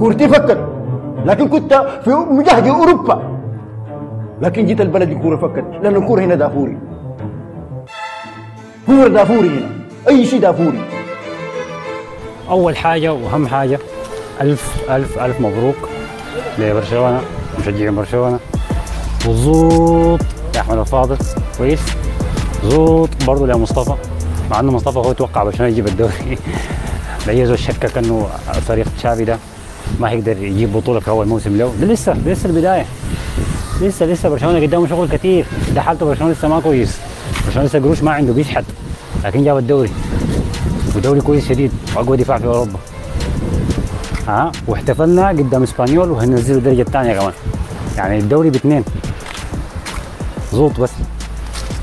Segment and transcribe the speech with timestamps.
[0.00, 0.58] كورتي فكت
[1.24, 3.22] لكن كنت في مجهجة أوروبا.
[4.42, 6.78] لكن جيت البلد الكورة فكت لأن الكورة هنا دافوري.
[8.86, 9.68] كورة دافوري هنا.
[10.08, 10.80] أي شيء دافوري.
[12.50, 13.78] أول حاجة وأهم حاجة
[14.40, 15.88] ألف ألف ألف مبروك
[16.58, 17.20] لبرشلونة
[17.58, 18.38] مشجعين برشلونة.
[19.28, 20.20] وزوط
[20.56, 21.16] يا احمد الفاضل.
[21.58, 21.80] كويس.
[22.64, 23.94] زوط برضه لمصطفى.
[24.50, 26.38] مع إنه مصطفى هو توقع برشلونة يجيب الدوري.
[27.26, 28.26] لا زول شكك إنه
[28.68, 29.38] فريق تشافي ده.
[30.00, 31.74] ما هيقدر يجيب بطولة في أول موسم له.
[31.80, 32.86] ده لسه ده لسه البداية.
[33.80, 36.98] لسه لسه برشلونة قدامه شغل كثير ده حالته برشلونة لسه ما كويس.
[37.46, 38.64] برشلونة لسه قروش ما عنده بيشحت.
[39.24, 39.90] لكن جاب الدوري.
[40.96, 41.72] ودوري كويس شديد.
[41.96, 42.78] وأقوى دفاع في أوروبا.
[44.28, 47.32] ها؟ واحتفلنا قدام إسبانيول وهننزلوا الدرجه الثانية كمان.
[47.96, 48.84] يعني الدوري باثنين.
[50.52, 50.90] زوط بس.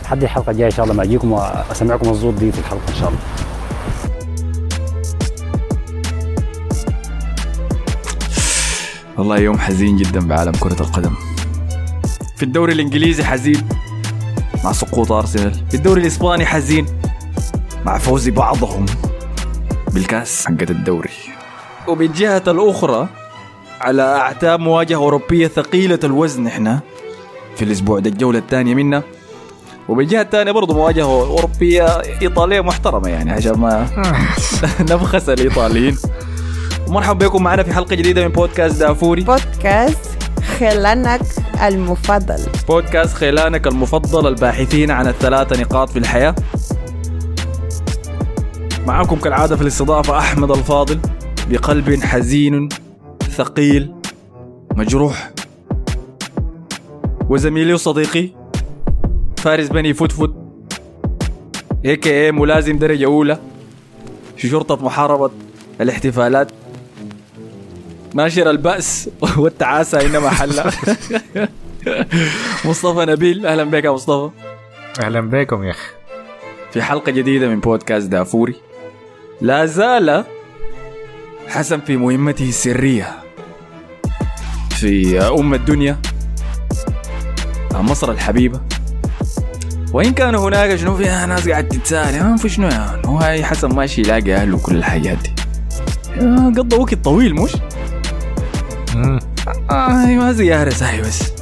[0.04, 3.10] لحد الحلقة الجاية إن شاء الله ما أجيكم وأسمعكم الزوط دي في الحلقة إن شاء
[3.10, 3.20] الله.
[9.18, 11.14] والله يوم حزين جدا بعالم كرة القدم.
[12.38, 13.68] في الدوري الإنجليزي حزين
[14.64, 15.54] مع سقوط أرسنال.
[15.70, 16.86] في الدوري الإسباني حزين
[17.86, 18.86] مع فوز بعضهم
[19.94, 21.10] بالكأس حقت الدوري.
[21.88, 23.08] وبالجهة الأخرى
[23.82, 26.80] على أعتاب مواجهة أوروبية ثقيلة الوزن إحنا
[27.56, 29.04] في الأسبوع ده الجولة الثانية منا.
[29.90, 31.86] وبالجهة الثانية برضو مواجهة أوروبية
[32.22, 33.88] إيطالية محترمة يعني عشان ما
[34.92, 35.98] نبخس الإيطاليين.
[36.88, 39.22] ومرحبا بكم معنا في حلقة جديدة من بودكاست دافوري.
[39.22, 40.24] بودكاست
[40.60, 41.22] خلانك
[41.64, 42.40] المفضل.
[42.68, 46.36] بودكاست خيلانك المفضل الباحثين عن الثلاثة نقاط في الحياة.
[48.88, 51.00] معكم كالعادة في الاستضافة أحمد الفاضل
[51.50, 52.70] بقلب حزين
[53.30, 53.94] ثقيل
[54.76, 55.32] مجروح.
[57.30, 58.30] وزميلي وصديقي
[59.38, 60.36] فارس بني فوت
[61.86, 63.40] هيك إيه ملازم درجة أولى
[64.38, 65.32] في شرطة محاربة
[65.82, 66.52] الاحتفالات.
[68.18, 70.50] ناشر البأس والتعاسة إنما حل.
[72.66, 74.30] مصطفى نبيل أهلا بك يا مصطفى.
[75.00, 75.88] أهلا بكم يا أخي.
[76.72, 78.56] في حلقة جديدة من بودكاست دافوري.
[79.42, 80.24] لا زال
[81.48, 83.08] حسن في مهمته السرية
[84.70, 85.98] في أم الدنيا
[87.74, 88.62] مصر الحبيبة.
[89.94, 93.76] وإن كان هناك شنو فيها ناس قاعد تتساءل ما في شنو يعني؟ هو هاي حسن
[93.76, 95.32] ماشي يلاقي أهله وكل الحاجات دي.
[96.22, 97.52] آه، قضى وقت طويل مش؟
[99.70, 101.34] آه ما زيارة ساي بس.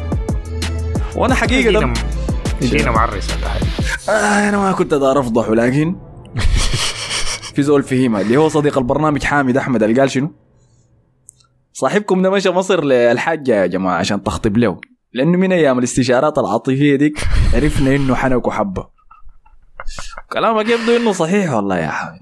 [1.16, 3.66] وأنا حقيقة جينا ده جينا معرس ولا حاجة
[4.10, 5.96] آه أنا ما كنت دار افضح لكن
[7.56, 10.34] في زول فهمها اللي هو صديق البرنامج حامد أحمد اللي قال شنو؟
[11.74, 14.82] صاحبكم ده مشى مصر للحاجة يا جماعة عشان تخطب له.
[15.14, 18.88] لأنه من أيام الاستشارات العاطفية ديك عرفنا إنه حنك وحبه
[20.32, 22.22] كلامك يبدو إنه صحيح والله يا حامد.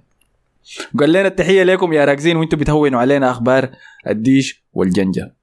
[1.00, 3.70] قال لنا التحية لكم يا راكزين وأنتم بتهونوا علينا أخبار
[4.08, 5.36] الديش والجنجة.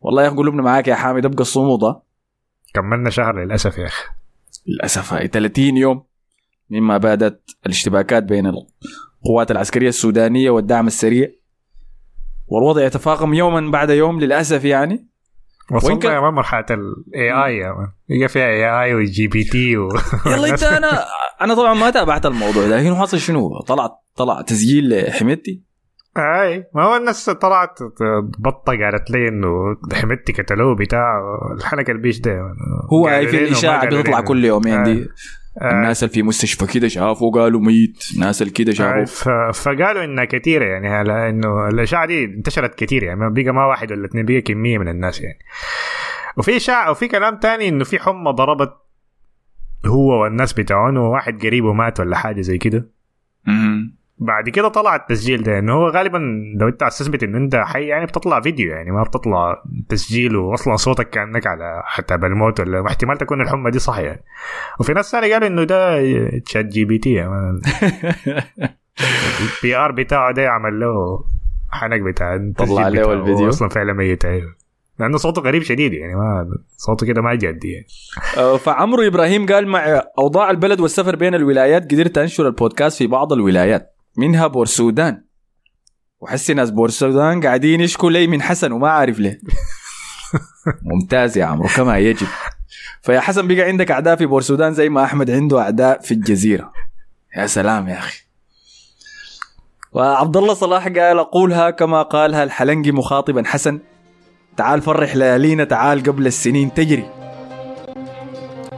[0.00, 1.80] والله يا أخي قلوبنا معاك يا حامد أبقى الصمود
[2.74, 4.04] كملنا شهر للأسف يا أخي.
[4.66, 6.04] للأسف هاي 30 يوم
[6.70, 11.28] مما بدأت الاشتباكات بين القوات العسكرية السودانية والدعم السريع.
[12.46, 15.06] والوضع يتفاقم يوما بعد يوم للأسف يعني.
[15.72, 19.88] وصلنا كان- يا man مرحله ال AI يا man هي فيها AI وال GPT و
[20.26, 21.04] يلا إنت أنا
[21.40, 22.80] أنا طبعا ما تابعت الموضوع ده.
[22.80, 25.62] لكن حصل شنو؟ طلع طلع تسجيل لحميدتي.
[26.16, 27.78] اي ما هو الناس طلعت
[28.38, 31.20] بطة قالت لي إنه حمدتي قتلوه بتاع
[31.56, 32.54] الحنك البيش ده.
[32.92, 34.20] هو في الإشاعة بتطلع.
[34.20, 35.08] كل يومين دي
[35.60, 35.70] آه.
[35.70, 40.24] الناس اللي في مستشفى كده شافوا قالوا ميت الناس اللي كده آه، شافوا فقالوا إنها
[40.24, 44.26] كثيره يعني على إنه الإشاعة دي انتشرت كثير يعني ما بقى ما واحد ولا اثنين
[44.26, 45.38] بقى كمية من الناس يعني
[46.36, 48.72] وفي إشاعة وفي كلام تاني إنه في حمى ضربت
[49.86, 52.88] هو والناس بتاعه انه واحد قريبه مات ولا حاجة زي كده.
[54.22, 56.18] بعد كده طلع التسجيل ده إنه هو غالبا
[56.60, 60.76] لو أنت عايز تثبت انه أنت حي يعني بتطلع فيديو يعني ما بتطلع تسجيل واصلا
[60.76, 64.24] صوتك كأنك على حتى بالموت ولا احتمال تكون الحمى دي صح يعني
[64.80, 66.00] وفي ناس ثانية قالوا إنه ده
[66.38, 67.30] ChatGPT يعني
[69.40, 71.24] ال PR بتاعه ده عمل له
[71.70, 73.12] حنك بتاع طلع له.
[73.12, 73.48] الفيديو.
[73.48, 74.54] أصلا فعلا ميت أيوه
[74.98, 77.86] لأنه صوته غريب شديد يعني ما صوته كده ما جدي يعني
[78.36, 83.32] آه، فعمرو إبراهيم قال مع أوضاع البلد والسفر بين الولايات قدرت أنشر البودكاست في بعض
[83.32, 85.24] الولايات منها بورسودان
[86.20, 89.40] وحسي ناس بورسودان قاعدين يشكوا لي من حسن وما عارف ليه.
[90.92, 92.26] ممتاز يا عمرو كما يجب.
[93.02, 96.72] فيا حسن بقى عندك أعداء في بورسودان زي ما أحمد عنده أعداء في الجزيرة.
[97.36, 98.22] يا سلام يا أخي.
[99.92, 103.80] وعبد الله صلاح قال اقولها كما قالها الحلنجي مخاطبا حسن
[104.56, 107.10] تعال فرح ليالينا تعال قبل السنين تجري.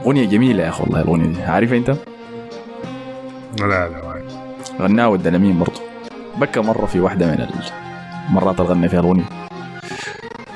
[0.05, 1.41] أغنية جميلة يا أخي والله الأغنية دي.
[1.43, 1.89] عارفها أنت؟
[3.59, 5.79] لا لا ما غناها والدلمين برضو.
[6.37, 7.47] بكى مرة في واحدة من
[8.29, 9.29] مرات الغني فيها الاغنيه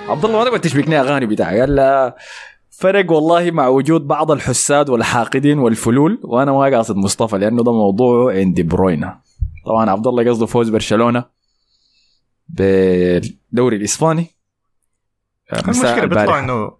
[0.08, 2.14] عبد الله ما تبغى تشبكني أغاني بتاعي قال
[2.70, 8.34] فرق والله مع وجود بعض الحساد والحاقدين والفلول وأنا ما قاصد مصطفى لأنه ده موضوعه
[8.34, 9.20] عند بروينا.
[9.66, 11.26] طبعا عبد الله قصده فوز برشلونة
[12.50, 14.28] بالدوري الإسباني.
[15.54, 16.40] المشكلة بيطلع.
[16.40, 16.72] إنه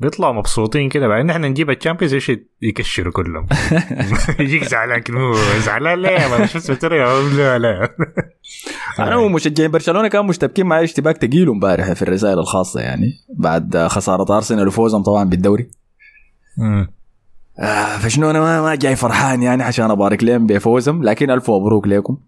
[0.00, 3.46] بيطلعوا مبسوطين كده بعدين إحنا نجيب الشامبيونز إيش يكشروا كلهم.
[4.40, 5.18] يجيك زعلان كده
[5.58, 7.20] زعلان ليه؟ بطريقة.
[7.20, 7.94] لا لا.
[8.98, 14.36] أنا ومشجعين برشلونة كانوا مشتبكين معي اشتباك تقيل امبارح في الرسائل الخاصة يعني بعد خسارة
[14.36, 15.70] أرسنال وفوزهم طبعا بالدوري.
[17.60, 21.86] آه فشنو أنا ما, ما جاي فرحان يعني عشان أبارك لهم بفوزهم لكن ألف مبروك
[21.86, 22.18] لكم.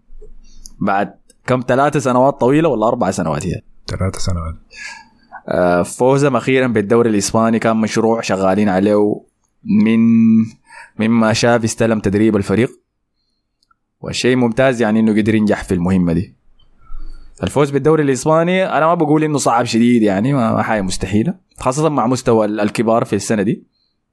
[0.79, 1.13] بعد
[1.47, 4.55] كم ثلاث سنوات طويلة ولا أربع سنوات هي؟ ثلاث سنوات.
[5.85, 9.21] فوزهم أخيرا بالدوري الإسباني كان مشروع شغالين عليه
[9.63, 9.99] من
[10.99, 12.69] مما شاف استلم تدريب الفريق.
[14.01, 16.35] والشيء ممتاز يعني إنه قدر ينجح في المهمة دي.
[17.43, 22.07] الفوز بالدوري الإسباني أنا ما بقول إنه صعب شديد يعني ما حاجة مستحيلة خاصة مع
[22.07, 23.63] مستوى ال- الكبار في السنة دي.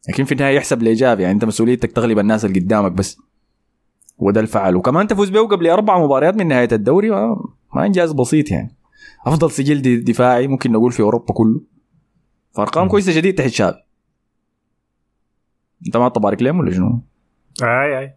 [0.09, 3.19] لكن في النهاية يحسب الايجابي يعني أنت مسؤوليتك تغلب الناس اللي قدامك بس.
[4.19, 4.77] وده الفعل.
[4.77, 7.11] وكمان تفوز به قبل أربع مباريات من نهاية الدوري
[7.75, 8.75] ما إنجاز بسيط يعني.
[9.27, 11.61] أفضل سجل دفاعي ممكن نقول في أوروبا كله.
[12.57, 13.79] فأرقام كويسة شديد تحت شافي
[15.87, 17.01] أنت ما تبارك لهم ولا شنو؟
[17.63, 18.15] اي أي.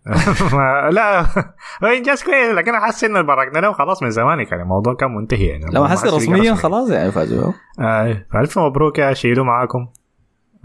[0.95, 1.21] لا.
[1.83, 5.15] هو انجاز كويس لكن أنا حاسس انه برقنا له خلاص من زمان كان الموضوع كان
[5.15, 5.65] منتهي يعني.
[5.65, 6.56] حسي حاسس رسميا رسمي.
[6.56, 7.51] خلاص يعني فازوا.
[7.80, 8.25] أي.
[8.36, 9.88] ألف مبروك يا شيلوا معاكم.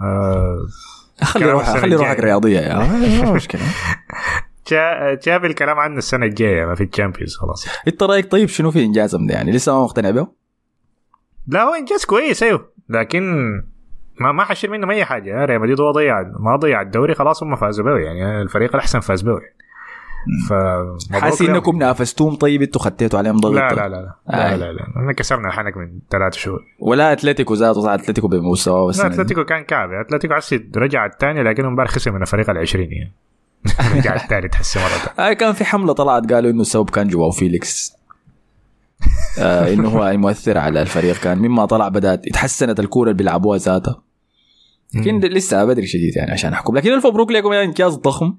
[0.00, 0.58] آه،
[1.22, 2.20] خلي روحك خلي روحك.
[2.20, 2.74] رياضية يا
[3.24, 3.62] ما مشكلة.
[5.24, 7.68] جاب الكلام عنه السنة الجاية ما في ال Champions خلاص.
[7.88, 10.28] انت رأيك طيب شنو في انجازهم ده يعني لسه ما مقتنع به؟
[11.48, 12.72] لا هو إنجاز كويس أيوه.
[12.88, 13.22] لكن
[14.20, 15.44] ما ما حشيل منهم أي حاجة.
[15.44, 19.22] ريال مدريد هو ضيع ما ضيع الدوري خلاص هم فازوا به يعني الفريق الأحسن فاز
[19.22, 19.30] به.
[19.30, 19.56] يعني
[20.48, 20.52] ف
[21.12, 21.42] حاسس.
[21.42, 24.14] إنكم نافستوهم طيب أنتوا خديتوا عليهم ضغط لا لا لا لا.
[24.28, 24.56] لا, آه.
[24.56, 24.82] لا, لا.
[24.96, 26.60] إحنا كسرنا الحنك من ثلاث شهور.
[26.78, 29.88] ولا أتلتيكو ذاته صح أتلتيكو بمستوى بس لا أتلتيكو كان كعب.
[29.92, 33.12] أتلتيكو حسي رجع الثاني لكن امبارح خسر من الفريق العشرين يعني.
[33.94, 35.12] رجع الثالث حسي مرة.
[35.26, 37.92] آه كان في حملة طلعت قالوا إنه السبب كان جواو فيليكس.
[39.38, 41.16] آه إنه هو مؤثر على الفريق.
[41.16, 44.02] كان مما طلع بدات اتحسنت الكورة اللي بيلعبوها ذاتها.
[44.94, 46.76] لكن لسه بدري شديد يعني عشان أحكم.
[46.76, 48.34] لكن ألف مبروك لكم يعني إنجاز ضخم.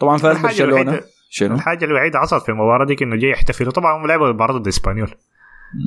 [0.00, 0.96] طبعا فاز الحاجة برشلونة.
[0.96, 3.72] الوحيدة- شنو؟ الحاجة الوحيدة حصلت في المباراة دي إنه جاي يحتفلوا.
[3.72, 5.14] طبعا هم لعبوا مباراه ضد اسبانيول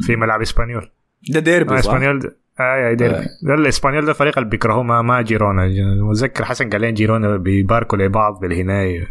[0.02, 0.92] في ملعب إسبانيول.
[1.30, 3.28] ده ديربي آه،؟ إسبانيول ده- آه ديربي آه.
[3.44, 5.68] ده الإسبانيول ده الفريق اللي بيكرهوه ما, ما جيرونا
[6.04, 9.08] متذكر حسن قال لين جيرونا بيباركوا لبعض بالهناية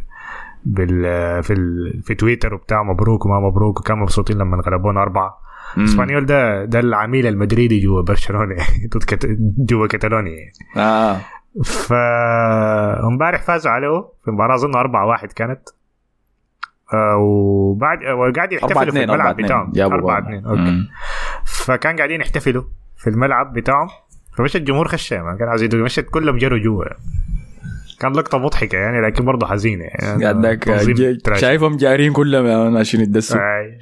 [0.65, 1.03] بال
[1.43, 2.03] في ال...
[2.03, 5.39] في تويتر وبتاع مبروك وما مبروك وكانوا مبسوطين لما غلبونا أربعة.
[5.79, 8.57] إسبانيول ده ده العميل المدريدي جوا برشلونة.
[9.71, 10.53] جوا كتالونيا.
[10.77, 11.17] آه
[11.65, 11.93] ف
[13.13, 15.61] امبارح فازوا عليه في مباراة أظن 4 1 كانت
[16.95, 20.29] آه، وبعد وقاعد 4 يحتفلوا في 2 4 الملعب 2 بتاعهم جابوا 4 جول.
[20.39, 20.89] 2 أوكي مم.
[21.45, 22.63] فكان قاعدين يحتفلوا
[22.99, 23.89] في الملعب بتاعهم
[24.39, 26.85] فمش الجمهور خش ما كان عايز مشت كلهم جروا جوا
[28.01, 30.25] كان لقطة مضحكة يعني لكن برضه حزينة يعني.
[30.95, 31.41] جاي- تراجي.
[31.41, 33.79] شايفهم جارين كلهم ماشيين يدسوا آي.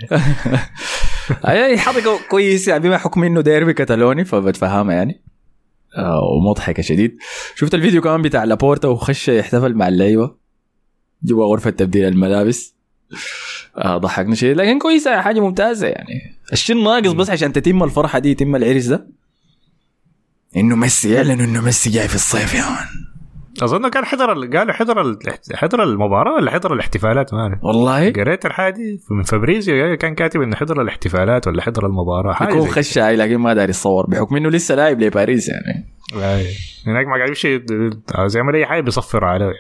[1.49, 2.83] أي حركه كويس يعني.
[2.83, 5.23] بما حكم إنه ديربي كتالوني فبتفهمها يعني.
[5.97, 7.19] آه ومضحكة شديد.
[7.55, 10.35] شفت الفيديو كمان بتاع لابورتا وخش يحتفل مع اللعيبة
[11.23, 12.76] جوا غرفة تبديل الملابس؟
[13.77, 16.37] آه ضحكنا شديد لكن كويسة حاجة ممتازة يعني.
[16.53, 19.07] الشيء ناقص بس عشان تتم الفرحة دي يتم العرس ده.
[20.57, 22.87] إنه ميسي يعلن إنه ميسي جاي في الصيف يا man.
[23.63, 25.17] أظن كان حضر ال- قالوا حضر
[25.55, 27.65] حضر المباراة ولا حضر الاحتفالات؟ ما أعرف.
[27.65, 28.11] والله.
[28.13, 32.69] قريت الحاجة دي من فابريزيو كان كاتب إنه حضر الاحتفالات ولا حضر المباراة حاجة يكون
[32.69, 35.87] خش لكن ما داري يتصور بحكم إنه لسه لاعب لباريس يعني.
[36.15, 36.47] أي.
[36.87, 37.63] هناك ما قاعد يمشي
[38.27, 39.53] زي ما اي حاجة بيصفروا عليه.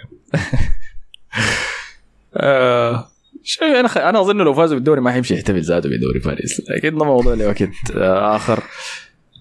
[2.37, 3.09] آه.
[3.47, 3.97] شيء أنا خ...
[3.97, 6.62] أنا أظن لو فازوا بالدوري ما حيمشي يحتفل ذاته بدوري باريس.
[6.71, 7.62] لكن ده موضوع لوقت
[7.97, 8.62] آه آخر.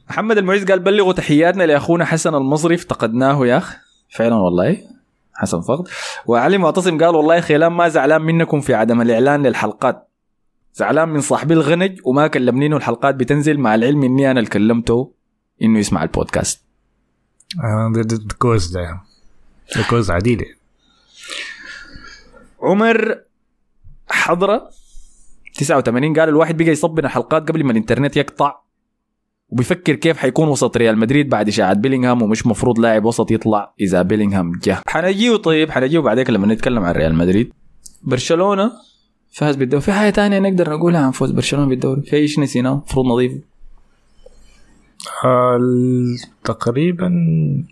[0.09, 3.75] محمد المعيز قال بلغوا تحياتنا لأخونا حسن المصري افتقدناه يا اخ
[4.09, 4.77] فعلا والله.
[5.33, 5.87] حسن فقد.
[6.25, 10.09] وعلي معتصم قال والله خيلان ما زعلان منكم في عدم الإعلان للحلقات.
[10.73, 15.11] زعلان من صاحبي الغنج وما كلمني الحلقات بتنزل مع العلم إني أنا اللي كلمته
[15.61, 16.65] إنه يسمع البودكاست.
[17.63, 17.93] آه،
[18.39, 19.01] كوز ده
[19.75, 20.45] ده كوز عديلة.
[22.61, 23.25] عمر
[24.09, 24.69] حضرة
[25.55, 28.55] 89 قال الواحد بقى يصبنا حلقات قبل ما الإنترنت يقطع
[29.49, 34.01] وبيفكر كيف حيكون وسط ريال مدريد بعد اشاعه بيلينغهام ومش مفروض لاعب وسط يطلع إذا
[34.01, 34.77] بيلينغهام جه.
[34.87, 37.53] حنجيه طيب حنجيه بعدين لما نتكلم عن ريال مدريد.
[38.03, 38.71] برشلونة
[39.33, 43.05] فاز بالدوري في حاجة تانية نقدر نقولها عن فوز برشلونة بالدوري؟ في إيش نسيناه؟ المفروض
[43.05, 43.39] نضيفه.
[45.25, 45.59] آه،
[46.43, 47.07] تقريبا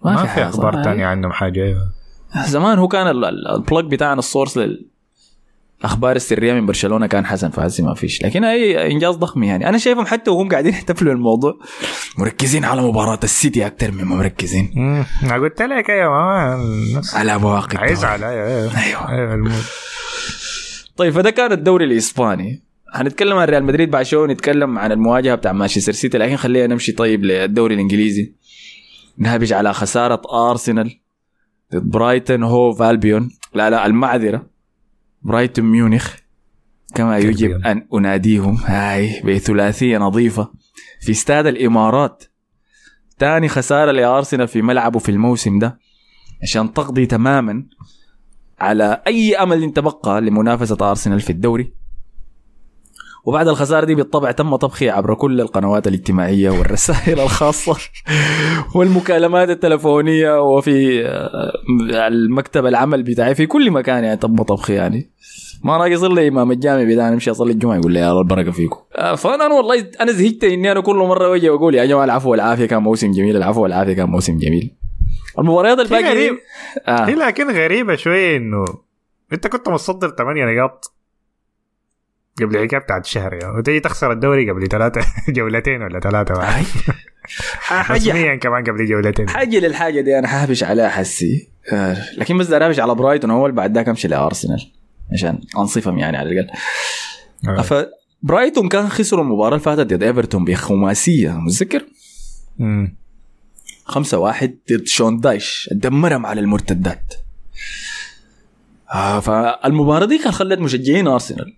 [0.05, 1.87] ما ما, في أخبار؟ تانية عنهم حاجة أيوة.
[2.47, 4.85] زمان هو كان ال- ال- ال plug بتاعنا ال source لل
[5.83, 8.23] أخبار السرية من برشلونة كان حسن فهسي ما فيش.
[8.23, 9.69] لكن هي إنجاز ضخم يعني.
[9.69, 11.53] أنا شايفهم حتى وهم قاعدين يحتفلوا الموضوع
[12.17, 14.71] مركزين على مباراة السيتي أكثر مما مركزين.
[15.23, 16.13] ما قلت لك أيوه
[17.13, 19.09] على مواقف هيزعل أيوه أيوه.
[19.09, 19.33] أيوة.
[19.33, 19.63] ال mood.
[20.97, 22.63] طيب فده كان الدوري الإسباني.
[22.93, 26.91] هنتكلم عن ريال مدريد بعد شوي نتكلم عن المواجهة بتاع مانشستر سيتي لكن خلينا نمشي
[26.91, 28.33] طيب للدوري الإنجليزي.
[29.17, 30.21] نهبش على خسارة
[30.51, 30.99] أرسنال
[31.73, 34.52] ضد برايتون هو فالبيون لا لا المعذرة.
[35.23, 36.15] برايتون ميونخ
[36.95, 37.51] كما يجب.
[37.51, 38.55] أن أناديهم.
[38.55, 40.51] هاي بثلاثية نظيفة.
[41.01, 42.23] في استاد الإمارات
[43.19, 45.79] ثاني خسارة لأرسنال في ملعبه في الموسم ده.
[46.43, 47.65] عشان تقضي تماما
[48.59, 51.73] على أي أمل تبقى لمنافسة أرسنال في الدوري.
[53.25, 57.77] وبعد الخسارة دي بالطبع تم طبخي عبر كل القنوات الاجتماعية والرسائل الخاصة
[58.75, 65.09] والمكالمات التلفونية وفي آه، المكتب العمل بتاعي في كل مكان يعني تم طبخي يعني
[65.63, 68.77] ما ناقص الا إمام الجامع بتاعنا نمشي أصلي الجمعة يقول لي يا الله البركة فيكم
[68.95, 72.31] آه، فانا أنا والله أنا زهقت إني أنا كل مرة أجي وأقول يا جماعة العفو
[72.31, 74.71] والعافية كان موسم جميل العفو والعافية كان موسم جميل
[75.39, 76.37] المباريات الباقية دي- غريب.
[76.87, 77.05] آه.
[77.05, 78.65] هي لكن غريبة شوية إنه
[79.33, 80.93] أنت كنت متصدر 8 نقاط
[82.41, 85.01] قبل الحكاية بتاعت شهر يعني وتجي تخسر الدوري قبل ثلاثة
[85.37, 85.99] جولتين ولا
[87.59, 89.29] حاجة رسميا كمان قبل جولتين.
[89.29, 91.49] حاجة للحاجة دي أنا حهبش عليها حسي.
[91.73, 94.71] آه، لكن بس داري اهبش على برايتون أول بعد ذاك أمشي لأرسنال.
[95.13, 96.49] عشان أنصفهم يعني على الأقل.
[97.47, 97.61] آه.
[97.61, 101.85] فبرايتون كان خسروا المباراة اللي فاتت ضد إيفرتون بخماسية متذكر.
[103.85, 105.69] 5 واحد ضد شون دايش.
[105.71, 107.13] دمرهم على المرتدات.
[108.93, 111.57] آه فالمباراة دي كان خلت مشجعين أرسنال.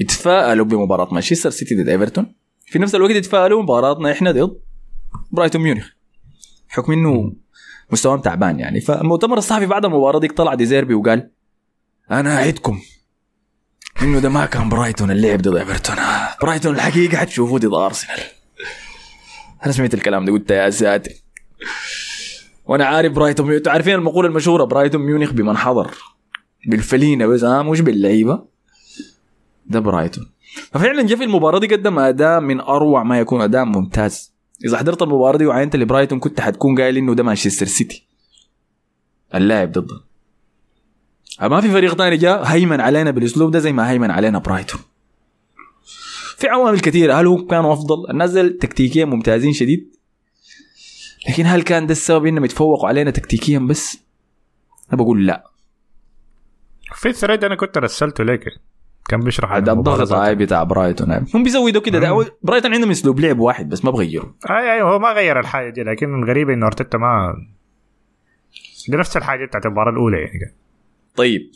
[0.00, 2.34] يتفائلوا بمباراه مانشستر سيتي ضد ايفرتون
[2.66, 4.60] في نفس الوقت يتفائلوا بمباراتنا إحنا ضد
[5.30, 5.88] برايتون ميونخ
[6.68, 7.32] حكم إنه
[7.90, 8.80] مستواهم تعبان يعني.
[8.80, 11.30] فالمؤتمر الصحفي بعد المباراة دي طلع ديزيربي وقال
[12.10, 12.80] أنا اعدكم
[14.02, 15.96] إنه ده ما كان برايتون اللعب ضد ايفرتون
[16.42, 18.18] برايتون الحقيقة حتشوفوه ضد ارسنال
[19.64, 21.10] أنا سمعت الكلام ده قلت يا ساتر.
[22.64, 25.94] وأنا عارف برايتون عارفين المقولة المشهورة برايتون ميونخ بمن حضر؟
[26.66, 27.42] بالفلينة بس.
[27.44, 28.51] آه مش باللعيبة.
[29.66, 30.30] ده برايتون.
[30.72, 34.32] ففعلا جا في المباراة دي قدم أداء من أروع ما يكون أداء ممتاز.
[34.64, 38.06] إذا حضرت المباراة دي وعينت لبرايتون كنت حتكون قايل إنه ده مانشستر سيتي.
[39.34, 40.00] اللاعب ضده.
[41.42, 44.80] ما في فريق ثاني جاء هيمن علينا بالأسلوب ده زي ما هيمن علينا برايتون.
[46.36, 49.96] في عوامل كثيره هل هم كانوا أفضل؟ الناس تكتيكيا ممتازين شديد.
[51.28, 53.98] لكن هل كان ده السبب إنهم يتفوقوا علينا تكتيكيا بس؟
[54.92, 55.50] أنا بقول لا.
[56.94, 58.44] في thread أنا كنت رسلته لك
[59.08, 60.12] كان بيشرح عن الضغط.
[60.12, 61.10] هاي بتاع برايتون.
[61.10, 61.20] هاي.
[61.34, 61.98] هم بيزودوا كده.
[61.98, 64.30] ده برايتون عندهم أسلوب لعب واحد بس ما بغيروا.
[64.50, 67.34] اي أي هو ما غير الحاجة دي لكن الغريب إنه أرتيتا ما
[68.88, 70.54] دي نفس الحاجة بتاعت المباراة الأولى يعني.
[71.16, 71.50] طيب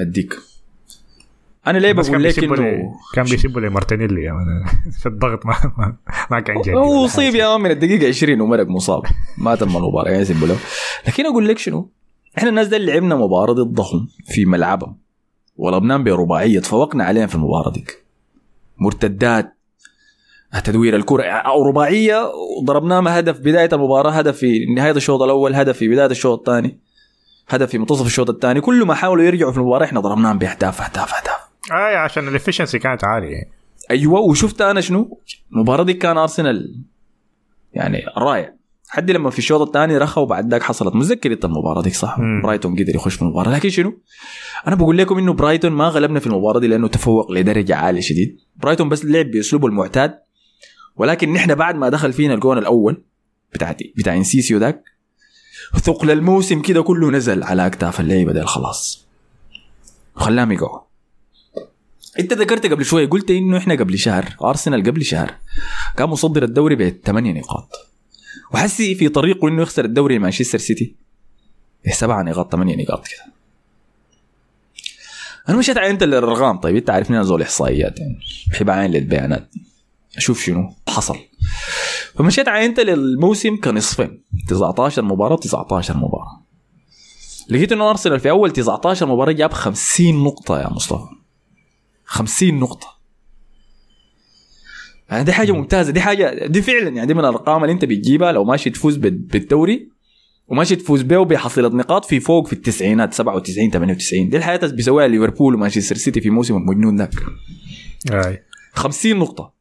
[0.00, 0.34] أديك.
[1.66, 4.64] أنا ليه بقول لك إنه كان بيسبوا لي مارتينيلي يعني.
[5.00, 5.96] في الضغط ما ما,
[6.30, 7.34] ما كان جدي هو اصيب.
[7.34, 9.02] يا من الدقيقة 20 ومرق مصاب.
[9.38, 10.56] ما تم المباراة يا يسبوا له.
[11.08, 11.90] لكن أقول لك شنو؟
[12.38, 14.98] إحنا الناس دي اللي لعبنا مباراة ضدهم في ملعبهم.
[15.56, 16.60] ولبنان برباعية.
[16.60, 18.04] تفوقنا عليهم في المباراه ديك.
[18.78, 19.56] مرتدات.
[20.64, 21.22] تدوير الكرة.
[21.24, 24.10] أو رباعية وضربناهم هدف بداية المباراة.
[24.10, 26.78] هدف في نهاية الشوط الأول هدف في بداية الشوط الثاني
[27.48, 28.60] هدف في منتصف الشوط الثاني.
[28.60, 31.42] كل ما حاولوا يرجعوا في المباراة إحنا ضربناهم بأهداف أهداف أهداف.
[31.72, 33.62] اي عشان ال efficiency كانت عالية.
[33.90, 35.20] أيوه وشفت أنا شنو؟
[35.52, 36.82] المباراة دي كان أرسنال
[37.72, 38.54] يعني رائع.
[38.94, 40.94] حد لما في الشوط الثاني رخى وبعد ذاك حصلت.
[40.94, 42.42] متذكر انت المباراة دي صح؟ مم.
[42.42, 43.50] برايتون قدر يخش في المباراة.
[43.50, 44.00] لكن شنو؟
[44.66, 48.40] أنا بقول لكم إنه برايتون ما غلبنا في المباراة دي لأنه تفوق لدرجة عالية شديد.
[48.56, 50.18] برايتون بس لعب بأسلوبه المعتاد.
[50.96, 53.04] ولكن نحن بعد ما دخل فينا الجون الأول
[53.54, 54.84] بتاعتي بتاع إنسيسو ذاك
[55.76, 59.06] ثقل الموسم كده كله نزل على أكتاف اللعيبة دي خلاص.
[60.16, 60.80] وخلاهم يقعوا
[62.18, 65.34] انت ذكرت قبل شوية قلت إنه إحنا قبل شهر أرسنال قبل شهر
[65.96, 67.91] كان مصدر الدوري بثمانية نقاط.
[68.54, 70.96] وحسي في طريقه إنه يخسر الدوري مانشستر سيتي.
[71.86, 73.32] بسبعة نقاط ثمانية نقاط كده.
[75.48, 78.18] أنا مشيت عينت الارقام طيب أنت عارفني أنا زول احصائيات يعني
[78.50, 79.50] بحب اعاين للبيانات.
[80.16, 81.18] أشوف شنو حصل.
[82.14, 84.22] فمشيت عينت للموسم كنصفين.
[84.48, 86.42] 19 مباراة 19 مباراة.
[87.48, 91.08] لقيت إنه أرسنال في أول 19 مباراة جاب 50 نقطة يا مصطفى.
[92.04, 92.91] 50 نقطة.
[95.12, 95.92] يعني دي حاجة ممتازة.
[95.92, 99.10] دي حاجة دي فعلا يعني دي من الأرقام اللي أنت بتجيبها لو ماشي تفوز بال-
[99.18, 99.88] بالدوري
[100.48, 105.54] وماشي تفوز به بحصيلة نقاط في فوق في التسعينات 97 98 دي الحياة بيسويها ليفربول
[105.54, 107.14] ومانشستر سيتي في موسم المجنون ذاك.
[108.12, 108.42] أي.
[108.72, 109.52] 50 نقطة.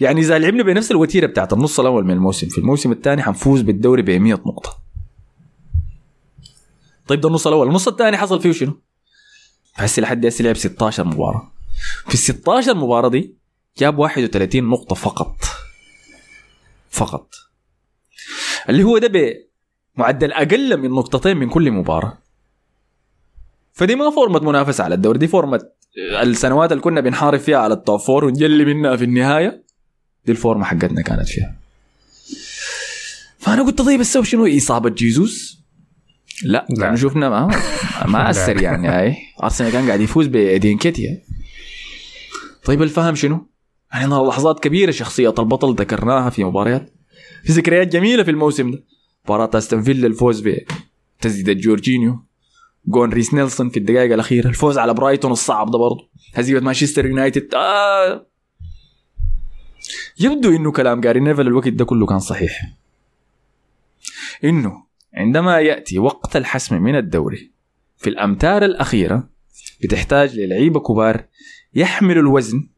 [0.00, 4.02] يعني إذا لعبنا بنفس الوتيرة بتاعت النص الأول من الموسم في الموسم الثاني حنفوز بالدوري
[4.02, 4.78] ب 100 نقطة.
[7.06, 7.68] طيب ده النص الأول.
[7.68, 8.80] النص الثاني حصل فيه شنو؟
[9.76, 11.52] فهسه لحد هسه لعب 16 مباراة.
[12.08, 13.37] في ال 16 مباراة دي
[13.78, 15.36] جاب 31 نقطة فقط.
[16.90, 17.34] فقط.
[18.68, 19.34] اللي هو ده
[19.96, 22.18] بمعدل أقل من نقطتين من كل مباراة.
[23.72, 25.60] فدي ما فورمة منافسة على الدوري دي فورمة
[26.22, 29.64] السنوات اللي كنا بنحارب فيها على ال top four ونجلي منها في النهاية.
[30.26, 31.56] دي الفورمة حقتنا كانت فيها.
[33.38, 35.58] فأنا قلت طيب السبب شنو؟ إصابة جيزوس
[36.44, 36.96] لا لا.
[36.96, 37.46] شفنا ما
[38.12, 39.16] ما أثر يعني هاي.
[39.42, 41.22] أرسنال كان قاعد يفوز بإيدي نكيتيا.
[42.64, 43.46] طيب الفهم شنو؟
[43.92, 45.34] يعني أنا لحظات كبيرة شخصية.
[45.38, 46.90] البطل ذكرناها في مباريات
[47.44, 48.84] في ذكريات جميلة في الموسم ده.
[49.24, 50.48] مباراة أستون فيلا الفوز
[51.20, 52.24] بتسديدة جورجينيو
[52.86, 56.08] جون ريس نيلسون في الدقائق الأخيرة الفوز على برايتون الصعب ده برضه.
[56.34, 57.54] هزيمة مانشستر يونايتد.
[57.54, 58.26] آه.
[60.20, 62.72] يبدو إنه كلام جاري نيفل الوقت ده كله كان صحيح.
[64.44, 64.82] إنه
[65.14, 67.50] عندما يأتي وقت الحسم من الدوري
[67.96, 69.28] في الأمتار الأخيرة
[69.82, 71.24] بتحتاج للعيبة كبار
[71.74, 72.68] يحملوا الوزن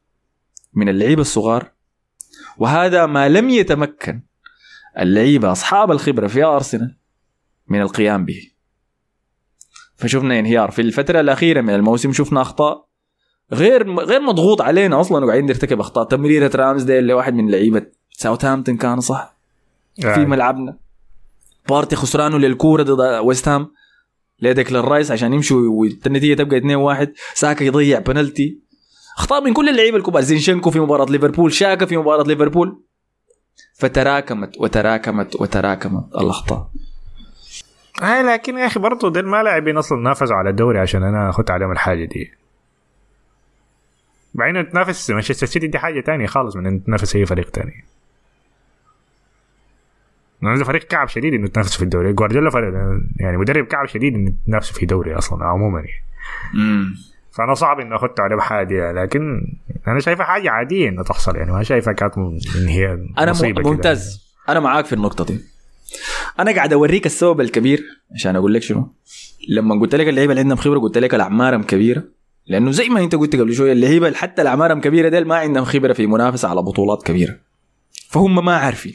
[0.74, 1.70] من اللعيبه الصغار.
[2.58, 4.22] وهذا ما لم يتمكن
[4.98, 6.96] اللعيبة أصحاب الخبرة في أرسنال
[7.68, 8.50] من القيام به.
[9.96, 12.86] فشفنا انهيار في الفترة الأخيرة من الموسم شفنا أخطاء
[13.52, 16.04] غير غير مضغوط علينا أصلا وقاعدين نرتكب أخطاء.
[16.04, 19.36] تمريرة رامسديل لواحد من لعيبة ساوثهامبتون كان صح؟
[19.94, 20.78] في ملعبنا.
[21.68, 23.70] بارتي خسرانه للكورة ضد ويست هام.
[24.42, 28.58] لديكلان رايس عشان يمشوا والنتيجه تبقى 2 1 ساكا يضيع بنالتي
[29.20, 30.22] أخطاء من كل اللعيبة الكبار.
[30.22, 32.82] زينشينكو في مباراة ليفربول شاكا في مباراة ليفربول.
[33.74, 36.70] فتراكمت وتراكمت وتراكمت الأخطاء.
[38.02, 41.50] آه لكن يا أخي برضه دول ما لاعبين أصلا نافسوا على الدوري عشان أنا أخذت
[41.50, 42.32] عليهم الحاجة دي.
[44.34, 47.84] بعدين إنه تنافس مانشستر سيتي دي حاجة تانية خالص من انك تنافس أي فريق تاني.
[50.42, 52.12] لأنه ده فريق كعب شديد إنه تنافس في الدوري.
[52.12, 52.72] جوارديولا فريق
[53.16, 56.02] يعني مدرب كعب شديد إنه تنافس في دوري أصلا عموما يعني.
[56.54, 56.94] امم
[57.32, 59.46] فأنا صعب إني أخذت عليه حاجة لكن
[59.88, 63.32] أنا شايفها حاجة عادية انها تحصل يعني ما شايفها كانت من هي أنا.
[63.42, 64.30] ممتاز.
[64.48, 65.40] أنا معاك في النقطة دي.
[66.40, 68.92] أنا قاعد أوريك السبب الكبير عشان أقول لك شنو.
[69.48, 72.04] لما قلت لك اللعيبة اللي عندهم خبرة قلت لك الأعمارهم كبيرة.
[72.46, 75.92] لأنه زي ما أنت قلت قبل شوية اللعيبة حتى الأعمارهم كبيرة ديل ما عندهم خبرة
[75.92, 77.36] في منافسة على بطولات كبيرة.
[78.08, 78.94] فهم ما عارفين.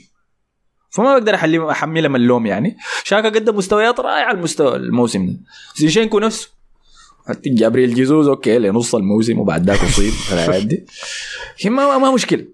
[0.89, 1.35] فما بقدر
[1.71, 2.77] احملهم اللوم يعني.
[3.03, 5.37] شاكا قدم مستويات رائعة المستوى الموسم ده.
[5.75, 6.54] زينشينكو نفسه
[7.45, 10.13] جابريل جيزوز okay لنص الموسم وبعد ذاك اصيب
[11.65, 12.45] ما, ما مشكلة.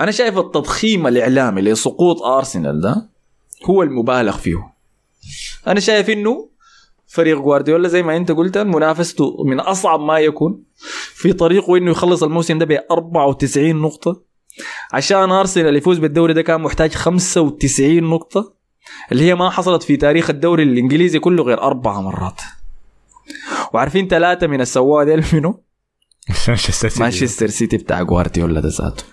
[0.00, 3.10] أنا شايف التضخيم الإعلامي لسقوط أرسنال ده
[3.64, 4.72] هو المبالغ فيه.
[5.66, 6.48] أنا شايف إنه
[7.06, 10.62] فريق جوارديولا زي ما أنت قلت منافسته من أصعب ما يكون
[11.14, 14.22] في طريقه إنه يخلص الموسم ده ب 94 نقطة.
[14.92, 18.52] عشان أرسنال يفوز بالدوري ده كان محتاج 95 نقطة
[19.12, 22.40] اللي هي ما حصلت في تاريخ الدوري الإنجليزي كله غير أربع مرات.
[23.72, 25.62] وعارفين ثلاثة من السواق ديل منو؟
[26.48, 27.00] مانشستر سيتي.
[27.00, 29.04] مانشستر سيتي بتاع جوارديولا ده ذاته.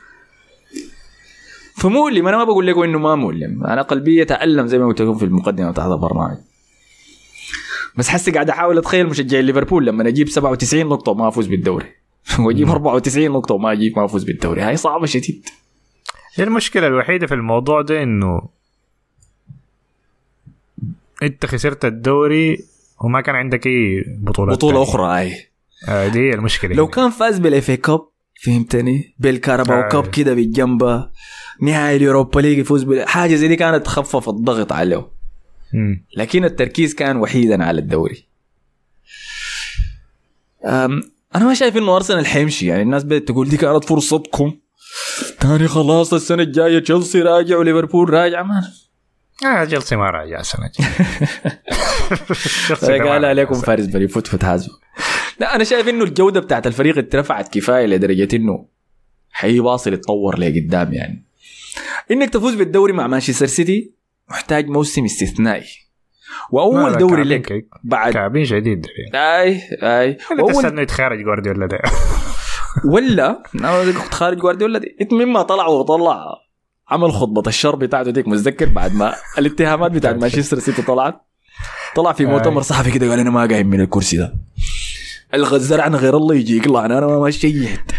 [1.75, 5.17] فمؤلم أنا ما بقول لكم إنه ما مؤلم أنا قلبي يتالم زي ما قلت لكم
[5.17, 6.37] في المقدمة بتاعت البرنامج.
[7.95, 11.85] بس حسي قاعد أحاول أتخيل مشجعي ليفربول لما أجيب 97 نقطة وما أفوز بالدوري.
[12.39, 14.61] وأجيب 94 نقطة وما أجيب ما أفوز بالدوري.
[14.61, 15.45] هاي صعبة شديد.
[16.35, 18.41] هي المشكلة الوحيدة في الموضوع ده إنه
[21.23, 22.57] أنت خسرت الدوري
[23.03, 24.83] وما كان عندك أي بطولات بطولة تانية.
[24.89, 25.33] أخرى هاي
[25.89, 26.87] آه دي هي المشكلة لو.
[26.87, 28.01] كان فاز بالاف كاب
[28.43, 29.87] فهمتني بالكاراباو آه.
[29.89, 31.09] cup كده بالجنبة
[31.61, 35.11] نهائي اليوروبا ليج يفوز حاجة زي دي كانت تخفف الضغط عليه
[35.73, 36.05] مم.
[36.17, 38.25] لكن التركيز كان وحيدا على الدوري
[41.35, 44.53] أنا ما شايف إنه أرسنال حيمشي يعني الناس بدأت تقول دي كانت فرصتكم
[45.39, 48.61] تاني خلاص السنة الجاية تشيلسي راجع وليفربول راجع ما
[49.45, 50.41] آه جلسي ما راجع
[52.81, 53.09] الجاية.
[53.11, 54.69] قال عليكم فارس بني فوت فوت حازم
[55.39, 58.65] لا أنا شايف إنه الجودة بتاعت الفريق اترفعت كفاية لدرجة إنه
[59.31, 61.25] حيواصل يتطور لقدام يعني.
[62.11, 63.93] إنك تفوز بالدوري مع مانشستر سيتي
[64.29, 65.67] محتاج موسم استثنائي.
[66.51, 70.17] وأول دوري لك كي- بعد كعبين شديد أي أي.
[70.31, 71.79] ولا واول تستنى يتخارج جوارديولا ده.
[72.93, 76.25] ولا أنا كنت خارج جوارديولا دي انت مما طلع وطلع.
[76.89, 81.25] عمل خطبة الشر بتاعته ديك متذكر؟ بعد ما الاتهامات بتاعت مانشستر سيتي طلعت.
[81.95, 84.33] طلع في مؤتمر صحفي كده قال أنا ما قايم من الكرسي ده.
[85.33, 87.91] الغزار عن غير الله يجي يقلع أنا ما شيت.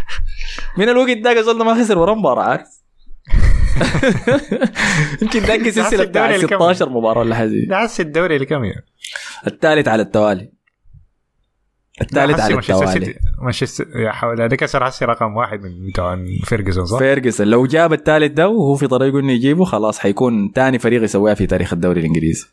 [0.79, 2.43] من الوقت ده قصدنا ما خسر ورا مباراة.
[2.43, 2.69] عارف
[5.23, 7.83] يمكن ذاك السلسله بتاع الدوري الكم؟ 16 مباراة ولا حاجة.
[7.85, 8.87] هسه الدوري الكم يعني
[9.47, 10.53] الثالث على التوالي.
[12.01, 13.15] الثالث على التوالي.
[13.41, 17.47] مانشستر حول هذا كسر هسه رقم واحد من بتوع فيرجسون صح؟ فيرجسون.
[17.47, 21.47] لو جاب الثالث ده وهو في طريقه إنه يجيبه خلاص حيكون ثاني فريق يسويها في
[21.47, 22.47] تاريخ الدوري الإنجليزي.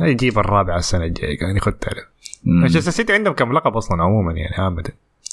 [0.00, 2.04] يجيب الرابع السنة الجاية كان يخد ثالث
[2.44, 2.60] مم.
[2.60, 4.84] مانشستر سيتي عندهم كم لقب أصلا عموما يعني عامة؟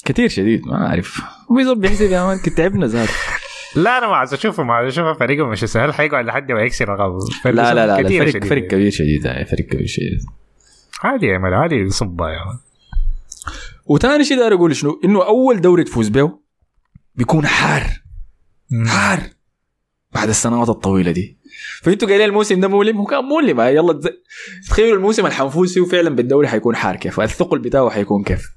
[0.04, 1.22] كثير شديد ما أعرف.
[1.50, 3.08] وبيظل بيحسب يا man كنت تعبنا زاد.
[3.76, 5.84] لا أنا ما عايز أشوفه ما عايز أشوفه فريقهم مانشستر.
[5.84, 8.68] هل حيقعد لحد ما يكسر رقم؟ لا لا لا, كتير فريق شديد فريق يعني.
[8.68, 10.20] كبير شديد هاي فريق كبير شديد.
[11.02, 12.58] عادي يا man عادي صبا يا man
[13.86, 16.38] وثاني شيء داير أقول شنو؟ إنه أول دوري تفوز به
[17.14, 18.02] بيكون حار.
[18.86, 19.20] حار.
[20.12, 21.38] بعد السنوات الطويلة دي.
[21.82, 24.00] فأنتوا قايلين الموسم ده مؤلم؟ هو كان مؤلم هاي يلا.
[24.68, 28.48] تخيلوا الموسم اللي حنفوز فيه فعلا بالدوري حيكون حار كيف الثقل بتاعه حيكون كيف.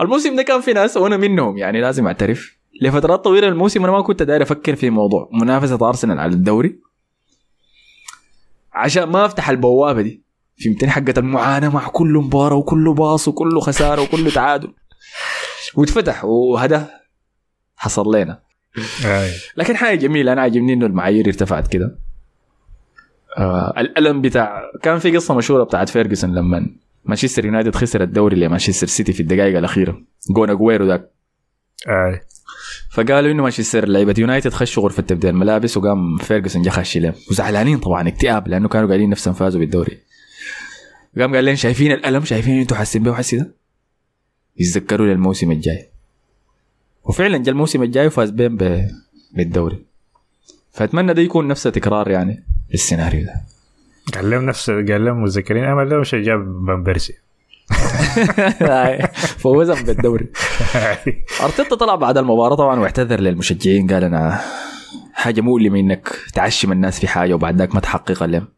[0.00, 2.58] الموسم ده كان في ناس وأنا منهم يعني لازم أعترف.
[2.82, 6.80] لفترات طويلة الموسم أنا ما كنت داير أفكر في موضوع منافسة أرسنال على الدوري.
[8.72, 10.27] عشان ما أفتح البوابة دي.
[10.64, 14.72] فهمتني؟ حقة المعاناة مع كل مباراة وكل باص وكل خسارة وكل تعادل.
[15.74, 16.90] واتفتح وهذا
[17.76, 18.42] حصل لنا.
[19.56, 21.98] لكن حاجة جميلة أنا عاجبني إنه المعايير ارتفعت كده.
[23.38, 26.66] آه الألم بتاع كان في قصة مشهورة بتاعت فيرجسون لما
[27.04, 30.00] مانشستر يونايتد خسر الدوري لمانشستر سيتي في الدقائق الأخيرة.
[30.30, 31.10] جون أجويرو ذاك
[31.88, 32.20] آي.
[32.90, 37.78] فقالوا إنه مانشستر لعيبة يونايتد خشوا غرفة تبديل الملابس وقام فيرجسون جا خش لهم وزعلانين
[37.78, 40.07] طبعا اكتئاب لأنه كانوا قايلين نفسهم فازوا بالدوري.
[41.18, 43.50] قام قال لهم شايفين الألم؟ شايفين أنتوا حاسين به وحسي ده
[44.58, 45.88] يتذكروا للموسم الجاي.
[47.04, 48.90] وفعلا جا الموسم الجاي وفاز بين ب-
[49.34, 49.84] بالدوري.
[50.72, 53.34] فأتمنى ده يكون نفسه تكرار يعني للسيناريو ده.
[54.14, 57.14] قال لهم نفس قال لهم متذكرين؟ امل لهم شيء جاب بن بيرسي.
[59.38, 60.26] فوزهم بالدوري.
[61.44, 64.40] أرتيتا طلع بعد المباراة طبعا واعتذر للمشجعين قال أنا
[65.12, 68.48] حاجة مؤلمة إنك تعشم الناس في حاجة وبعد ذاك ما تحققها لهم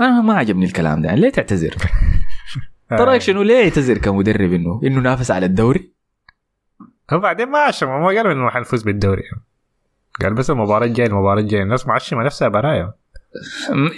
[0.00, 1.08] أنا ما عجبني الكلام ده.
[1.08, 1.76] يعني ليه تعتذر؟
[2.98, 5.92] تراك شنو؟ ليه يعتذر كمدرب إنه؟ إنه نافس على الدوري؟
[7.10, 9.22] هو بعدين ما عشم ما قالوا إنه حنفوز بالدوري.
[10.22, 11.62] قال بس المباراة الجاية المباراة الجاية.
[11.62, 12.92] الناس معشمة نفسها برايا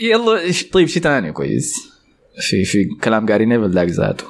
[0.02, 1.74] يلا طيب شيء ثاني كويس.
[2.40, 4.24] في في كلام جاري نيفل ذاك ذاته.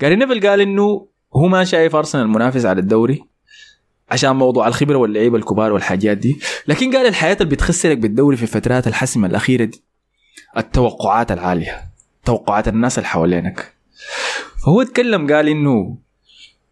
[0.00, 3.24] جاري نيفل قال إنه هو ما شايف ارسنال منافس على الدوري
[4.10, 6.40] عشان موضوع الخبرة واللعيبة الكبار والحاجات دي.
[6.68, 9.84] لكن قال الحاجة اللي بتخسرك بالدوري في الفترات الحسمة الأخيرة دي.
[10.56, 11.84] التوقعات العالية
[12.24, 13.74] توقعات الناس اللي حوالينك.
[14.64, 15.98] فهو اتكلم قال إنه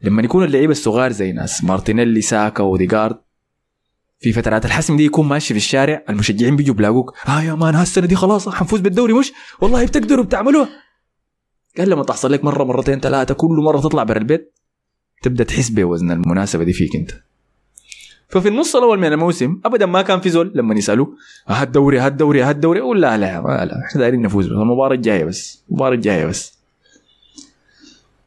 [0.03, 3.19] لما يكون اللعيبه الصغار زي ناس مارتينيلي ساكا أوديجارد
[4.21, 8.07] في فترات الحسم دي يكون ماشي في الشارع المشجعين بيجوا بلاقوك آه يا man هالسنة
[8.07, 10.69] دي خلاص حنفوز بالدوري مش؟ والله بتقدروا بتعملوها.
[11.79, 14.55] قال لما تحصل لك مرة مرتين ثلاثة كل مرة تطلع برا البيت
[15.23, 17.11] تبدأ تحس بوزن المناسبة دي فيك أنت.
[18.33, 21.17] ففي النص الأول من الموسم ابدا ما كان في زول لما يسألوه
[21.49, 24.53] ها الدوري ها الدوري ها الدوري يقول لا لا ما لا إحنا دايرين نفوز بس
[24.53, 26.59] المباراة الجاية بس المباراة الجاية بس.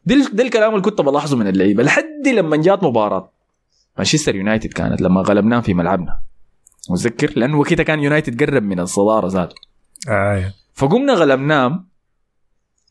[0.05, 1.83] ده ده الكلام اللي كنت بلاحظه من اللعيبة.
[1.83, 3.31] لحد لما جات مباراة
[3.97, 6.19] مانشستر يونايتد كانت لما غلبناهم في ملعبنا.
[6.89, 9.55] متذكر؟ لأنه وقتها كان يونايتد قرب من الصدارة ذاته.
[10.09, 10.53] آه.
[10.73, 11.85] فقمنا غلبناهم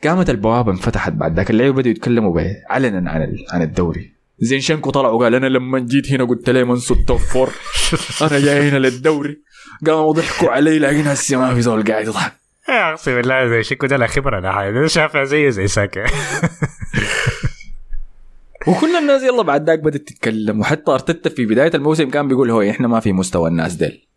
[0.05, 1.50] قامت البوابة انفتحت بعد ذاك.
[1.50, 4.13] اللعيبة بدأوا يتكلموا علنا عن عن الدوري.
[4.38, 7.50] زينشенكو طلع وقال أنا لما جيت هنا قلت لهم انسوا ال top four
[8.23, 9.42] أنا جاي هنا للدوري.
[9.87, 12.33] قاموا ضحكوا علي لكن هسه ما في زول قاعد يضحك.
[12.68, 16.05] يا اقسم بالله زينشينكو ده لا خبرة لا ده شافها زيه زي ساكا.
[18.66, 22.62] وكل الناس يلا بعد ذاك بدات تتكلم وحتى أرتيتا في بداية الموسم كان بيقول هو
[22.62, 24.09] إحنا ما في مستوى الناس ديل.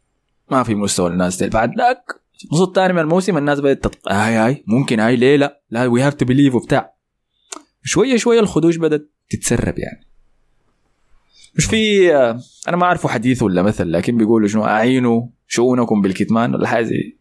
[0.52, 1.50] ما في مستوى الناس ديل.
[1.50, 2.04] بعد ذاك
[2.52, 4.12] النص الثاني من الموسم الناس بدات تط...
[4.12, 6.94] هاي هاي ممكن هاي ليه لا؟ لا we have to believe وبتاع.
[7.84, 10.07] شوية شوية الخدوش بدات تتسرب يعني.
[11.58, 16.56] مش في آه، أنا ما أعرفه حديث ولا مثل لكن بيقولوا شنو أعينوا شؤونكم بالكتمان
[16.56, 17.18] ولا حاجة زي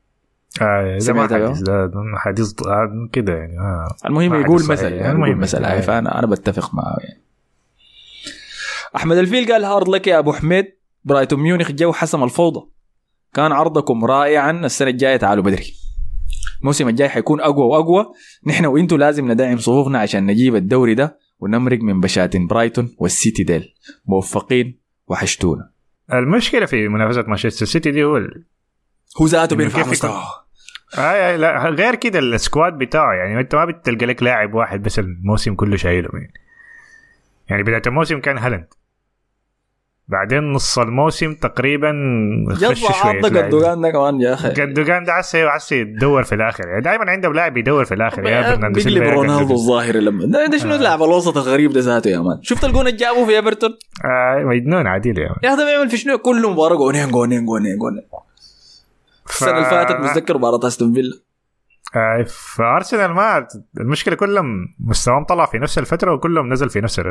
[0.62, 0.98] آه.
[0.98, 1.68] سمعتها؟ حديث
[2.16, 3.96] حديث آه، كده يعني آه.
[4.06, 4.92] المهم يقول حديث مثل.
[4.92, 5.80] يعني المهم يقول مثل آه.
[5.80, 7.22] فانا أنا بتفق معه يعني
[8.96, 10.66] أحمد الفيل قال hard luck يا أبو حميد
[11.04, 12.66] برايتون ميونخ جو حسم الفوضى
[13.34, 15.74] كان عرضكم رائعا السنة الجاية تعالوا بدري
[16.60, 18.06] الموسم الجاي حيكون أقوى وأقوى
[18.46, 23.74] نحن وإنتوا لازم ندعم صفوفنا عشان نجيب الدوري ده ونمرق من بشاتين برايتون والسيتي ديل
[24.06, 25.70] موفقين وحشتونا.
[26.12, 28.44] المشكلة في منافسة مانشستر سيتي دي هو ال-
[29.20, 30.10] هو ذاته بيرفع كيف مستوى
[30.98, 34.82] آه آه، لا غير كده ال squad بتاعه يعني أنت ما بتلقى لك لاعب واحد
[34.82, 36.32] بس الموسم كله شايله يعني.
[37.48, 38.66] يعني بداية الموسم كان هالاند.
[40.08, 41.92] بعدين نص الموسم تقريبا
[42.52, 43.26] خش شوية.
[43.26, 44.52] جندوجان ده كمان يا أخي.
[44.52, 46.68] جندوجان ده عسى عسى يدور في الآخر.
[46.68, 48.26] يعني دائما عندهم لاعب يدور في الآخر.
[48.26, 49.54] يا برناردو بيقلب رونالدو.
[49.54, 52.96] الظاهري لما ده, ده شنو اللاعب الوسط الغريب ده ذاته يا man؟ شفت الجون اللي
[52.96, 53.70] جابه في إيفرتون؟
[54.04, 55.36] آه مجنون عديل يا man.
[55.42, 58.02] يا أخي ده بيعمل في شنو؟ كل مباراة جونين جونين جونين جونين
[59.28, 61.14] السنة اللي فاتت متذكر مباراة أستون فيلا.
[61.96, 62.24] آه
[62.56, 63.48] فارسنال ما
[63.80, 67.06] المشكلة كلهم مستواهم طلع في نفس الفترة وكلهم نزل في نفس ال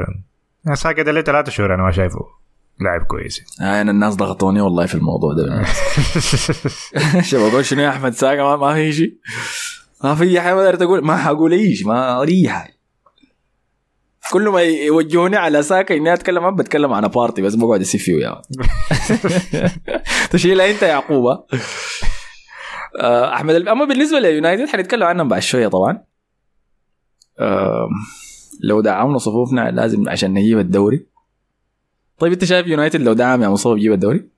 [0.65, 2.44] يعني ليه ثلاثة شهور أنا ما شايفه.
[2.79, 3.41] لاعب كويس.
[3.61, 5.63] آه أنا الناس ضغطوني والله في الموضوع ده.
[7.29, 9.17] شباب شنو يا أحمد ساقا ما, ما في شيء.
[10.03, 11.05] ما في حاجة ما قدرت أقول.
[11.05, 11.87] ما حقول أي شيء.
[11.87, 12.75] ما اي حاجة
[14.31, 18.13] كل ما يوجهوني على ساكا إني أتكلم عن بتكلم عن بارتي بس بقعد اسيب فيه
[18.13, 18.41] يا
[20.31, 21.25] تشيلها أنت يا يعقوب؟
[22.99, 26.03] آه، أحمد أما بالنسبة ليونايتد حنتكلم عنهم بعد شوية طبعا.
[28.63, 31.05] لو دعمنا صفوفنا لازم عشان نجيب الدوري.
[32.19, 34.29] طيب انت شايف يونايتد لو دعم يا مصطفى يجيب الدوري؟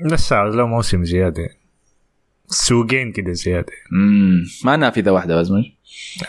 [0.00, 1.48] لسه له موسم زيادة.
[2.46, 3.72] سوقين كده زيادة.
[3.92, 5.72] امم ما نافذه واحدة بس مش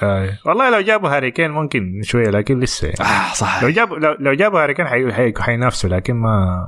[0.04, 0.39] آه.
[0.46, 3.02] والله لو جابوا هاري كين ممكن شوية لكن لسه يعني.
[3.02, 3.63] آه صح.
[3.63, 5.13] لو جابوا لو, لو جابوا هاري كين حي...
[5.13, 5.34] حي...
[5.39, 6.67] حينافسوا لكن ما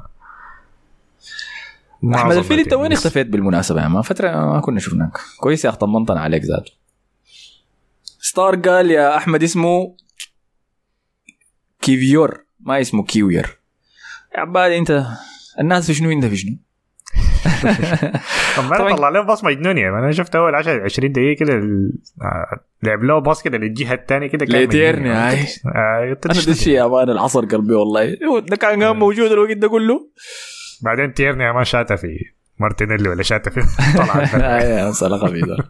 [2.01, 2.91] ما أحمد الفيل انت يعني وين.
[2.91, 5.17] اختفيت بالمناسبة؟ يا ما فترة ما كنا شفناك.
[5.39, 6.71] كويس يا اخ طمنطن عليك ذاته.
[8.19, 9.95] ستار قال يا أحمد اسمه
[11.81, 12.42] كيفيور.
[12.65, 13.57] ما اسمه كيوير.
[14.35, 15.05] يا عبالي انت
[15.59, 16.51] الناس في شنو انت في شنو؟
[18.57, 18.95] طب طبعاً.
[18.95, 21.53] طلع له باص مجنون يعني أنا شفت أول 10 20 دقيقة كده
[22.21, 25.09] آه، لعب له باص كده للجهة الثانية كده كان ليتيرني،.
[25.09, 25.37] هاي.
[25.65, 28.17] آه، أنا ده الشيء يا مان العصر قلبي والله.
[28.49, 30.09] ده كان قام موجود الوقت ده كله.
[30.81, 32.07] بعدين تيرني ما شاته في
[32.59, 33.61] مارتينيلي ولا شاته في
[33.97, 35.17] طلع.
[35.17, 35.53] خبيثة.
[35.53, 35.63] آه،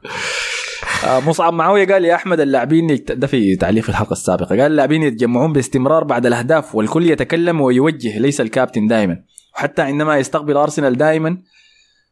[1.06, 4.50] مصعب معاوية قال يا أحمد اللاعبين ده في تعليق الحلقة السابقة.
[4.50, 9.24] قال اللاعبين يتجمعون باستمرار بعد الأهداف والكل يتكلم ويوجه ليس الكابتن دائما
[9.56, 11.38] وحتى عندما يستقبل أرسنال دائما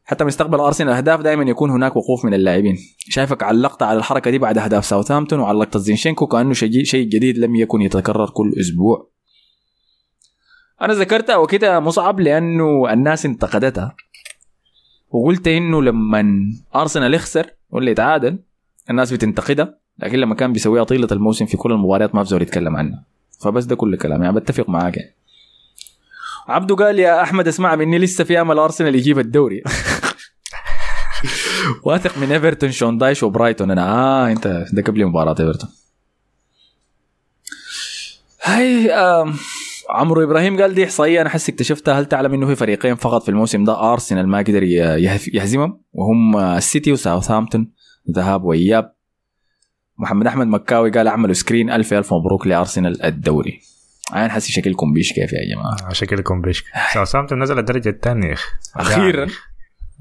[0.04, 2.78] حتى ما يستقبل أرسنال أهداف دائما يكون هناك وقوف من اللاعبين.
[2.98, 7.82] شايفك علقت على الحركة دي بعد أهداف ساوثهامبتون وعلقت زينشينكو كأنه شيء جديد لم يكن
[7.82, 9.12] يتكرر كل أسبوع.
[10.82, 13.96] أنا ذكرتها وكده مصعب لأنه الناس انتقدتها.
[15.10, 16.26] وقلت إنه لما
[16.76, 18.40] أرسنال يخسر ولا يتعادل
[18.90, 23.04] الناس بتنتقدها لكن لما كان بيسويها طيلة الموسم في كل المباريات ما بزول يتكلم عنها.
[23.42, 24.98] فبس ده كل كلام يعني بتفق معاك.
[24.98, 25.16] يعني.
[26.48, 29.64] عبدو قال يا أحمد اسمع مني لسه في أمل أرسنال يجيب الدوري.
[31.84, 33.72] واثق من إيفرتون شون دايش وبرايتون.
[33.72, 35.70] أنا آه أنت ده قبل مباراة إيفرتون.
[38.44, 39.34] هاي آم،
[39.90, 42.00] عمرو إبراهيم قال دي إحصائية أنا حس اكتشفتها.
[42.00, 46.92] هل تعلم إنه في فريقين فقط في الموسم ده أرسنال ما قدر يهزمهم؟ وهم السيتي
[46.92, 47.72] وساوثهامبتون.
[48.12, 48.94] ذهاب وإياب.
[49.98, 51.70] محمد أحمد مكاوي قال أعملوا screen.
[51.70, 53.62] ألف ألف مبروك لأرسنال الدوري.
[54.14, 55.94] أنا حاسس شكلكم بيش كيف يا جماعة.
[55.94, 58.52] شكلكم بيشك ساوثهامبتون نزل الدرجة الثانية يا أخي.
[58.76, 59.28] أخيرا؟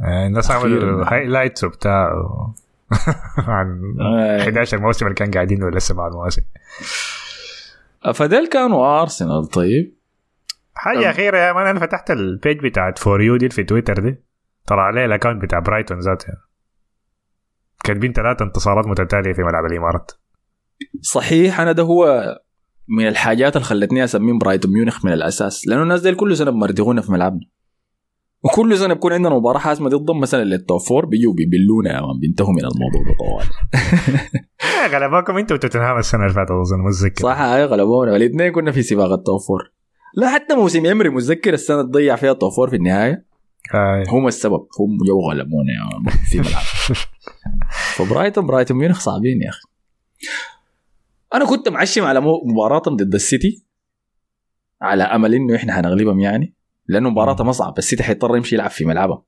[0.02, 0.50] آه، الناس.
[0.50, 2.10] عملوا highlights وبتاع.
[3.38, 4.40] عن آه.
[4.40, 6.42] 11 موسم اللي كان قاعدين ولا سبع مواسم.
[8.14, 9.94] فديل كانوا أرسنال طيب.
[10.74, 14.16] حاجة أخيرة يا man أنا فتحت ال page بتاعت for you دي في تويتر دي.
[14.66, 16.49] طلع عليه ال account بتاع برايتون ذاته.
[17.92, 20.12] كاتبين ثلاثة انتصارات متتالية في ملعب الإمارات.
[21.00, 22.34] صحيح أنا ده هو
[22.88, 27.00] من الحاجات اللي خلتني أسميه برايتون ميونخ من الأساس لأنه الناس دي كل سنة بمردغونا
[27.00, 27.40] في ملعبنا.
[28.44, 32.20] وكل سنة بكون عندنا مباراة حاسمة ضدهم مثلا لل top four بيجوا بيبلونا يا man
[32.20, 33.46] بينتهوا من الموضوع ده طوال.
[34.84, 37.22] آه، غلباكم أنتوا وتوتنهام السنة اللي فاتت أظن متذكر.
[37.22, 38.16] صح هاي غلبونا.
[38.16, 39.72] الاثنين كنا في سباق ال top four
[40.16, 43.26] لا حتى موسم إمري متذكر السنة اللي ضيع فيها ال top four في النهاية؟
[43.74, 44.04] آه.
[44.08, 46.62] هم السبب هم جو غلبونا يا man في ملعب.
[47.96, 49.62] فبرايتون برايتون ميونخ صعبين يا أخي.
[51.34, 53.64] أنا كنت معشم على مباراتهم ضد السيتي
[54.82, 56.54] على أمل إنه إحنا حنغلبهم يعني
[56.86, 59.22] لأنه مباراتهم اصعب السيتي حيضطر يمشي يلعب في ملعبه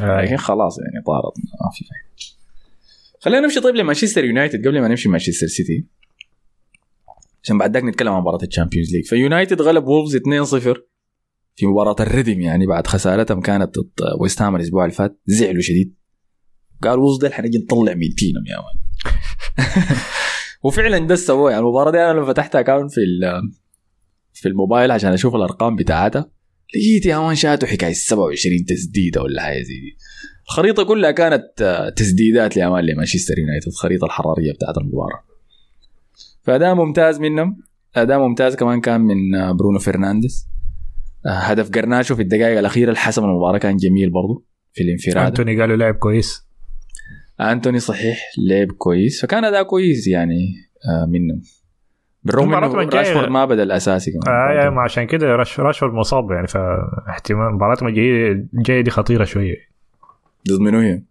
[0.00, 0.36] لكن آه.
[0.36, 1.38] خلاص يعني طارت.
[1.38, 2.38] ما في فايدة.
[3.20, 4.66] خلينا نمشي طيب لمانشستر يونايتد.
[4.66, 5.86] قبل ما نمشي مانشستر سيتي
[7.42, 9.04] عشان بعد ذاك نتكلم عن مباراة ال Champions League.
[9.04, 10.78] فيونايتد غلب وولفز 2-0
[11.56, 15.20] في مباراة الردم يعني بعد خسارتهم كانت ضد ويست هام الأسبوع اللي فات.
[15.26, 15.94] زعلوا شديد.
[16.82, 18.78] قال وولفز ده حنجي نطلع 200 يا man
[20.64, 23.50] وفعلا ده سووه يعني المباراة دي أنا لما فتحت account في ال-
[24.32, 26.30] في الموبايل عشان أشوف الأرقام بتاعتها
[26.76, 29.96] لقيت يا man شاتوا حكاية 27 تسديدة ولا حاجة زي دي.
[30.50, 35.24] الخريطة كلها كانت آه، تسديدات يا man لمانشستر يونايتد الخريطة الحرارية بتاعت المباراة.
[36.42, 37.56] فاداء ممتاز منهم.
[37.96, 40.48] اداء ممتاز كمان كان من آه، برونو فرنانديز.
[41.26, 45.26] آه، هدف قرناشو في الدقائق الأخيرة الحسم المباراة كان جميل برضو في الانفراد.
[45.26, 46.47] أنتوني قالوا لعب كويس.
[47.40, 49.22] أنتوني صحيح لعب كويس.
[49.22, 50.54] فكان أداء كويس يعني
[50.90, 51.42] آه منهم
[52.24, 54.34] بالرغم إنه راشفورد ما بدأ الأساسي كمان.
[54.36, 59.24] آه آه، ما عشان كده راش راشفورد مصاب يعني فاحتمال مباراتهم الجاية الجاية دي خطيرة
[59.24, 59.56] شوية.
[60.48, 61.02] ضد منو هي؟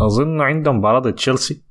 [0.00, 1.62] أظن عندهم مباراة ضد تشيلسي.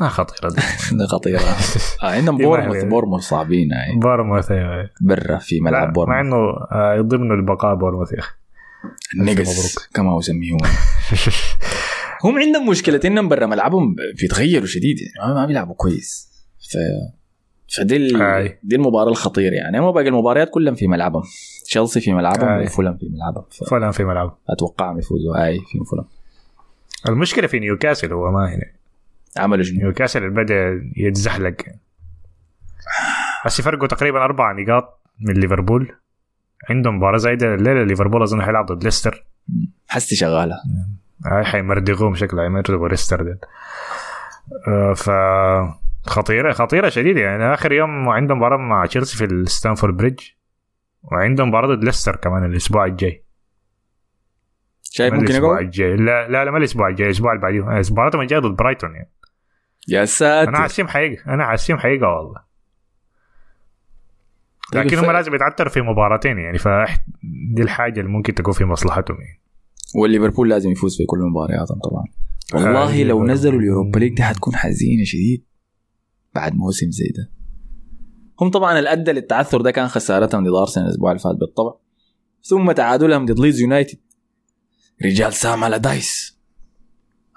[0.00, 1.06] ما خطيرة دي.
[1.12, 1.40] خطيرة.
[2.02, 2.84] آه عندهم بورنموث.
[2.84, 4.90] بورنموث صعبين يعني بورنموث أيوة.
[5.00, 6.36] برا في ملعب مع بورنموث إنه
[6.72, 8.34] آه، يضمنوا البقاء بورنموث يا أخي.
[9.14, 9.88] النقص.
[9.94, 10.58] كما يسميهم
[12.24, 16.30] هم عندهم مشكلة إنهم برا ملعبهم بيتغيروا شديد يعني ما- بيلعبوا كويس.
[16.72, 16.76] ف
[17.76, 18.22] فدي ال...
[18.22, 18.58] آي.
[18.62, 19.78] دي المباراة الخطيرة يعني.
[19.78, 21.22] اما باقي المباريات كلهم في ملعبهم.
[21.64, 22.62] تشيلسي في ملعبهم.
[22.62, 23.44] وفولم في ملعبهم.
[23.70, 26.04] فلان في ملعب فاتوقعهم يفوزوا اي في فولم
[27.08, 28.64] المشكلة في نيوكاسل هو ما هنا.
[29.36, 31.56] عملوا شنو؟ نيوكاسل بدأ يتزحلق.
[33.42, 35.92] هسه فرقوا تقريبا أربع نقاط من ليفربول.
[36.70, 37.54] عندهم مباراة زايدة.
[37.54, 39.24] الليلة ليفربول أظن حيلعب ضد ليستر.
[39.88, 40.54] حسي شغالة.
[40.54, 43.38] هاي حيمردغوهم شكلها يمردغوا ليستر ديل
[44.68, 45.10] آه، ف
[46.06, 47.20] خطيرة خطيرة شديدة.
[47.20, 50.20] يعني آخر يوم عندهم مباراة مع تشيلسي في الستامفورد بريدج
[51.02, 53.24] وعندهم مباراة ضد ليستر كمان الأسبوع الجاي.
[54.82, 55.96] شايف ممكن الأسبوع؟ الجاي.
[55.96, 59.10] لا لا لا ما الأسبوع الجاي الأسبوع اللي بعديه آه، مباراتهم الجاية ضد برايتون يعني.
[59.88, 62.50] يا أنا ساتر حاسيهم حقيقة أنا حاسيهم حقيقة والله.
[64.72, 69.20] طيب لكن هم لازم يتعثروا في مباراتين يعني فدي الحاجة اللي ممكن تكون في مصلحتهم
[69.20, 69.39] يعني.
[69.94, 72.04] والليفربول لازم يفوز في كل مبارياتهم طبعا.
[72.54, 73.30] والله آه، لو ليفربول.
[73.30, 75.44] نزلوا ال Europa League دي حتكون حزينة شديد
[76.34, 77.30] بعد موسم زي ده.
[78.40, 81.74] هم طبعا الأدى للتعثر ده كان خسارتهم ضد أرسنال الأسبوع اللي فات بالطبع.
[82.42, 83.98] ثم تعادلهم ضد ليدز يونايتد.
[85.04, 86.38] رجال سام ألاردايس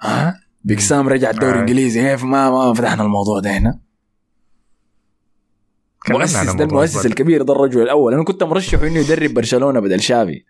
[0.00, 1.54] ها Big سام رجع الدوري آه.
[1.54, 2.00] الإنجليزي.
[2.10, 3.80] كيف ما ما فتحنا الموضوع ده هنا.
[6.10, 7.06] مؤسس ده المؤسس.
[7.06, 8.14] الكبير ده الرجل الأول.
[8.14, 10.44] أنا كنت مرشحه إنه يدرب برشلونة بدل شافي.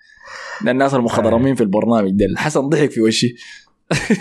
[0.65, 3.35] ده الناس المخضرمين في البرنامج ده الحسن ضحك في وشي.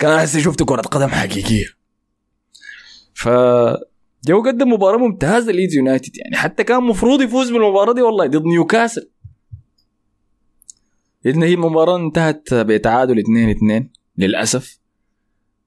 [0.00, 1.64] كان احس شفت كرة قدم حقيقية.
[3.14, 3.28] ف
[4.26, 6.36] جو قدم مباراة ممتازة ليدز يونايتد يعني.
[6.36, 8.26] حتى كان مفروض يفوز بالمباراة دي والله.
[8.26, 9.10] ضد نيوكاسل.
[11.24, 14.78] لأن هي المباراه انتهت بتعادل 2 2 للأسف.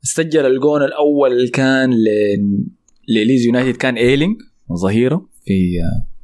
[0.01, 2.05] سجل الجون الأول كان ل...
[3.15, 4.41] لليدز يونايتد كان آيلينج
[4.73, 5.77] ظهيره في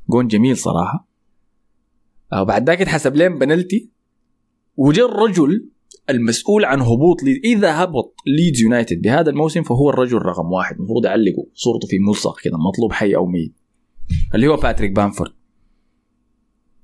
[0.09, 1.07] جون جميل صراحة.
[2.33, 3.89] آه، بعد ذاك اتحسب لهم بنالتي.
[4.77, 5.69] وجاء الرجل
[6.09, 10.75] المسؤول عن هبوط ليدز إذا هبط ليدز يونايتد بهذا الموسم فهو الرجل رقم واحد.
[10.75, 13.53] المفروض يعلقوا صورته في ملصق كده مطلوب حي أو ميت.
[14.35, 15.31] اللي هو باتريك بامفورد.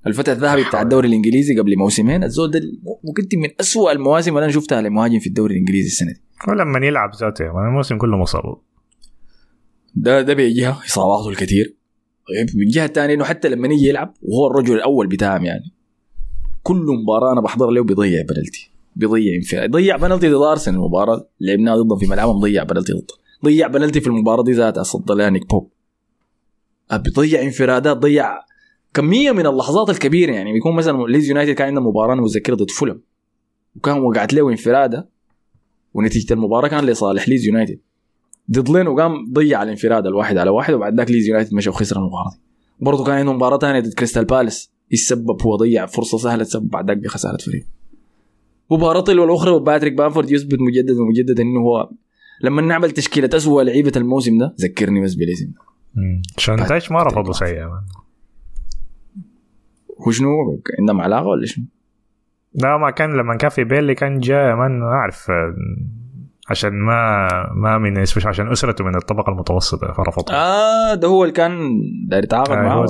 [0.06, 2.24] الفتى الذهبي بتاع الدوري الإنجليزي قبل موسمين.
[2.24, 2.60] الزول ده
[3.04, 6.20] ممكن من أسوأ المواسم اللي أنا شفتها لمهاجم في الدوري الإنجليزي السنة دي.
[6.48, 8.56] ولما يلعب ذاته يعني الموسم كله مصاب
[9.94, 11.74] ده ده بيجيها اصاباته الكثير.
[12.28, 15.72] طيب من الجهه الثانية إنه حتى لما يجي يلعب وهو الرجل الأول بتاعهم يعني
[16.62, 21.76] كل مباراة أنا بحضر له بيضيع بنالتي بيضيع انفراد ضيع بنالتي ضد ارسنال المباراه لعبناها
[21.76, 25.50] ضدهم في ملعبهم ضيع بنالتي ضده ضيع بنالتي في المباراة دي ذاتها صد لها نيك
[25.50, 25.70] بوب.
[26.92, 28.38] أه، بيضيع انفرادات ضيع
[28.94, 32.70] كمية من اللحظات الكبيرة يعني بيكون مثلا ليدز يونايتد كان عنده مباراة أنا متذكرها ضد
[32.70, 33.00] فولم
[33.76, 35.08] وكان وقعت له انفرادة
[35.94, 37.78] ونتيجة المباراة كان لصالح ليز يونايتد
[38.50, 42.30] ضد لين وقام ضيع الانفراد الواحد على واحد وبعد ذاك ليز يونايتد مشى وخسر المباراة
[42.30, 42.40] دي.
[42.80, 46.86] برضه كان عنده مباراة ثانية ضد كريستال بالاس يسبب هو ضيع فرصة سهلة تسبب بعد
[46.90, 47.66] ذاك بخساره فريق
[48.70, 51.90] مباراة الأخرى وباتريك بامفورد يثبت مجددا ومجددا إنه هو
[52.42, 55.50] لما نعمل تشكيلة أسوأ لعيبة الموسم ده ذكرني بس بالاسم
[56.38, 57.64] شانتاش ما رفضوا سيء.
[60.06, 60.28] هو شنو؟
[60.78, 61.64] عندهم علاقة ولا شنو؟
[62.54, 65.54] لا ما كان لما كان في بيلي كان جاء من ما أعرف آه،
[66.50, 71.32] عشان ما ما من اسمه عشان أسرته من الطبقة المتوسطة فرفضوا آه ده هو اللي
[71.34, 72.86] كان داير يتعاقد آه، معاه.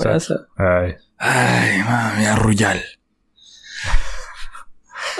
[0.60, 0.96] آي.
[1.22, 2.76] اي ما يا الرجال.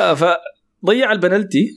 [0.01, 1.71] آه فضيع البنالتي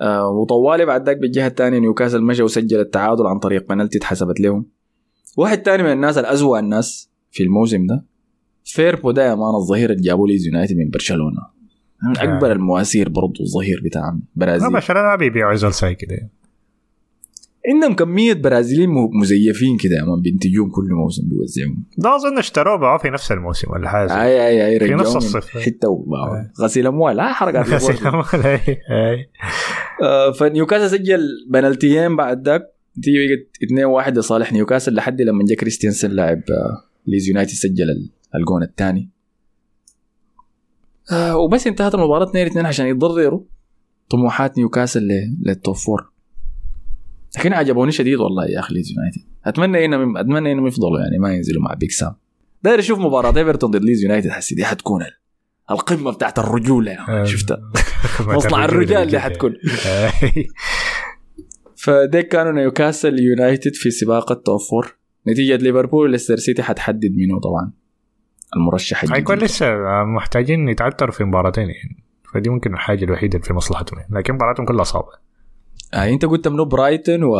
[0.00, 4.66] آه وطوالي بعد ذاك بالجهة الثانية نيوكاسل مشى وسجل التعادل عن طريق بنالتي اتحسبت لهم.
[5.36, 8.04] واحد ثاني من الناس الأزوأ الناس في الموسم ده
[8.64, 11.59] فيربو ده يا man الظهير اللي جابوه ليدز يونايتد من برشلونة.
[12.04, 16.28] من أكبر المواسير برضو الظهير بتاعهم ما برازيل ما بيبيعوا زول ساي كده
[17.74, 22.98] عندهم كمية برازيليين مزيفين كده يا man بينتجوهم كل موسم بيوزعوهم ده أظن اشتروه باعوه
[22.98, 25.58] في نفس الموسم ولا حاجة زي اي اي أي في نص من الصيف.
[25.58, 26.36] حتة وباعوا.
[26.60, 28.24] غسيل أموال لا حركات غسيل الأموال.
[28.34, 28.58] أموال، أي،
[28.90, 29.30] أي.
[30.02, 32.62] آه، فنيوكاسل سجل بنالتيين بعد ذاك
[33.02, 37.84] تيجي بقت 2 1 لصالح نيوكاسل لحد لما جا كريستيانسن لاعب آه، ليدز يونايتد سجل
[37.90, 39.10] ال- الجون الثاني
[41.12, 43.40] آه وبس انتهت المباراة 2 2 عشان يتضرروا
[44.10, 45.08] طموحات نيوكاسل
[45.46, 46.10] لل top four
[47.38, 51.34] لكن عجبوني شديد والله يا أخي ليدز يونايتد أتمنى إنهم أتمنى إنهم يفضلوا يعني ما
[51.34, 52.14] ينزلوا مع Big سام
[52.62, 55.16] داير أشوف مباراة ايفرتون ضد ليدز يونايتد حسي دي حتكون ال-
[55.70, 57.24] القمة بتاعت الرجولة آه.
[57.24, 57.60] شفتها؟
[58.20, 59.54] مصنع الرجال اللي حتكون.
[59.86, 60.46] أي.
[61.84, 64.96] فديك كانوا نيوكاسل يونايتد في سباق ال top four
[65.28, 67.72] نتيجة ليفربول ليستر سيتي حتحدد منه طبعا.
[68.56, 69.16] المرشح الجديد.
[69.16, 69.74] حيكون لسه
[70.04, 72.02] محتاجين يتعثروا في مباراتين يعني.
[72.34, 74.14] فدي ممكن الحاجة الوحيدة اللي في مصلحتهم يعني.
[74.14, 75.12] لكن مباراتهم كلها صعبة.
[75.94, 77.36] آه أنت قلت منو؟ برايتون و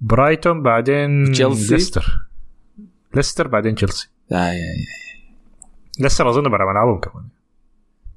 [0.00, 1.74] برايتون بعدين تشيلسي.
[1.74, 2.28] ليستر.
[3.14, 4.10] ليستر بعدين تشيلسي.
[4.32, 4.52] آه.
[6.00, 7.24] ليستر أظن برا ملعبهم كمان.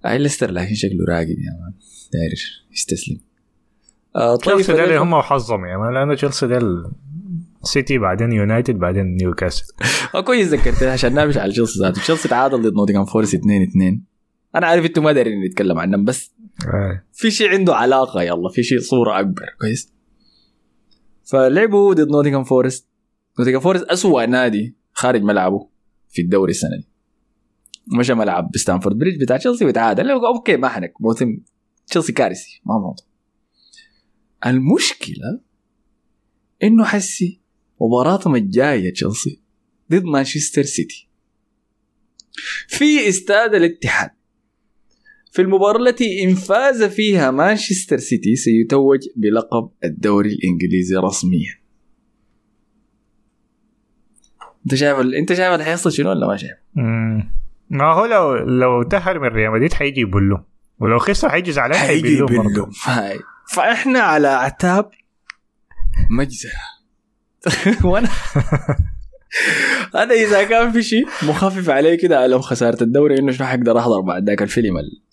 [0.05, 1.74] آه ليستر لكن شكله راقد يا man.
[2.13, 2.31] داير
[2.71, 3.19] يستسلم.
[4.15, 5.93] آه طيب تشيلسي فديك- هم وحظهم يعني.
[5.93, 6.91] لأنه تشيلسي ده ال-
[7.64, 9.66] سيتي بعدين يونايتد بعدين نيوكاسل.
[10.16, 12.01] آه كويس ذكرتني عشان نمشي على تشيلسي ذاته.
[12.01, 14.01] تشيلسي تعادل ضد نوتنغهام فورست 2 2
[14.55, 16.32] أنا عارف أنتم ما دايرين نتكلم عنهم بس
[16.66, 17.03] آه.
[17.14, 19.93] في شيء عنده علاقة يلا في شيء صورة أكبر كويس؟
[21.24, 22.88] فلعبوا ضد نوتنغهام فورست.
[23.39, 25.70] نوتنغهام فورست اسوء نادي خارج ملعبه
[26.10, 26.88] في الدوري السنة دي.
[27.97, 30.10] مشى ملعب ستامفورد بريدج بتاع تشيلسي وتعادل.
[30.09, 31.38] okay ما حنك موسم
[31.88, 33.05] تشيلسي كارثي ما موضوع.
[34.45, 35.39] المشكلة
[36.64, 37.39] إنه حسي
[37.82, 39.41] مباراتهم الجاية تشيلسي
[39.91, 41.09] ضد مانشستر سيتي.
[42.67, 44.09] في استاد الاتحاد.
[45.32, 51.59] في المباراة التي إن فاز فيها مانشستر سيتي سيتوج بلقب الدوري الإنجليزي رسميا.
[54.65, 55.15] أنت شايف ال...
[55.15, 57.34] أنت شايف اللي حيحصل شنو ولا ما شايف؟ مم.
[57.69, 60.45] ما هو لو لو تأهل من ريال مدريد حيجي يبلو
[60.80, 62.69] ولو خسر حيجي زعلان برضه.
[62.84, 63.19] هاي.
[63.53, 64.91] فإحنا على اعتاب
[66.09, 66.78] مجزرة.
[67.83, 68.09] وأنا
[69.95, 74.01] أنا إذا كان في شيء مخفف علي كده على خساره الدوري إنه شنو حقدر أحضر
[74.01, 75.03] بعد ذاك الفيلم ال-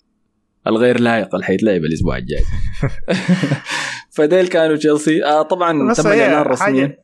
[0.67, 2.43] الغير لائق اللي حيتلعب الأسبوع الجاي.
[4.15, 5.23] فديل كانوا تشيلسي.
[5.25, 6.97] آه طبعا تم الإعلان رسميا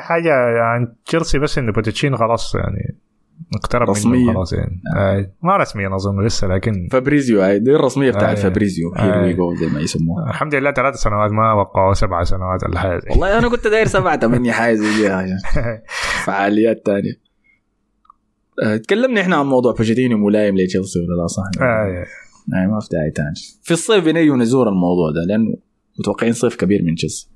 [0.00, 2.98] حاجة عن تشيلسي بس إنه بوتشينو خلاص يعني.
[3.54, 4.18] اقترب رسمياً.
[4.18, 5.32] منه خلاص يعني آه.
[5.42, 8.42] ما رسميا أظن لسه لكن فابريزيو هاي دي الرسمية بتاعت آه.
[8.42, 9.22] فابريزيو here آه.
[9.22, 13.02] we go زي ما يسموها الحمد لله ثلاث سنوات ما وقعوا سبع سنوات ولا حاجة.
[13.10, 15.38] والله أنا كنت داير سبعة ثمانية حاجة زي دي عشان
[16.26, 17.22] فعاليات تانية
[18.64, 22.04] آه، تكلمنا إحنا عن موضوع بوجيتينو ملايم لتشيلسي ولا لا صح؟ آه.
[22.52, 25.54] يعني ما في داعي تاني في الصيف بنيجي نزور الموضوع ده لأنه
[26.00, 27.28] متوقعين صيف كبير من تشيلسي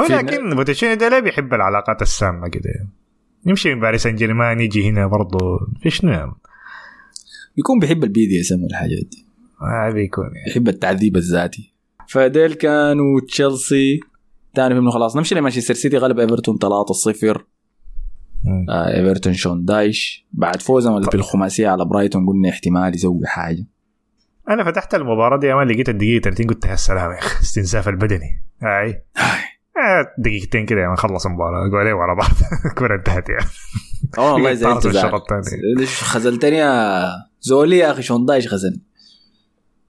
[0.00, 2.70] هو لكن بوتشيتينو ده لا بيحب العلاقات السامة كده
[3.46, 5.38] يمشي من باريس سان جيرمان يجي هنا برضه
[5.82, 6.32] في شنو يعني؟
[7.56, 9.26] بيكون بيحب ال BDSM والحاجات دي.
[9.62, 10.44] آه بيكون يعني.
[10.46, 11.74] بيحب التعذيب الذاتي.
[12.08, 14.00] فديل كانوا تشيلسي
[14.54, 15.16] تاني فهمنا خلاص.
[15.16, 15.98] نمشي لمانشستر سيتي.
[15.98, 17.40] غلب إيفرتون 3-0
[18.44, 18.70] مم.
[18.70, 20.26] آه إيفرتون شون دايش.
[20.32, 23.66] بعد فوزهم بالخماسية على برايتون قلنا احتمال يسوي حاجة.
[24.50, 27.88] أنا فتحت المباراة دي يا man لقيت الدقيقة 30 قلت يا سلام يا أخي استنزاف
[27.88, 28.44] البدني.
[28.62, 29.02] هاي.
[30.18, 31.68] دقيقتين كده يعني خلص المباراة.
[31.68, 32.30] جولين ورا بعض.
[32.70, 33.50] الكوره انتهت يعني.
[34.18, 34.86] آه والله زعلت.
[35.78, 37.04] ليش خزلتني يا
[37.40, 38.80] زولي يا أخي؟ شون دايش خزل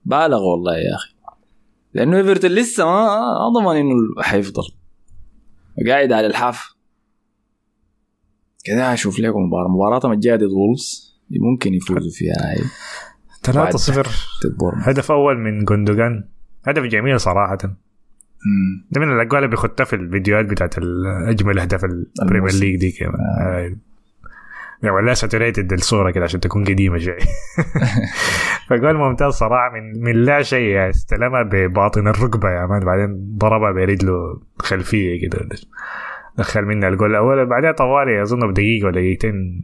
[0.06, 1.14] بالغ والله يا أخي.
[1.94, 3.08] لأنه إيفرتون لسه ما
[3.48, 4.64] اضمن إنه حيفضل.
[5.88, 6.74] قاعد على الحافة.
[8.64, 9.68] كده أشوف لكم مباراة.
[9.68, 12.34] مباراتهم الجايه ضد وولفز ممكن يفوزوا فيها.
[12.40, 12.64] هاي
[13.44, 14.02] 3 0
[14.46, 14.88] ضد بورنموث.
[14.88, 16.30] هدف أول من جوندوجان.
[16.68, 17.58] هدف جميل صراحة.
[18.91, 20.76] ده من الاجوال اللي بيخدها في الفيديوهات بتاعت
[21.28, 22.52] أجمل أهداف ال Premier.
[22.52, 23.16] League دي كمان.
[23.41, 23.76] آه.
[24.84, 27.18] يعني ولا saturated الصورة كده عشان تكون قديمة شوي.
[28.70, 32.86] فجول ممتاز صراحة من من لا شيء يعني استلمها بباطن الركبة يا man.
[32.86, 35.50] بعدين ضربها برجله خلفية كده.
[36.38, 37.46] دخل منها الجول الأول.
[37.46, 39.64] بعدين طوالي أظن بدقيقة ولا دقيقتين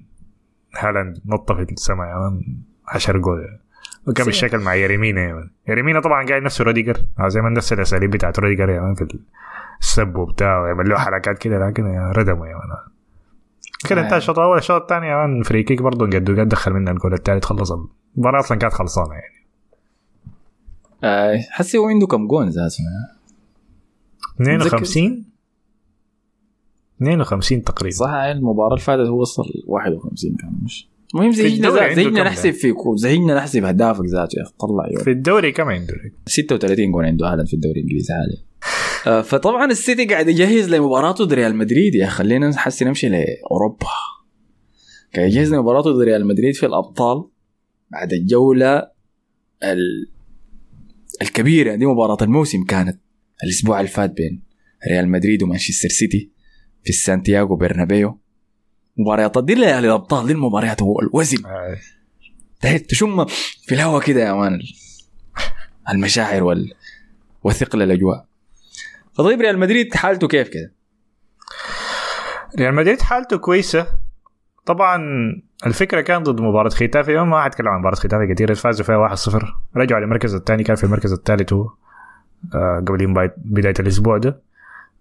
[0.77, 2.41] هالاند نط في السماء يا man.
[2.87, 3.59] 10 جول.
[4.07, 6.97] وكان بيشاكل مع يري مينا man يري مينا طبعا قاعد نفسه روديجر.
[7.19, 9.19] آه زي ما نفس الأساليب بتاعت روديجر man في
[9.81, 11.83] السب وبتاع ويعمل له حركات كده لكن
[12.15, 12.89] ردمه man
[13.89, 17.45] كده انتهى الشوط الأول الشوط الثاني man free kick برضه قد دخل منها الجول الثالث
[17.45, 17.71] خلص.
[17.71, 19.45] المباراة أصلا كانت خلصانة يعني.
[21.03, 22.83] آه حسي هو عنده كم جون ذاته
[24.41, 25.25] 52
[27.01, 27.95] 52 تقريبا.
[27.95, 32.95] صح المباراة اللي فاتت هو وصل 51 كان مش؟ المهم زهقنا زهقنا نحسب في كو-
[32.95, 35.03] زهقنا نحسب اهدافك ذاته يا أخي طلع يوم.
[35.03, 35.93] في الدوري كم عنده؟
[36.27, 38.43] 36 جول عنده هالاند في الدوري الإنجليزي حاليا.
[39.07, 43.87] آه، فطبعا السيتي قاعد يجهز لمباراته ضد ريال مدريد يا خلينا نحسي نمشي لأوروبا.
[45.15, 47.29] قاعد يجهز لمباراته ضد ريال مدريد في الأبطال
[47.91, 48.77] بعد الجولة
[49.63, 50.09] ال...
[51.21, 51.75] الكبيرة.
[51.75, 52.99] دي مباراة الموسم كانت
[53.43, 54.43] الأسبوع اللي فات بين
[54.91, 56.31] ريال مدريد ومانشستر سيتي
[56.83, 58.19] في السانتياغو برنابيو.
[58.99, 59.37] مباريات.
[59.37, 61.45] دي اللي الأبطال دي المباريات هو الوزن.
[61.45, 62.77] آه.
[62.77, 63.25] تشم
[63.65, 64.59] في الهواء كده يا مان.
[65.89, 66.73] المشاعر وال...
[67.43, 68.25] وثقل الأجواء.
[69.13, 70.73] فطيب ريال مدريد حالته كيف كده؟
[72.59, 73.87] ريال مدريد حالته كويسة.
[74.65, 75.01] طبعا
[75.65, 77.17] الفكرة كان ضد مباراة ختافي.
[77.17, 79.45] ما حتكلم عن مباراة ختافي كثير فازوا فيها 1-0
[79.77, 81.69] رجعوا للمركز الثاني كان في المركز الثالث هو
[82.55, 84.41] آه، قبل بداية الأسبوع ده.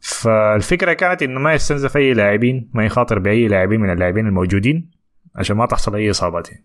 [0.00, 4.90] فالفكرة كانت إنه ما يستنزف أي لاعبين ما يخاطر بأي لاعبين من اللاعبين الموجودين
[5.36, 6.64] عشان ما تحصل أي إصابات يعني.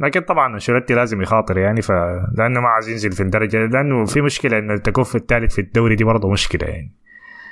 [0.00, 1.92] لكن طبعا أنشيلوتي لازم يخاطر يعني ف
[2.34, 5.94] لأنه ما عايز ينزل في الدرجة لأنه في مشكلة إنه تكون في الثالث في الدوري
[5.94, 6.92] دي برضه مشكلة يعني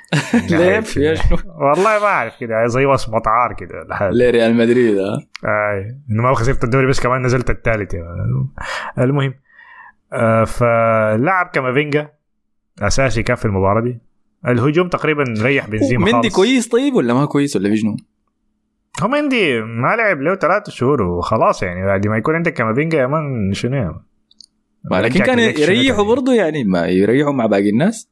[0.51, 5.17] ليه في شنو؟ والله ما أعرف كده زي وصمة عار كده ليه ريال مدريد ها؟
[5.45, 8.07] آه إنه ما خسرت الدوري بس كمان نزلت الثالث يعني.
[8.97, 9.33] المهم
[10.13, 12.09] آه فلعب كامافينجا
[12.81, 13.99] أساسي كان في المباراة دي
[14.47, 16.29] الهجوم تقريبا ريح بنزيما مندي.
[16.29, 17.97] كويس طيب ولا ما كويس ولا في شنو؟
[19.01, 23.07] هو مندي ما لعب له ثلاثة شهور وخلاص يعني بعد ما يكون عندك كامافينجا يا
[23.07, 23.95] man شنو؟
[24.91, 26.03] ما لكن كان يريحوا.
[26.03, 28.09] برضه يعني ما يريحوا مع باقي الناس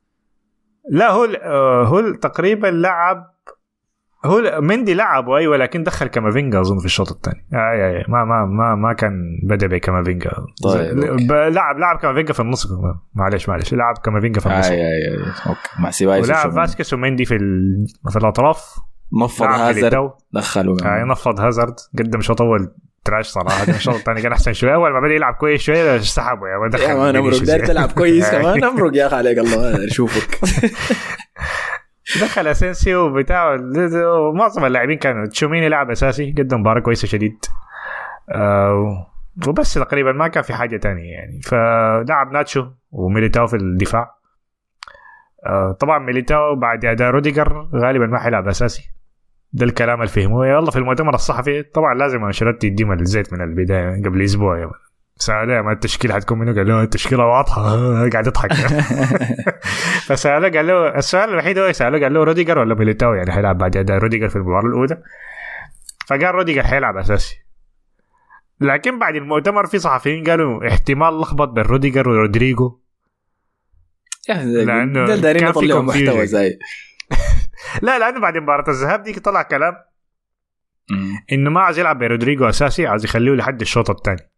[0.90, 3.35] لا هو آه، هو تقريبا لعب
[4.26, 7.46] هو مندي لعبه أيوه لكن دخل كامافينجا أظن في الشوط الثاني.
[7.54, 10.32] آه آه آه ما ما ما ما كان بدأ بكامافينجا.
[10.64, 12.68] طيب، لعب لعب كامافينجا في النص.
[13.16, 14.68] معلش معلش لعب كامافينجا في النص.
[14.68, 15.18] اي اي اي
[15.48, 15.60] okay.
[15.80, 16.52] مع سيبايوس ولعب.
[16.52, 17.86] فاسكس ومندي في ال...
[18.10, 18.76] في الأطراف.
[19.22, 20.12] نفض هازارد.
[20.34, 21.76] دخلوا آه نفض هازارد.
[22.00, 22.72] قدم شوط أول
[23.06, 23.64] trash صراحة.
[23.64, 24.76] الشوط الثاني كان أحسن شوية.
[24.76, 26.48] أول ما بدأ يلعب كويس شوية سحبه.
[26.48, 27.46] يا ما دخل يا man.
[27.46, 28.30] داير تلعب كويس.
[28.32, 28.64] كمان.
[28.64, 30.40] أمرق يا أخي عليك الله أشوفك.
[32.22, 33.58] دخل أسينسيو بتاع
[34.34, 37.45] معظم اللاعبين كانوا تشوميني لاعب أساسي قدم مباراة كويسة شديد.
[38.30, 39.08] آه
[39.47, 41.41] وبس تقريبا ما كان في حاجة تانية يعني.
[41.41, 44.16] فلعب ناتشو وميليتاو في الدفاع.
[45.45, 48.91] آه طبعا ميليتاو بعد أداء روديجر غالبا ما حيلعب أساسي.
[49.53, 54.03] ده الكلام اللي فهموه يلا في المؤتمر الصحفي طبعا لازم أنشيلوتي يديهم الزيت من البداية
[54.06, 54.70] قبل أسبوع man.
[55.18, 57.61] سأله ما التشكيلة حتكون منه قال له التشكيلة واضحة.
[58.13, 58.53] قاعد يضحك.
[60.07, 63.78] فسأله قال له السؤال الوحيد هو سأله قال له روديجر ولا ميليتاو؟ يعني حيلعب بعد
[63.78, 65.03] أداء روديجر في المباراة الأولى.
[66.07, 67.38] فقال روديجر حيلعب أساسي.
[68.61, 72.80] لكن بعد المؤتمر في صحفيين قالوا احتمال لخبط بين روديجر ورودريجو.
[75.16, 75.82] دايرين كان في يطلعوا.
[75.82, 76.59] محتوى زي
[77.82, 79.74] لا لأنه بعد مباراة الذهاب دي طلع كلام
[81.32, 84.35] إنه ما عايز يلعب برودريجو أساسي عايز يخليه لحد الشوط الثاني.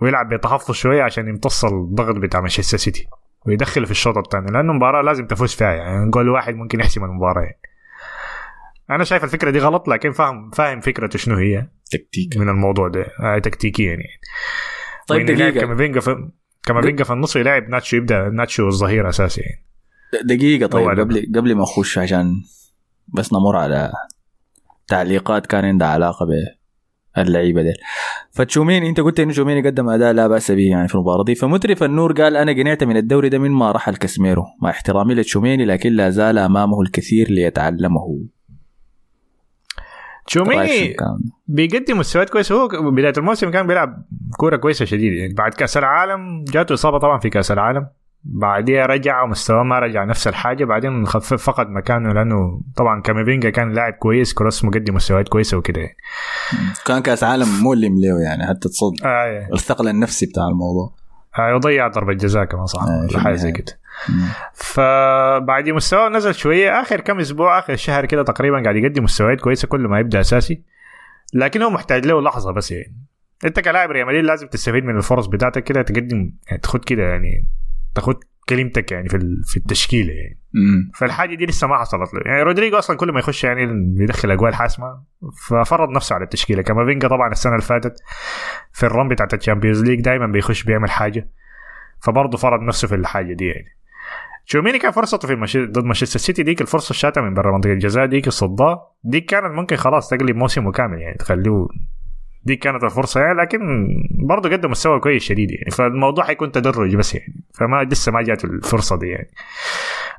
[0.00, 3.06] ويلعب بتحفظ شوية عشان يمتص الضغط بتاع مانشستر سيتي
[3.46, 7.42] ويدخل في الشوط الثاني لأنه مباراة لازم تفوز فيها يعني جول واحد ممكن يحسم المباراة
[7.42, 7.60] يعني.
[8.90, 12.36] أنا شايف الفكرة دي غلط لكن فاهم فاهم فكرته شنو هي؟ تكتيك.
[12.36, 13.06] من الموضوع ده.
[13.20, 14.04] آه تكتيكيا يعني.
[15.08, 15.60] طيب دقيقة.
[15.60, 16.28] كامافينجا في
[16.62, 19.66] كامافينجا في النص يلعب ناتشو يبدأ ناتشو الظهير أساسي يعني.
[20.24, 21.00] دقيقة طيب.
[21.00, 22.42] قبل قبل ما أخش عشان
[23.08, 23.92] بس نمر على
[24.88, 26.26] تعليقات كان عندها علاقة
[27.16, 27.72] باللعيبة دي
[28.30, 31.34] فتشوميني انت قلت انه شوميني قدم أداء لا بأس به يعني في المباراة دي.
[31.34, 35.64] فمترف النور قال أنا قنعت من الدوري ده من ما رحل كاسميرو مع احترامي لتشوميني
[35.64, 38.18] لكن لا زال أمامه الكثير ليتعلمه.
[40.26, 42.54] تشوميني ده؟ بيقدم مستويات كويسة.
[42.54, 44.04] هو بداية الموسم كان بيلعب
[44.36, 47.86] كورة كويسة شديد يعني بعد كأس العالم جاته إصابة طبعا في كأس العالم.
[48.24, 50.64] بعديها رجع ومستواه ما رجع نفس الحاجة.
[50.64, 55.80] بعدين خف- فقد مكانه لأنه طبعا كاميفينجا كان لاعب كويس كروس مقدم مستويات كويسة وكده.
[55.80, 55.92] يعني
[56.86, 60.94] كان كأس عالم مؤلم له يعني حتى تصد آه الثقل النفسي بتاع الموضوع.
[61.38, 63.64] آه وضيع ضربة جزاء كمان صح؟ آه، حاجة زي النهاية.
[63.64, 63.78] كده
[64.54, 66.80] فبعد مستواه نزل شوية.
[66.80, 70.62] آخر كم أسبوع آخر شهر كده تقريبا قاعد يقدم مستويات كويسة كل ما يبدأ أساسي.
[71.34, 72.96] لكن هو محتاج له لحظة بس يعني.
[73.44, 77.48] أنت كلاعب ريال مدريد لازم تستفيد من الفرص بتاعتك كده تقدم يعني تاخد كده يعني
[77.94, 78.16] تاخد
[78.48, 80.40] كلمتك يعني في في التشكيلة يعني.
[80.54, 80.90] مم.
[80.94, 82.20] فالحاجة دي لسه ما حصلت له.
[82.26, 83.66] يعني رودريجو أصلا كل ما يخش يعني
[83.98, 85.02] بيدخل اجوال حاسمه
[85.48, 86.62] ففرض نفسه على التشكيلة.
[86.62, 87.96] كامافينجا طبعا السنة اللي فاتت
[88.72, 91.30] في ال run بتاعت الشامبيونز ليج دائما بيخش بيعمل حاجة
[92.02, 93.76] فبرضه فرض نفسه في الحاجة دي يعني.
[94.46, 95.56] تشوميني كان فرصته في مش...
[95.56, 99.76] ضد مانشستر سيتي ديك الفرصة الشاتها من برا منطقة الجزاء ديك الصداه ديك كانت ممكن
[99.76, 101.66] خلاص تقلب موسمه كامل يعني تخليه
[102.44, 103.86] دي كانت الفرصة يعني لكن
[104.28, 105.70] برضه قدم مستوى كويس شديد يعني.
[105.70, 107.44] فالموضوع حيكون تدرج بس يعني.
[107.54, 109.30] فما لسه ما جات الفرصة دي يعني.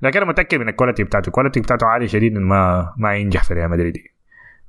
[0.02, 1.28] لكن أنا متأكد من ال quality بتاعته.
[1.28, 3.98] ال quality بتاعته عالي شديد ما ما ينجح في ريال مدريد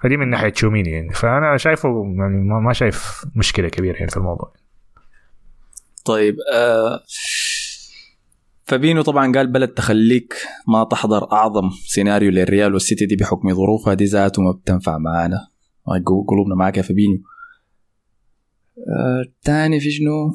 [0.02, 1.12] فدي من ناحية تشوميني يعني.
[1.12, 4.52] فأنا شايفه يعني ما شايف مشكلة كبيرة يعني في الموضوع
[6.04, 7.00] طيب آه
[8.64, 10.34] فابينو طبعا قال بلد تخليك
[10.68, 15.38] ما تحضر أعظم سيناريو للريال والسيتي دي بحكم ظروفها دي ذاته ما بتنفع معانا.
[16.06, 17.18] قلوبنا معاك يا فابينو.
[18.78, 20.34] آه تاني في شنو؟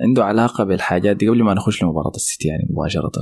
[0.00, 3.12] عنده علاقة بالحاجات دي قبل ما نخش لمباراة السيتي يعني مباشرة.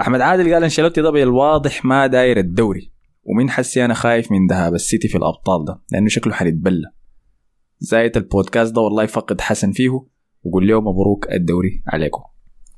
[0.00, 2.92] أحمد عادل قال أنشيلوتي ده بالواضح ما داير الدوري
[3.24, 6.90] ومن حسي أنا خايف من ذهاب السيتي في الأبطال ده لأنه شكله حيتبلى.
[7.80, 9.88] زايد البودكاست ده والله فقد حسن فيه
[10.44, 12.22] وقول له مبروك الدوري عليكم.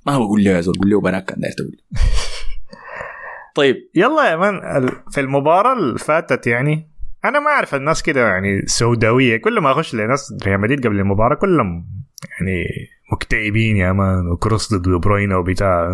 [0.07, 1.77] ما بقول له يا زول قول له بناك كان داير تقول.
[3.57, 3.77] طيب.
[3.95, 4.61] يلا يا مان
[5.11, 6.90] في المباراة اللي فاتت يعني
[7.25, 9.37] أنا ما أعرف الناس كده يعني سوداوية.
[9.37, 11.87] كل ما أخش لناس ريال مدريد قبل المباراة كلهم
[12.31, 12.65] يعني
[13.13, 15.89] مكتئبين يا مان وكروس ضد دي بروين وبتاع.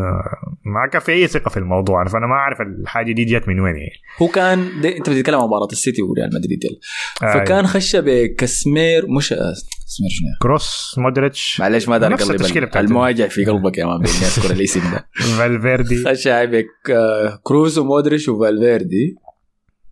[0.64, 3.76] ما كان في أي ثقة في الموضوع فأنا ما أعرف الحاجة دي جت من وين
[3.76, 3.92] يعني.
[4.22, 6.78] هو كان دي أنت بتتكلم عن مباراة السيتي وريال مدريد يلا.
[7.22, 9.52] آه، فكان خش بكسمير مش آه،
[9.86, 11.60] كسمير شنو؟ كروس مودريتش.
[11.60, 15.08] معلش ما دار نفس بتاعت المواجع في قلبك يا مان بدي اذكر الاسم ده.
[15.38, 16.04] فالفيردي.
[16.04, 19.25] خش بك آه، كروز ومودريش وفالفيردي.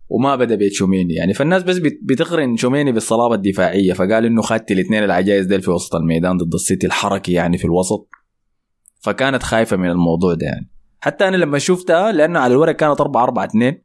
[0.09, 5.03] وما بدأ بتشوميني يعني فالناس بس بت- بتقرن شوميني بالصلابة الدفاعية فقال إنه خدت الاثنين
[5.03, 8.09] العجائز ديل في وسط الميدان ضد السيتي الحركي يعني في الوسط.
[9.01, 10.69] فكانت خايفة من الموضوع ده يعني.
[11.01, 13.81] حتى أنا لما شفتها لأنه على الورق كانت 4 4 2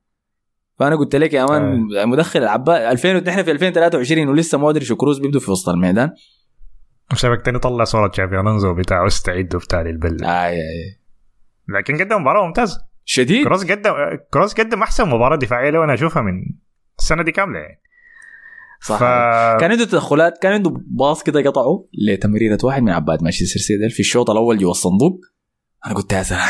[0.78, 5.40] فأنا قلت لك يا مان مدخل العباء 2000 نحن في 2023 ولسه مودريتش وكروز بيبدوا
[5.40, 6.10] في وسط الميدان.
[7.12, 11.00] وشبكتني طلع صورة تشافي ألونزو بتاعه أستعدوا بتاع للبلة اي اي
[11.68, 13.44] لكن قدم مباراة ممتازة شديد.
[13.44, 13.92] كروس قدم
[14.32, 16.32] كروس قدم أحسن مباراة دفاعية له أنا أشوفها من
[16.98, 17.80] السنة دي كاملة يعني.
[18.82, 18.96] صح.
[18.98, 19.02] ف...
[19.60, 24.00] كان عنده تدخلات كان عنده pass كده قطعه لتمريرة واحد من عباد مانشستر سيتي في
[24.00, 25.20] الشوط الأول جوا الصندوق
[25.86, 26.40] أنا قلت يا سلام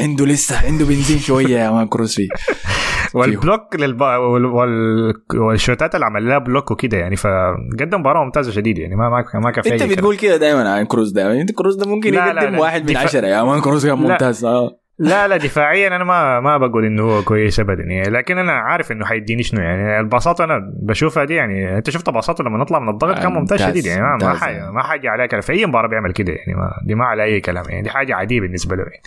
[0.00, 2.28] عنده لسه عنده بنزين شوية يا man كروس فيه.
[3.14, 4.00] وال block للب...
[4.00, 4.44] وال...
[4.44, 5.14] وال...
[5.34, 7.16] وال shootات اللي عمل لها block وكده يعني.
[7.16, 8.96] فقدم مباراة ممتازة شديد يعني.
[8.96, 9.82] ما ما ما كان في أنت.
[9.82, 12.60] بتقول كده دائما عن كروز دائما أنت كروز ده ممكن لا، لا، يقدم لا.
[12.60, 14.08] واحد من دفاع- عشرة يا مان كروز كان لا.
[14.08, 14.44] ممتاز.
[14.44, 14.79] آه.
[15.00, 18.92] لا لا دفاعيا أنا ما ما بقول إنه هو كويس ابدا يعني لكن أنا عارف
[18.92, 20.00] إنه حيديني شنو يعني.
[20.00, 23.86] الباصات أنا بشوفها دي يعني أنت شفت باصاته لما نطلع من الضغط كان ممتاز شديد
[23.86, 24.34] يعني ما ما.
[24.34, 25.40] حاجة ما حاجة كلام.
[25.40, 28.14] في أي مباراة بيعمل كده يعني ما دي ما على أي كلام يعني دي حاجة
[28.14, 29.02] عادية بالنسبة له يعني.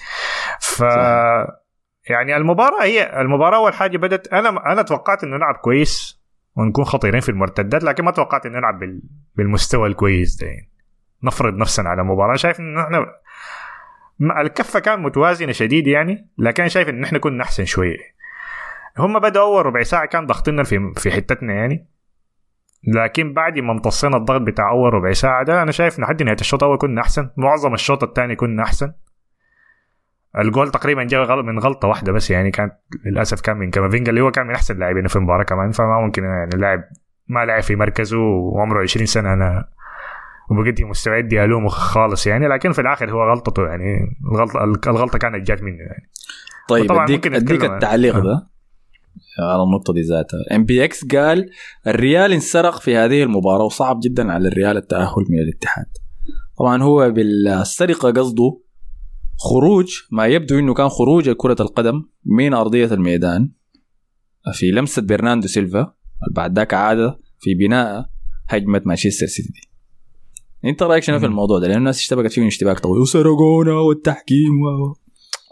[0.60, 0.80] ف
[2.10, 6.24] يعني المباراة هي المباراة أول حاجة بدت أنا أنا توقعت إنه نلعب كويس
[6.56, 9.02] ونكون خطيرين في المرتدات لكن ما توقعت إنه نلعب بال...
[9.36, 10.70] بالمستوى الكويس ده يعني.
[11.24, 12.36] نفرض نفسنا على مباراة.
[12.36, 13.06] شايف إنه إحنا
[14.22, 17.98] الكفة كان متوازنه شديد يعني لكن شايف إن إحنا كنا أحسن شوية
[18.98, 21.88] هم بدأوا أول ربع ساعة كان ضغطنا في في حتتنا يعني.
[22.88, 26.64] لكن بعد ما امتصينا الضغط بتاع أول ربع ساعة ده أنا شايف لحد نهاية الشوط
[26.64, 27.30] الأول كنا أحسن.
[27.38, 28.94] معظم الشوط الثاني كنا أحسن.
[30.40, 32.74] الجول تقريبا جاء من غلطة واحدة بس يعني كانت
[33.06, 35.72] للأسف كان من كامافينجا اللي هو كان من أحسن اللاعبين في المباراة كمان.
[35.72, 36.84] فما ممكن يعني لاعب
[37.28, 39.34] ما لعب في مركزه وعمره 20 سنة.
[39.34, 39.68] أنا
[40.52, 45.64] وبقدي مستعد الومه خالص يعني لكن في الآخر هو غلطته يعني الغلطه الغلطة كانت جات
[45.64, 46.10] منه يعني.
[46.70, 48.20] طيب اديك أديك التعليق آه.
[48.20, 48.50] ده
[49.40, 50.56] على النقطة دي ذاتها.
[50.56, 51.50] ام بي إكس قال
[51.88, 55.86] الريال انسرق في هذه المباراة وصعب جدا على الريال التأهل من الاتحاد.
[56.58, 58.60] طبعا هو بالسرقة قصده
[59.40, 63.52] خروج ما يبدو إنه كان خروج كرة القدم من أرضية الميدان
[64.54, 65.94] في لمسة برناندو سيلفا
[66.36, 68.06] بعد ذاك عاد في بناء
[68.50, 69.73] هجمة مانشستر سيتي.
[70.66, 71.26] أنت رأيك شنو في.
[71.26, 74.96] الموضوع ده؟ لأن الناس اشتبكت فيه اشتباك طويل وسرقونا والتحكيم و...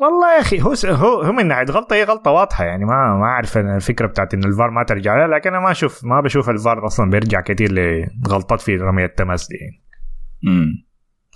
[0.02, 3.26] والله يا أخي هو هو هو من ناحيه غلطة هي غلطة واضحة يعني ما ما
[3.26, 6.86] أعرف الفكرة بتاعت إن الفار ما ترجع لها لكن أنا ما أشوف ما بشوف الفار
[6.86, 7.72] أصلا بيرجع كثير
[8.26, 9.82] لغلطات في رميه التماس دي يعني.
[10.44, 10.86] مم.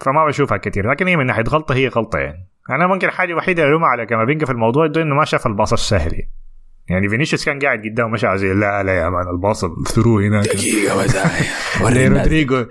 [0.02, 3.64] فما بشوفها كثير لكن هي من ناحية غلطة هي غلطة يعني أنا ممكن الحاجة الوحيده
[3.64, 6.22] اللي الومها على كامافينجا في الموضوع ده إنه ما شاف الباص السهل
[6.90, 7.10] يعني.
[7.10, 10.46] فينيسيوس كان قاعد قدامه مشى زي لا لا يا مان الباص الثرو هناك.
[10.46, 11.16] دقيقة بس
[11.82, 12.08] وري.
[12.08, 12.66] رودريجو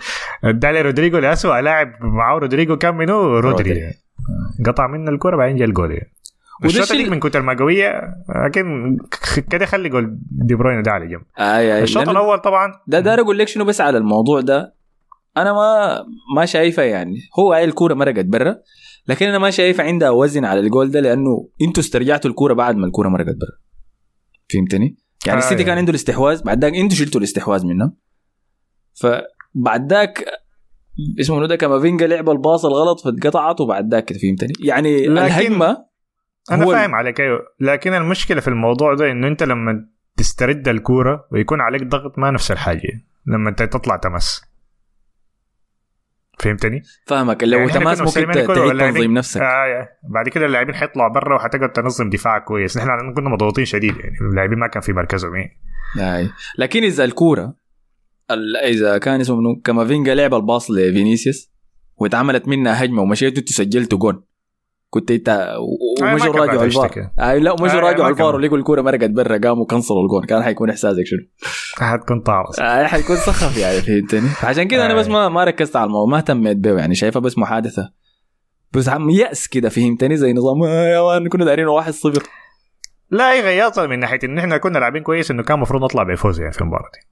[0.45, 3.93] ادى رودريجو لاسوء لاعب معاه رودريجو كان منو رودري.
[4.67, 5.91] قطع منه الكرة بعدين جا الجول.
[5.91, 6.11] يعني
[6.63, 8.01] ديك اللي- من كتر ما قوية
[8.47, 8.97] لكن
[9.51, 11.23] كده خلي جول دي بروين ده على جنب.
[11.39, 11.83] آي آي.
[11.83, 12.73] الشوط الأول طبعا.
[12.87, 14.75] ده داير أقول لك شنو بس على الموضوع ده.
[15.37, 15.99] أنا ما
[16.37, 17.17] ما شايفه يعني.
[17.39, 18.57] هو هاي الكوره مرقت برا
[19.09, 22.87] لكن أنا ما شايفه عندها وزن على الجول ده لأنه أنتوا استرجعتوا الكوره بعد ما
[22.87, 23.64] الكوره مرقت برا.
[24.53, 25.65] فهمتني؟ يعني آه السيتي يعني.
[25.65, 27.97] كان عنده الاستحواذ بعد ذاك أنتوا شلتوا الاستحواذ منهم
[29.01, 30.25] فبعد ذاك
[31.21, 35.13] اسمه منو ده كامافينجا لعب ال pass الغلط فاتقطعت وبعد ذاك كده فهمتني؟ يعني لكن-
[35.19, 35.85] الهجمة
[36.51, 41.61] أنا فاهم عليك أيوه لكن المشكلة في الموضوع ده إنه أنت لما تسترد الكورة ويكون
[41.61, 42.89] عليك ضغط ما نفس الحاجة
[43.27, 44.41] لما أنت تطلع تمس
[46.39, 47.45] فهمتني؟ فاهمك.
[47.45, 49.41] لو يعني تماس ممكن تعيد واللاعبين- تنظيم نفسك.
[49.41, 49.89] آه.
[50.15, 52.77] بعد كده اللاعبين حيطلعوا برا وحتقعد تنظم دفاعك كويس.
[52.77, 53.97] نحن كنا مضغوطين شديد.
[53.97, 55.59] يعني اللاعبين ما كان في مركزهم يعني.
[55.99, 57.55] اي لكن إذا الكورة
[58.31, 61.53] ال- إذا كان اسمه منو؟ كامافينجا لعب الباص لفينيسيوس
[61.97, 64.25] واتعملت منها هجمة ومشيتوا سجلتوا جون.
[64.95, 65.29] كنت إنت
[65.59, 67.11] و- ما ومشوا كان راجعوا بعد الفار.
[67.21, 68.35] اي لا آه، راجعوا ما الفار.
[68.35, 71.19] ولقوا الكوره مرقت برا قاموا كنسلوا الجون كان حيكون إحساسك شنو؟
[71.87, 74.97] حتكون طارص آه حيكون سخف يعني فهمتني؟ فعشان كده أنا آه.
[74.97, 77.93] بس ما ما ركزت على الموضوع ما اهتميت به يعني شايفها بس محادثة
[78.73, 82.23] بس عم يأس كده فهمتني زي نظام آه يا مان كنا دايرين واحد صفر
[83.11, 86.41] لا هي غياطه من ناحية إن إحنا كنا لاعبين كويس إنه كان المفروض نطلع بفوز
[86.41, 87.09] يعني في المباراة دي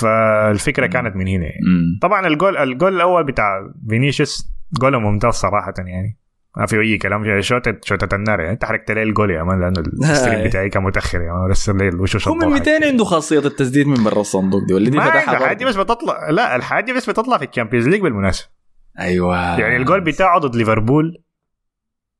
[0.00, 1.58] فالفكرة كانت من هنا يعني.
[2.02, 4.48] طبعا الجول الجول الأول بتاع فينيسيوس
[4.80, 6.18] جول ممتاز صراحة يعني
[6.56, 9.80] ما في اي كلام شوتة شوتة النار يعني انت حركت لي الجول يا مان لأنه
[10.10, 13.04] ال stream بتاعي كان متاخر يا مان لسه الليل وشوش هو من الضوء 200 عنده
[13.04, 15.46] خاصيه التسديد من برا الصندوق دي واللي دي فتحها برضه.
[15.46, 18.48] حاجة بس بتطلع لا الحاجة بس بتطلع في الشامبيونز ليج بالمناسبه
[18.98, 21.22] أيوه يعني الجول بتاعه ضد ليفربول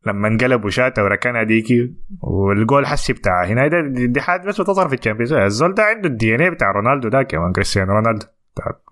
[0.06, 4.88] لما انقلب وشاته وركنها ديكي والجول حسي بتاع هنا ده دي دي حاجة بس بتظهر
[4.88, 8.26] في الشامبيونز ليج الزول ده عنده ال DNA بتاع رونالدو ذاك يا مان كريستيانو رونالدو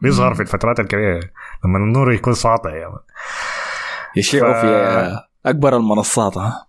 [0.03, 1.20] بيظهر في الفترات الكبيره
[1.64, 2.99] لما النور يكون ساطع يا مان
[4.16, 6.66] يشيعوا ف- في أكبر المنصات ها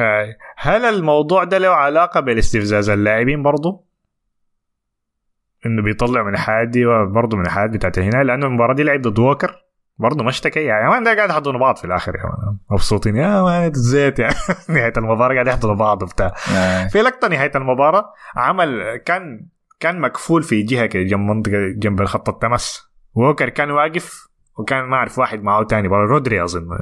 [0.00, 0.36] آه.
[0.56, 3.84] هل الموضوع ده له علاقة بالاستفزاز اللاعبين برضه؟
[5.66, 9.18] إنه بيطلع من الحاجات دي برضه من الحاجات بتاعت هنا لأنه المباراة دي لعب ضد
[9.18, 9.64] ووكر
[9.98, 13.70] برضه ما اشتكى يعني ده قاعد يحضنوا بعض في الآخر يا مان مبسوطين يا مان
[13.70, 14.34] الزيت يعني
[14.68, 16.28] نهاية المباراة قاعد يحضنوا بعض وبتاع
[16.88, 19.46] في لقطة نهاية المباراة عمل كان
[19.80, 24.96] كان مكفول في جهة كده جنب منطقة جنب خط التمس ووكر كان واقف وكان ما
[24.96, 26.78] أعرف واحد معه تاني برا رودري اظن.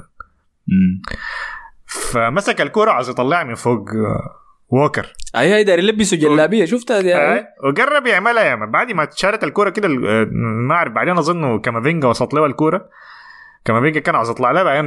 [1.86, 5.12] فمسك الكوره عايز يطلعها من فوق آه، ووكر.
[5.36, 9.70] أي هي داير يلبسوا جلابية شفتها دي آه، وقرب يعملها يا بعد ما شالت الكوره
[9.70, 10.24] كده آه،
[10.68, 12.88] ما أعرف بعدين أظن كامافينجا وسط له الكوره
[13.66, 14.84] كامافينجا كان عاوز يطلع لها بعدين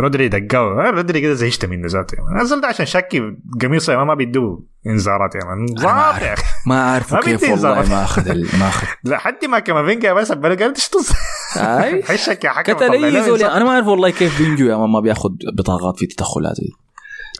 [0.00, 3.22] رودري دقاه آه، رودري كده زهجت منه ذاته يا مان نزل ده عشان شكي
[3.62, 7.88] قميصه مان ما بيدوه انذارات يا مان ظابط يا أخي ما ما كيف والله.
[7.90, 8.86] ما أخذ ال- ما أخذ.
[9.10, 13.42] لا حد ما كامافينجا بس قال إيش حشك يا حكم قتل اي له زول.
[13.42, 16.85] أنا ما أعرف والله كيف بينجو يا مان ما بيأخذ بطاقات في تدخلات دي.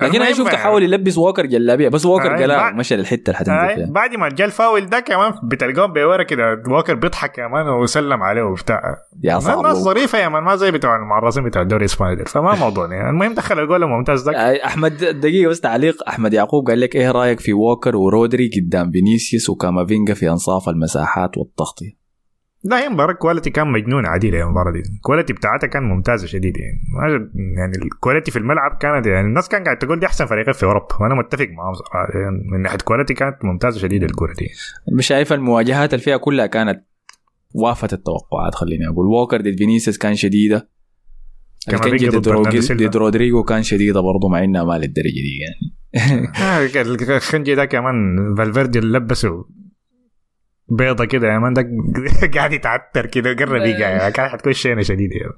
[0.03, 0.57] لكن أنا شفته.
[0.57, 3.93] حاول يلبس ووكر جلابية بس ووكر بعد- مشى للحتة اللي حتنزل فيها.
[3.93, 8.43] بعد ما جاء الفاول ده كمان بتلقاهم بورا كده ووكر بيضحك يا مان وسلم عليه
[8.43, 8.83] وبتاع.
[9.25, 12.93] يا ناس صعب ظريفه يا مان ما زي بتوع المعرضين بتوع الدوري الاسباني فما موضوع
[12.95, 14.65] يعني المهم دخل الجول الممتاز ده.
[14.65, 16.09] أحمد دقيقة بس تعليق.
[16.09, 21.39] أحمد يعقوب قال لك إيه رأيك في ووكر ورودري قدام فينيسيوس وكامافينجا في أنصاف المساحات
[21.39, 21.96] والتغطيه
[22.67, 24.83] لا هي مباراة quality كان مجنون عديل يا المباراة دي.
[24.97, 26.79] ال quality بتاعتها كان ممتازة شديد يعني.
[27.57, 30.65] يعني ال quality في الملعب كانت يعني الناس كان قاعد تقول دي أحسن فريقين في
[30.67, 34.49] أوروبا وأنا متفق معاهم صراحة يعني من ناحية quality كانت ممتازة شديد الكورة دي
[34.93, 36.85] مش شايف المواجهات اللي فيها كلها كانت
[37.55, 39.07] وافت التوقعات خليني أقول.
[39.07, 40.69] ووكر ضد فينيسيوس كان شديدة.
[41.71, 42.87] ضد سيلفا.
[42.87, 45.77] ضد رودريجو كان شديدة برضه مع إنها ما للدرجة دي يعني.
[46.43, 49.45] آه، الخنجي ده كمان فالفيردي اللي لبسه
[50.69, 51.69] بيضة كده يا مان ده
[52.35, 55.33] قاعد يتعتر كده قرب يقع كان حتكون شينة شديدة يعني.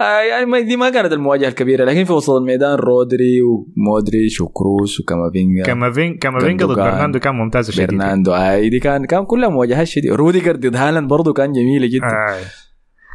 [0.00, 5.00] آه يعني ما دي ما كانت المواجهة الكبيرة لكن في وسط الميدان رودري ومودريتش وكروس
[5.00, 6.76] وكامافينجا كامافين كامافينجا ضد.
[6.76, 11.08] برناردو كان ممتازة شديدة برناردو آه دي كان كان كلها مواجهات شديدة روديجر ضد هالاند
[11.08, 12.40] برضه كان جميلة جدا آه.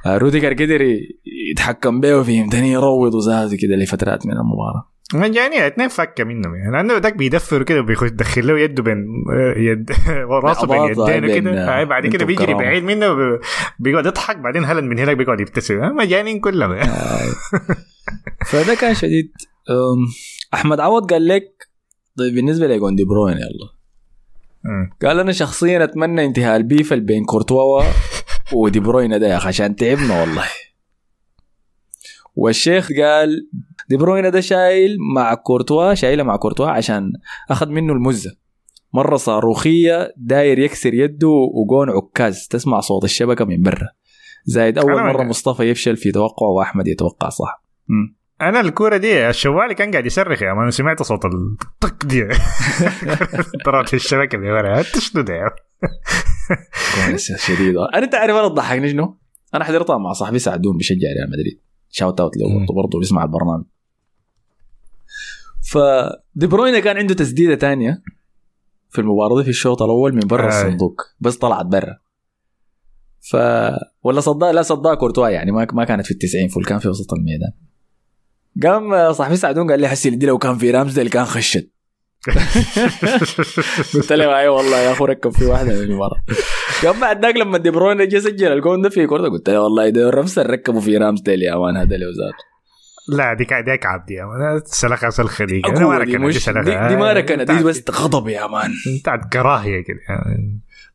[0.05, 0.97] آه روديجر قدر
[1.51, 6.72] يتحكم به فهمتني يروض وزاد كده لفترات من المباراة مجانية اتنين فكة منهم يعني.
[6.72, 9.05] لأنه ذاك بيدفر كده وبيخش يدخل له يده بين
[9.57, 9.91] يد
[10.43, 12.53] راسه بين يدينه كده آه، بعد كده بيجري.
[12.53, 13.39] بعيد منه
[13.80, 14.38] بيقعد يضحك.
[14.38, 15.80] بعدين هلن من هناك بيقعد يبتسم.
[15.80, 16.72] آه، مجانين كلهم.
[16.72, 17.20] آه.
[18.49, 19.32] فده كان شديد.
[20.53, 21.68] أحمد عوض قال لك
[22.18, 23.70] طيب بالنسبة لجول دي بروين يلا.
[25.01, 27.84] قال أنا شخصيا أتمنى انتهاء ال beef اللي بين كورتوا
[28.53, 30.45] ودي بروين ده يا أخي عشان تعبنا والله.
[32.39, 33.47] والشيخ قال
[33.89, 37.13] دي بروين ده شايل مع كورتوا شايله مع كورتوا عشان
[37.49, 38.31] أخذ منه المزة.
[38.93, 42.47] مرة صاروخية داير يكسر يده وجون عكاز.
[42.47, 43.87] تسمع صوت الشبكة من برا.
[44.45, 47.63] زايد أول مرة مصطفى يفشل في توقعه وأحمد يتوقع صح.
[47.87, 48.15] مم.
[48.41, 52.27] أنا الكورة دي الشوالي كان قاعد يصرخ يا مان سمعت صوت الطق دي.
[53.65, 54.81] طلعت الشبكة اللي ورا.
[54.81, 55.55] شنو ده
[56.95, 57.75] كويس شديد.
[57.95, 59.17] أنا تعرف أنا تضحكني شنو؟
[59.53, 61.68] أنا حضرتها مع صاحبي سعدون بيشجع ريال مدريد.
[61.89, 62.65] shout out له.
[62.75, 63.65] برضه بيسمع البرنامج.
[65.71, 68.03] فدي بروين كان عنده تسديدة تانية
[68.89, 69.37] في المباراة.
[69.37, 70.47] دي في الشوط الأول من برا آي.
[70.47, 71.97] الصندوق بس طلعت برا
[73.21, 73.35] ف
[74.03, 77.13] ولا صدها لا صدها كورتوا يعني ما ما كانت في التسعين فول كان في وسط
[77.13, 77.51] الميدان.
[78.63, 81.71] قام صاحبي سعدون قال لي حسي دي لو كان في رمز كان خشت.
[83.93, 86.22] قلت له اي والله يا اخو ركب في واحدة من المباراه
[86.84, 89.89] قام بعد ذاك لما دي بروين جه سجل الجون ده في كورته قلت له والله
[89.89, 92.34] ده رمس ركبوا في رامز ديل يا مان هذا اللي وزاد
[93.09, 95.61] لا دي كا- دي كعب دي يا مان سلخه سلخة دي.
[95.65, 99.20] أنا ما ركنت دي دي, دي ما ركنت دي بس غضب يا مان انت عاد
[99.34, 99.99] كراهية كده.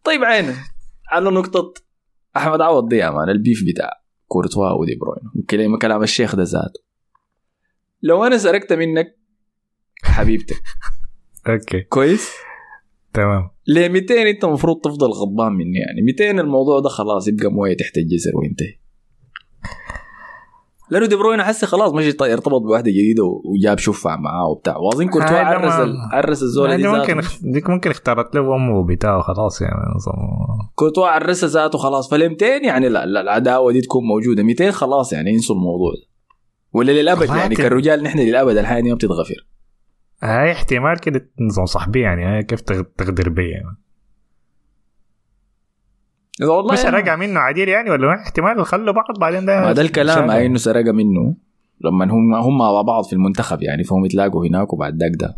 [0.05, 0.55] طيب عين
[1.11, 1.75] على نقطة
[2.37, 3.91] أحمد عوض دي يا مان البيف بتاع
[4.27, 6.81] كورتوا ودي بروين وكلام كلام الشيخ ده ذاته.
[8.03, 9.16] لو أنا سرقت منك
[10.05, 10.62] حبيبتك
[11.49, 11.80] أوكي.
[11.80, 12.30] كويس؟
[13.12, 13.51] تمام.
[13.66, 16.03] ل 200 انت المفروض تفضل غضبان مني يعني.
[16.03, 18.74] 200 الموضوع ده خلاص يبقى مويه تحت الجسر وينتهي.
[20.90, 24.76] لأنه دي بروين حسي خلاص مشي طي- ارتبط بواحده جديدة وجاب شفع معاه وبتاع.
[24.76, 29.62] واظن هذا عرس عرس الزول دي دي ممكن ديك ممكن اختارت له امه بتاعه خلاص
[29.62, 29.76] يعني.
[30.74, 32.11] كورتوا عرسها ذاته خلاص.
[32.11, 34.42] فال 200 يعني لا, لا العداوة دي تكون موجودة.
[34.42, 35.92] 200 خلاص يعني ينسوا الموضوع
[36.72, 39.47] ولا للأبد يعني كالرجال نحن للأبد الحياة دي ما بتتغفر.
[40.25, 43.77] هاي احتمال كده نظام صاحبي يعني هاي كيف تغ- تغدر بي يعني.
[46.43, 49.83] والله مش يعني منه عديل يعني ولا ما احتمال يخلوا بعض بعدين ده ما ده
[49.83, 50.31] الكلام.
[50.31, 51.37] هاي إنه سرقة منه
[51.81, 55.37] لما هم هم مع بعض في المنتخب يعني فهم يتلاقوا هناك وبعد ذاك ده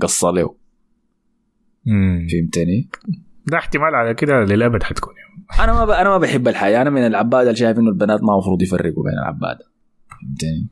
[0.00, 0.54] قص له.
[2.30, 2.88] فهمتني؟
[3.46, 5.64] ده احتمال على كده للأبد حتكون يعني.
[5.64, 5.90] أنا ما ب...
[5.90, 9.12] أنا ما بحب الحياة أنا من العباده اللي شايف إنه البنات ما المفروض يفرقوا بين
[9.22, 9.64] العباده
[10.10, 10.68] فهمتني؟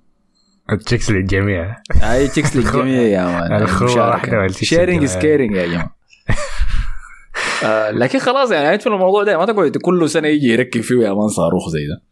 [0.72, 1.76] ال chicks للجميع.
[2.02, 5.16] هاي chicks للجميع يا مان الخوة واحدة وال chicks sharing is.
[5.16, 5.96] caring يا جماعة.
[7.64, 11.12] آه لكن خلاص يعني في الموضوع ده ما تقعد كل سنة يجي يركب فيه يا
[11.12, 12.02] مان صاروخ زي ده.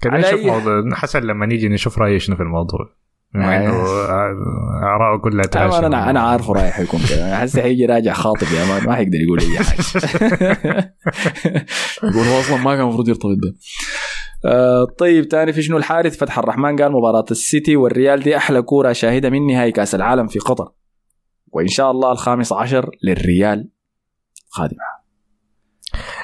[0.00, 2.90] كده نشوف موضوع حسن لما نيجي نشوف رأيه شنو في الموضوع.
[3.34, 3.58] بما آه.
[3.58, 3.74] إنه
[4.94, 5.84] آراءه كلها طبعا تهاشم.
[5.84, 7.32] أنا أنا عارفه رايح يكون كده.
[7.36, 10.94] احس حيجي راجع خاطب يا مان ما حيقدر يقول أي حاجة.
[12.04, 13.54] يقول هو أصلا ما كان المفروض يرتبط به
[14.44, 18.92] آه طيب تاني في شنو؟ الحارث فتح الرحمن قال مباراة السيتي والريال دي أحلى كورة
[18.92, 20.72] شاهدة من نهائي كأس العالم في قطر.
[21.52, 23.68] وإن شاء الله الخامس عشر للريال
[24.56, 24.98] قادمة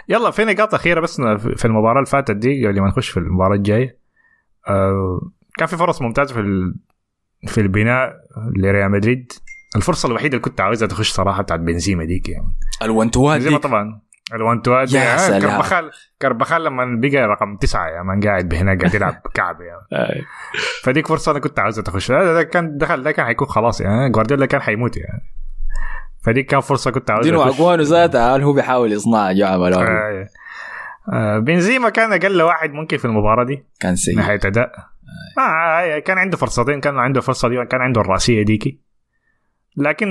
[0.09, 1.21] يلا في نقاط أخيرة بس
[1.57, 3.99] في المباراة اللي فاتت دي قبل ما نخش في المباراة الجاية.
[4.69, 5.21] آه
[5.59, 6.75] كان في فرص ممتازة في ال-
[7.47, 8.13] في البناء
[8.57, 9.33] لريال مدريد.
[9.77, 12.47] الفرصة الوحيدة اللي كنت عاوزها تخش صراحة بتاعت بنزيما ديك يعني.
[13.35, 14.01] بنزيما دي طبعا.
[14.33, 15.41] الوانتوات دي يا آه، سلام.
[15.41, 15.91] كربخال
[16.23, 19.57] كربخال لما بقى رقم تسعة يا مان قاعد هناك قاعد يلعب كعب
[19.93, 20.15] آه.
[20.83, 24.47] فديك فرصة أنا كنت عاوزها تخش ده كان دخل ده كان حيكون خلاص يعني جوارديولا
[24.47, 25.23] كان حيموت يعني
[26.25, 27.43] فديك كان فرصة كنت عاوزها دينو.
[27.43, 30.27] اقوانو ذاتها هو بيحاول يصنع جو عمله آه،
[31.13, 33.65] آه، بنزيما كان أقل واحد ممكن في المباراة دي.
[33.81, 34.17] كان من سيء.
[34.17, 34.73] ناحية أداء.
[35.39, 38.81] آه كان عنده فرصتين كان عنده فرصة دي كان عنده الرأسية ديكي.
[39.77, 40.09] لكن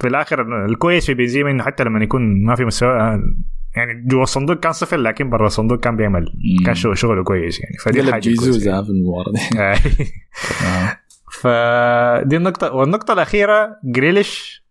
[0.00, 3.20] في الآخر الكويس في بنزيما انه حتى لما يكون ما في مستوى
[3.76, 6.32] يعني جوا الصندوق كان صفر لكن برا الصندوق كان بيعمل.
[6.66, 7.76] كان شغل- شغله كويس يعني.
[7.84, 8.78] فدي حاجة جيزوز كويسة.
[8.78, 9.40] آه، في المباراة دي.
[9.58, 9.78] يعني.
[11.32, 12.72] فدي النقطة.
[12.74, 14.62] والنقطة الأخيرة جريليش.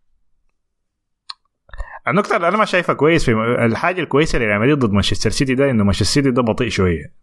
[2.08, 3.32] النقطة اللي أنا ما شايفها كويس في
[3.66, 7.14] الحاجة الكويسة لريال مدريد ضد مانشستر سيتي ده إنه مانشستر سيتي ده بطيء شوية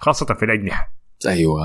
[0.00, 0.92] خاصة في الأجنحة.
[1.26, 1.60] أيوه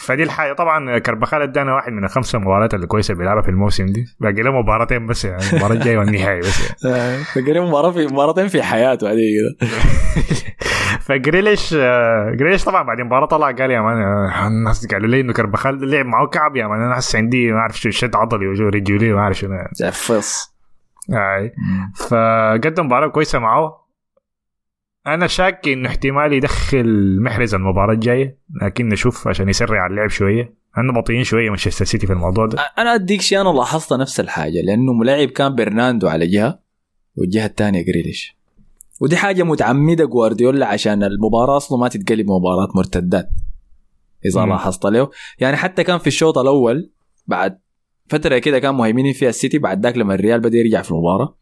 [0.00, 0.52] فدي الحاجة.
[0.52, 4.04] طبعا كربخال ادانا واحد من الخمسة مباريات الكويسة بيلعبها في الموسم دي.
[4.20, 5.42] باقي له مباراتين بس يعني.
[5.52, 7.16] المباراة الجاية والنهائي بس يعني.
[7.34, 9.68] فقال مباراة في مباراتين في حياته بعدين كده.
[11.06, 15.32] فجريليش آه، جريليش طبعا بعد المباراة طلع قال يا مان آه، الناس قالوا لي إنه
[15.32, 16.80] كربخال لعب معه كعب يا مان.
[16.80, 19.58] أنا هسه عندي ما أعرف شو شد عضلي وجو رجولي ما أعرف شنو
[19.92, 20.52] فص.
[21.10, 21.52] أي.
[21.96, 23.81] فقدم مباراة كويسة معه.
[25.06, 30.54] أنا شاك انه احتمال يدخل محرز المباراة الجاية لكن نشوف عشان يسرع اللعب شوية.
[30.78, 32.58] انه بطيئين شوية مانشستر سيتي في الموضوع ده.
[32.78, 36.58] أنا أديك شيء أنا لاحظت نفس الحاجة لأنه ملاعب كان برناندو على جهة
[37.16, 38.36] والجهة الثانية جريليش
[39.00, 43.28] ودي حاجة متعمدة جوارديولا عشان المباراة أصلا ما تتقلب مباراة مرتدات
[44.26, 44.46] إذا.
[44.46, 46.90] لاحظت له يعني حتى كان في الشوط الأول
[47.26, 47.58] بعد
[48.08, 51.36] فترة كده كان مهيمنين فيها السيتي بعد ذاك لما الريال بدأ يرجع في المباراة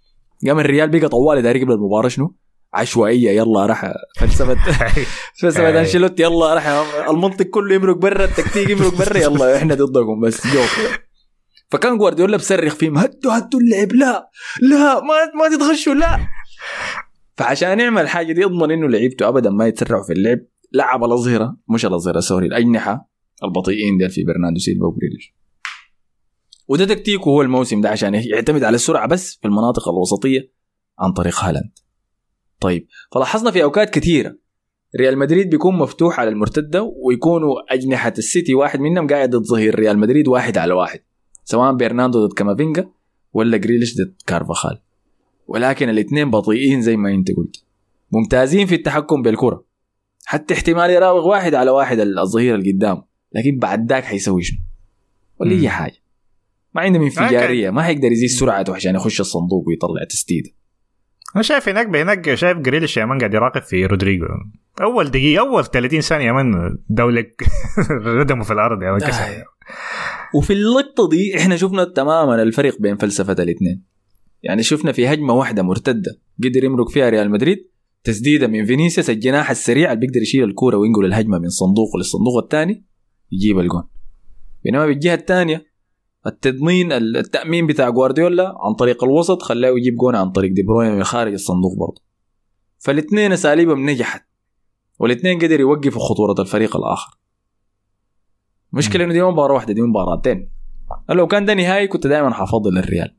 [0.46, 2.34] قام الريال بقى طوالي داري قبل المباراة شنو؟
[2.74, 4.54] عشوائية يلا راح فلسفة.
[5.40, 5.80] فلسفة.
[5.80, 6.66] أنشيلوتي يلا راح
[7.10, 10.60] المنطق كله يمرق برا التكتيك يمرق برا يلا إحنا ضدكم بس جو
[11.70, 14.30] فكان جوارديولا بصرخ فيهم هدوا هدوا اللعب لا
[14.62, 16.18] لا ما ما تتغشوا لا.
[17.36, 20.38] فعشان يعمل الحاجة دي يضمن إنه لعيبته ابدا ما يتسرعوا في اللعب.
[20.72, 23.10] لعب الأظهرة مش الأظهرة sorry الأجنحة
[23.44, 25.34] البطيئين ديل في برناردو سيلفا وجريليش
[26.68, 30.52] وده تكتيكه هو الموسم ده عشان يعتمد على السرعة بس في المناطق الوسطية
[30.98, 31.72] عن طريق هالاند.
[32.60, 34.36] طيب فلاحظنا في أوقات كثيره
[34.96, 39.98] ريال مدريد بيكون مفتوح على المرتدة ويكونوا أجنحة السيتي واحد منهم قاعد ضد ظهير ريال
[39.98, 41.00] مدريد واحد على واحد
[41.44, 42.90] سواء برناردو ضد كامافينجا
[43.32, 44.80] ولا جريليش ضد كارفاخال.
[45.48, 47.64] ولكن الاثنين بطيئين زي ما انت قلت.
[48.12, 49.64] ممتازين في التحكم بالكرة.
[50.24, 53.02] حتى احتمال يراوغ واحد على واحد الظهير اللي قدام
[53.32, 54.58] لكن بعد ذاك حيسوي شنو؟
[55.40, 55.52] ولا.
[55.52, 55.96] أي حاجة.
[56.74, 60.50] ما عنده انفجارية ما حيقدر يزيد سرعته عشان يخش الصندوق ويطلع تسديدة.
[61.34, 64.26] أنا شايف هناك هناك شايف جريليش يا man قاعد يراقب في رودريجو.
[64.82, 67.44] أول دقيقة أول 30 ثانية يا man دولك
[68.20, 69.44] ردموا في الأرض يا man آه.
[70.34, 73.82] وفي اللقطة دي إحنا شفنا تماما الفرق بين فلسفة الاثنين.
[74.42, 77.58] يعني شفنا في هجمة واحدة مرتدة قدر يمرق فيها ريال مدريد
[78.04, 82.84] تسديدة من فينيسيوس الجناح السريع اللي بيقدر يشيل الكورة وينقل الهجمة من صندوق للصندوق الثاني
[83.32, 83.82] يجيب الجون.
[84.64, 85.69] بينما بالجهة الثانية
[86.26, 91.04] التضمين التأمين بتاع جوارديولا عن طريق الوسط خلاه يجيب جون عن طريق دي بروين من
[91.04, 92.02] خارج الصندوق برضه.
[92.78, 94.26] فالاثنين اساليبهم نجحت
[94.98, 97.18] والاثنين قدر يوقفوا خطورة الفريق الآخر.
[98.72, 100.50] مشكلة إنه دي مباراة واحدة دي مباراتين
[101.10, 103.16] لو كان ده نهائي كنت دائما حافظل الريال.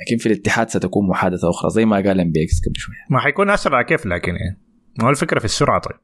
[0.00, 2.96] لكن في الاتحاد ستكون محادثة أخرى زي ما قال ام بي إكس قبل شوية.
[3.10, 4.60] ما حيكون أسرع كيف لكن يعني
[4.98, 5.96] ما هو الفكرة في السرعة طيب.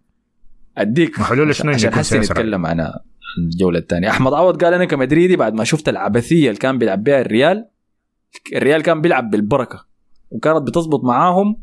[0.78, 2.92] أديك حلول عشان, شنو عشان أسرع؟ نتكلم عن
[3.38, 4.10] الجولة الثانية.
[4.10, 7.68] أحمد عوض قال أنا كمدريدي بعد ما شفت العبثية اللي كان بيلعب بها الريال
[8.52, 9.86] الريال كان بيلعب بالبركة
[10.30, 11.56] وكانت بتزبط معاهم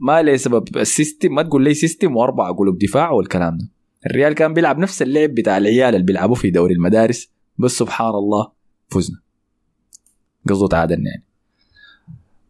[0.00, 3.68] ما لسبب ال system ما تقول لي system واربع قلوب دفاع والكلام ده.
[4.06, 8.52] الريال كان بيلعب نفس اللعب بتاع العيال اللي بيلعبوا في دوري المدارس بس سبحان الله
[8.88, 9.20] فزنا.
[10.48, 11.24] قصده تعادلنا يعني.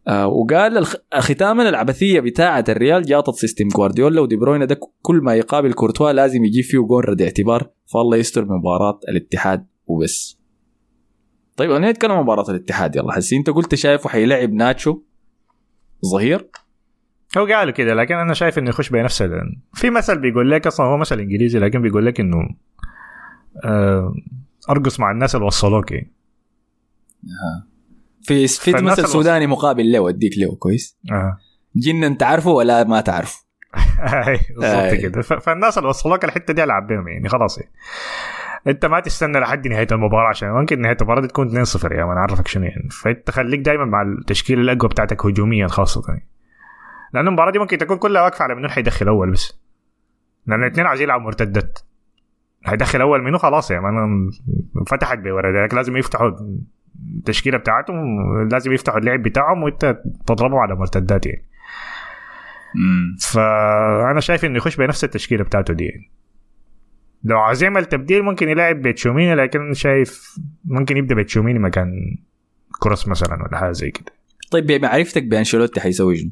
[0.08, 0.86] آه وقال.
[1.18, 6.44] ختاما العبثية بتاعة الريال جاطت system جوارديولا ودي بروين ده كل ما يقابل كورتوا لازم
[6.44, 10.38] يجيب فيه جون رد اعتبار فالله يستر من مباراة الاتحاد وبس
[11.56, 15.00] طيب أنا نتكلم عن مباراة الاتحاد يلا حسي انت قلت شايفه حيلعب ناتشو
[16.12, 16.48] ظهير
[17.38, 20.86] هو قالوا كده لكن أنا شايف إنه يخش بنفس ال- في مثل بيقول لك أصلا
[20.86, 22.36] هو مثل إنجليزي لكن بيقول لك إنه
[23.64, 24.14] آه،
[24.70, 26.12] أرقص مع الناس اللي وصلوك يعني.
[28.22, 31.38] في في مثل سوداني مقابل له أديك له كويس آه.
[31.76, 33.42] جن أنت عارفه ولا ما تعرفه
[34.28, 35.02] أي بالضبط.
[35.02, 37.72] كده فالناس اللي وصلوك الحتة دي ألعب بهم يعني خلاص يعني.
[38.66, 42.12] أنت ما تستنى لحد نهاية المباراة عشان ممكن نهاية المباراة دي تكون 2-0 يا ما
[42.12, 46.28] أنا اعرفك شنو يعني فأنت خليك دائما مع التشكيلة الأقوى بتاعتك هجوميا خاصة يعني.
[47.14, 49.60] لأن المباراة دي ممكن تكون كلها واقفة على منو حيدخل أول بس
[50.46, 51.78] لأن الاثنين عايزين يلعبوا مرتدات
[52.64, 54.30] حيدخل أول منو خلاص يا مان
[54.86, 56.30] فتحت بورا لازم يفتحوا
[57.16, 57.98] التشكيلة بتاعتهم
[58.48, 61.44] لازم يفتحوا اللعب بتاعهم وانت تضربهم على مرتدات يعني
[62.74, 63.16] مم.
[63.20, 66.10] فأنا شايف إنه يخش بنفس التشكيلة بتاعته دي يعني.
[67.24, 72.16] لو عايز يعمل تبديل ممكن يلاعب بيتشوميني لكن شايف ممكن يبدأ بيتشوميني مكان
[72.80, 74.12] كروس مثلا ولا حاجة زي كده
[74.50, 76.30] طيب بمعرفتك بأنشيلوتي حيسوي شنو؟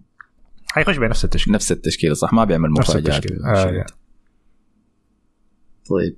[0.72, 3.86] حيخش بنفس التشكيلة نفس التشكيلة صح ما بيعمل مفاجآت آه يعني.
[5.90, 6.16] طيب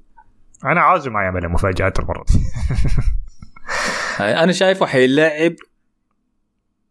[0.65, 2.39] أنا عاوزه ما يعمل مفاجآت المرة دي
[4.25, 5.55] أنا شايفه حيلاعب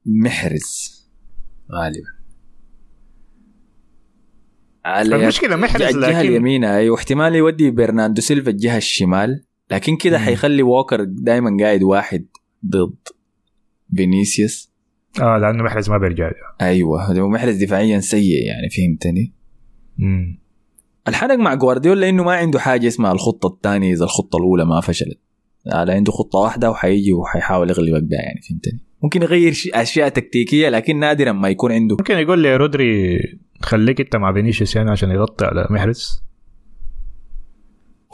[0.06, 1.02] محرز
[1.72, 2.22] غالبا.
[4.86, 10.20] على المشكلة محرز الجهه لكن- اليمين هاي واحتمال يودي برناندو سيلفا الجهة الشمال لكن كده.
[10.20, 12.26] حيخلي ووكر دائما قاعد واحد
[12.66, 12.96] ضد
[13.96, 14.72] فينيسيوس.
[15.22, 19.34] آه لأنه محرز ما بيرجع أيوه هو محرز دفاعيا سيء يعني فهمتني؟
[19.98, 20.42] مم.
[21.08, 25.20] الحرق مع جوارديولا إنه ما عنده حاجة اسمها الخطة الثانية إذا الخطة الأولى ما فشلت.
[25.68, 31.00] على عنده خطة واحدة وحيجي وحيحاول يغلبك بها يعني فهمتني؟ ممكن يغير أشياء تكتيكية لكن
[31.00, 31.96] نادرا ما يكون عنده.
[32.00, 33.20] ممكن يقول لي رودري
[33.62, 36.24] خليك أنت مع فينيسيوس يعني عشان يغطي على محرز.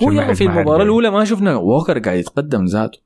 [0.04, 0.84] هو يعني في المباراة.
[0.84, 3.00] الأولى ما شفنا ووكر قاعد يتقدم ذاته.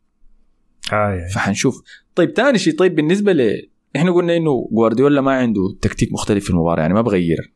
[0.93, 1.29] آه يعني.
[1.29, 1.81] فحنشوف.
[2.15, 6.49] طيب ثاني شيء طيب بالنسبة ل إحنا قلنا إنه جوارديولا ما عنده تكتيك مختلف في
[6.49, 7.53] المباراة يعني ما بغير.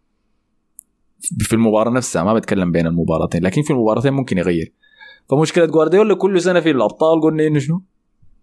[1.39, 4.73] في المباراة نفسها ما بتكلم بين المباراتين لكن في المباراتين ممكن يغير.
[5.29, 7.83] فمشكلة جوارديولا كل سنة في الأبطال قلنا إنه شنو؟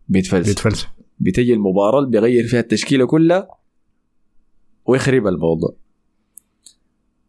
[0.08, 0.48] بيتفلسف.
[0.48, 0.88] بيتفلسف.
[1.18, 3.48] بتجي المباراة اللي بيغير فيها التشكيلة كلها
[4.84, 5.76] ويخرب الموضوع.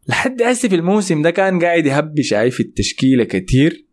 [0.08, 3.86] لحد هسه في الموسم ده كان قاعد يهبش عاي في التشكيلة كتير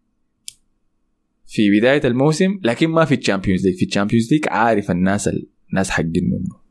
[1.45, 5.29] في بداية الموسم لكن ما في ال Champions League في ال Champions League عارف الناس
[5.69, 6.61] الناس حقين منه.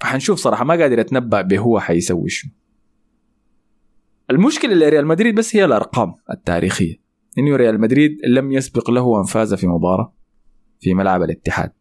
[0.00, 2.52] فحنشوف صراحة ما قادر أتنبأ بهو حيسوي شنو.
[4.30, 7.07] المشكلة لريال مدريد بس هي الأرقام التاريخية.
[7.38, 10.14] إنه ريال مدريد لم يسبق له ان فاز في مباراة
[10.80, 11.72] في ملعب الاتحاد.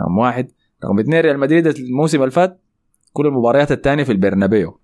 [0.00, 0.50] رقم واحد.
[0.84, 2.60] رقم اثنين ريال مدريد الموسم اللي فات
[3.12, 4.80] كل المباريات الثانية في البرنابيو.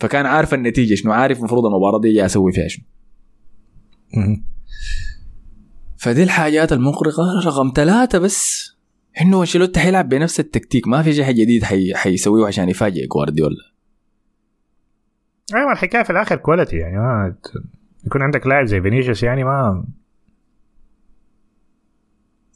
[0.00, 2.84] فكان عارف النتيجة شنو عارف المفروض المباراة دي أسوي فيها شنو.
[5.96, 7.22] فدي الحاجات المقرقة.
[7.46, 8.70] رقم ثلاثة بس
[9.20, 10.88] إنه أنشيلوتي حيلعب بنفس التكتيك.
[10.88, 11.94] ما في شيء جديد حي...
[11.94, 13.71] حيسويه عشان يفاجئ جوارديولا.
[15.54, 17.34] أيوه الحكاية في الآخر quality يعني ما
[18.06, 19.84] يكون عندك لاعب زي فينيسيوس يعني ما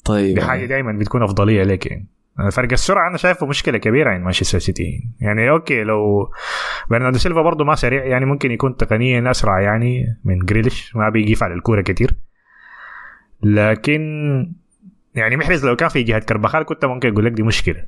[0.05, 0.34] طيب.
[0.34, 2.09] دي حاجة دائما بتكون أفضلية لك يعني.
[2.53, 5.09] فرق السرعة أنا شايفه مشكلة كبيرة عند مانشستر سيتي.
[5.20, 6.30] يعني okay لو
[6.90, 11.36] برناردو سيلفا برضه ما سريع يعني ممكن يكون تقنيا أسرع يعني من جريليش ما بيجي
[11.44, 12.16] على الكورة كتير.
[13.42, 14.01] لكن
[15.14, 17.84] يعني محرز لو كان في جهة كربخال كنت ممكن أقول لك دي مشكلة.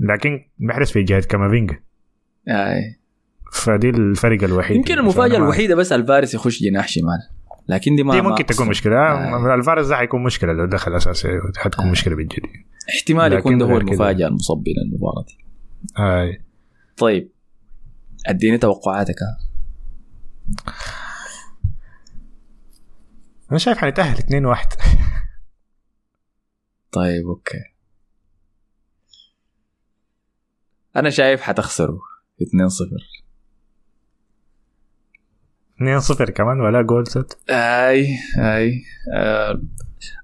[0.00, 1.80] لكن محرز في جهة كامافينجا.
[2.48, 2.80] آه.
[3.52, 7.18] فدي الفرق الوحيد يمكن فأنا المفاجأة ما- الوحيدة بس الفارس يخش جناح شمال.
[7.68, 8.70] لكن دي ما دي ما ممكن تكون أصلاً.
[8.70, 8.96] مشكلة.
[8.96, 9.54] آه.
[9.54, 12.40] الفارس ده حيكون مشكلة لو دخل اساسي حتكون مشكلة بالجد
[12.96, 13.76] احتمال يكون ده هو.
[13.76, 15.38] المفاجأة المصبي للمباراه دي.
[15.96, 16.44] هاي.
[16.96, 17.30] طيب.
[18.26, 19.14] أديني توقعاتك.
[23.50, 24.66] أنا شايف حنتأهل 2 1
[26.92, 27.58] طيب أوكي.
[30.96, 31.98] أنا شايف حتخسروا
[32.42, 32.86] 2-0 2 0
[36.30, 37.38] كمان ولا جول ست.
[37.50, 38.08] أي
[38.38, 38.82] أي.
[39.14, 39.60] آه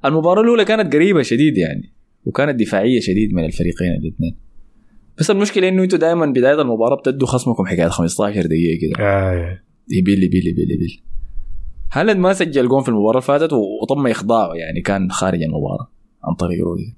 [0.04, 1.92] المباراة الأولى كانت قريبة شديد يعني
[2.24, 4.36] وكانت دفاعية شديد من الفريقين الاثنين
[5.18, 9.04] بس المشكلة إنه أنتوا دائما بداية المباراة بتدوا خصمكم حكاية 15 دقيقة كده.
[9.04, 9.58] آه.
[9.88, 11.02] يبيل يبيل يبيل يبيل
[11.92, 15.90] هالاند ما سجل جون في المباراة اللي فاتت وطم إخضاعه يعني كان خارج المباراة
[16.24, 16.96] عن طريق رودي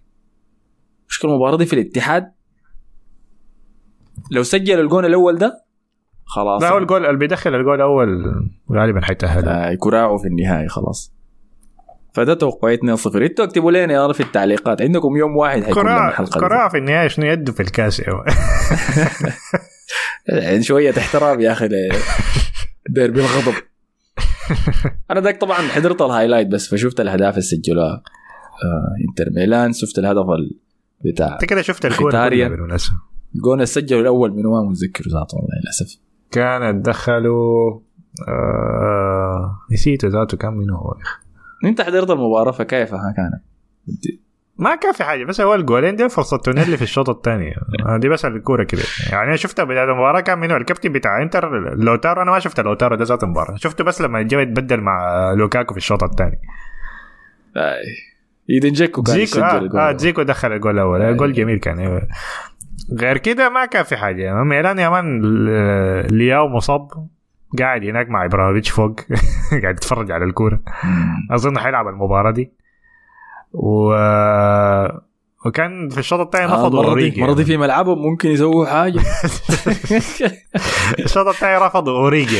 [1.08, 2.32] مشكلة المباراة دي في الاتحاد.
[4.30, 5.63] لو سجل الجون الأول ده
[6.24, 6.62] خلاص.
[6.62, 8.34] لا هو الجول اللي بيدخل الجول الأول
[8.72, 9.48] غالبا حيتأهل.
[9.48, 11.14] آه، يكراعوا في النهاية خلاص.
[12.14, 14.82] فده توقعي 2-0 إنتوا اكتبوا لنا يا في التعليقات.
[14.82, 16.46] عندكم يوم واحد حيكون الحلقة دي.
[16.46, 18.00] قراءة في النهاية شنو يده في الكاس
[20.28, 21.68] يعني شوية احترام يا أخي
[22.88, 23.54] ديربي الغضب
[25.10, 28.02] أنا ذاك طبعا حضرت ال highlight بس فشفت الأهداف اللي سجلوها
[28.64, 30.58] آه إنتر ميلان شفت الهدف ال-
[31.04, 31.84] بتاع أنت كده شفت
[32.48, 32.94] بالمناسبة.
[33.34, 35.96] الجون اللي سجله الأول من ما متذكر ذاته والله للأسف.
[36.34, 37.80] كان دخلوا
[38.28, 41.68] آه نسيته ذاته كان منو هو يا.
[41.68, 43.42] أنت حضرت المباراة فكيف ها كانت؟
[44.58, 47.54] ما كان في حاجة بس هو الجولين دي فرصة تونيلي في الشوط الثاني
[47.96, 52.22] دي بس الكورة كده يعني أنا شفتها بدايه المباراة كان منو الكابتن بتاع إنتر لوتارو
[52.22, 55.78] أنا ما شفت لوتارو ده ذات المباراه شفته بس لما جا يتبدل مع لوكاكو في
[55.78, 56.38] الشوط الثاني.
[58.50, 59.96] إيدن جيكو كان زيكو آه, الجول آه.
[59.96, 61.16] زيكو دخل الجول الأول أيوة.
[61.16, 62.08] جول جميل كان.
[63.00, 64.22] غير كده ما كان في حاجة.
[64.22, 65.20] يعني ميلان يا man
[66.06, 66.88] لياو مصاب.
[67.58, 69.00] قاعد هناك مع ابراهيموفيتش فوق.
[69.62, 70.60] قاعد يتفرج على الكورة.
[71.30, 72.52] أظن حيلعب المباراة دي.
[73.52, 73.94] و
[75.44, 79.00] وكان في الشوط الثاني آه، رفضوا اوريجي دي المرة دي في ملعبهم ممكن يسووا حاجة
[81.04, 82.36] الشوط الثاني رفضوا أوريجي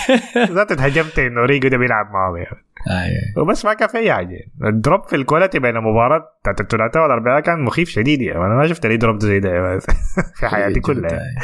[0.54, 2.62] ذات اتهجمت انه أوريجي ده بيلعب معاهم يا man.
[2.98, 3.10] آي.
[3.42, 7.02] وبس ما كان في أي حاجة ال drop في ال quality بين المباراة بتاعت الثلاثاء
[7.02, 8.36] والاربعاء كان مخيف شديد man.
[8.36, 9.78] أنا ما شفت لي drop زي ده.
[10.38, 11.36] في حياتي كلها يعني.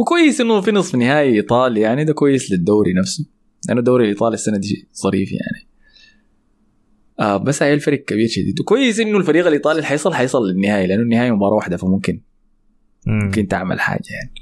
[0.00, 3.24] وكويس إنه في نصف نهائي إيطالي يعني ده كويس للدوري نفسه
[3.68, 5.70] لأنه الدوري الإيطالي السنة دي ظريف يعني
[7.20, 8.60] آه بس هي الفريق كبير شديد.
[8.60, 12.20] وكويس إنه الفريق الايطالي اللي حيصل حيصل للنهائي لأنه النهائي مباراة واحدة فممكن
[13.06, 13.18] مم.
[13.24, 14.32] ممكن تعمل حاجة يعني.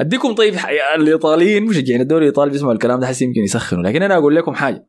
[0.00, 0.54] أديكم طيب
[0.96, 3.82] الايطاليين مشجعين الدوري الإيطالي بيسمعوا الكلام ده حسي يمكن يسخنوا.
[3.82, 4.86] لكن أنا أقول لكم حاجة.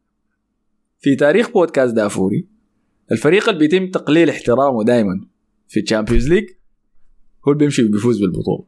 [1.00, 2.48] في تاريخ بودكاست دافوري
[3.12, 5.22] الفريق اللي بيتم تقليل احترامه دائما
[5.68, 6.44] في ال Champions League
[7.48, 8.64] هو اللي بيمشي بيفوز بالبطولة.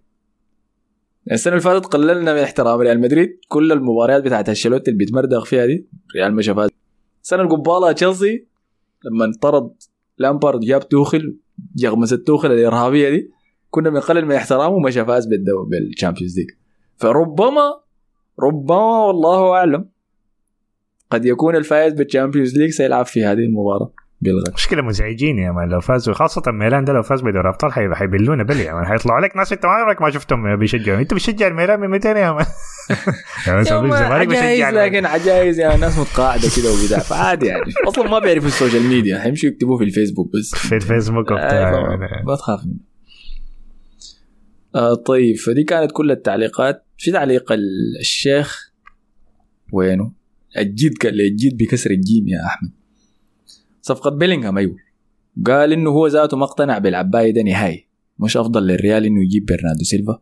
[1.31, 3.39] السنة اللي فاتت قللنا من احترام ريال مدريد.
[3.47, 6.69] كل المباريات بتاعت أنشيلوتي اللي بيتمردغ فيها دي ريال ما شافها
[7.23, 8.45] السنة القبالة تشيلسي
[9.05, 9.71] لما انطرد
[10.17, 11.37] لامبارد جاب توخل
[11.75, 13.31] جغمسة توخل الإرهابية دي
[13.69, 14.89] كنا بنقلل من احترامه وما
[15.25, 16.47] بالدو بال Champions League
[16.97, 17.79] فربما
[18.39, 19.89] ربما والله أعلم
[21.11, 23.93] قد يكون الفائز بال Champions League سيلعب في هذه المباراة.
[24.21, 27.95] بالجد مشكلة مزعجين يا man لو فازوا خاصة ميلان ده لو فاز بدوري الابطال حي-
[27.95, 28.85] حيبلونا بلي يا man.
[28.85, 32.31] حيطلعوا عليك ناس أنت ما عمرك ما شفتهم بيشجعوا أنت بتشجع الميلان من 200 يا
[32.31, 32.45] man؟
[33.47, 34.75] عجايز.
[34.75, 36.99] لكن عجايز يا ناس متقاعدة كده وبتاع.
[36.99, 37.63] فعادي يعني.
[37.87, 39.19] أصلا ما بيعرفوا ال social media.
[39.19, 40.55] حيمشوا يكتبوه في الفيسبوك بس.
[40.55, 41.97] في الفيسبوك أيوة،
[42.27, 42.79] ما تخاف منه.
[44.75, 46.85] آه طيب فدي كانت كل التعليقات.
[46.97, 48.71] في تعليق ال- الشيخ؟
[49.73, 50.11] وينه؟
[50.57, 52.71] الجيد لي الجيد بكسر الجيم يا أحمد.
[53.81, 54.75] صفقة بيلينغهام أيوه.
[55.47, 57.87] قال إنه هو ذاته ما اقتنع باللعيب ده نهائي.
[58.19, 60.19] مش أفضل للريال إنه يجيب برناردو سيلفا.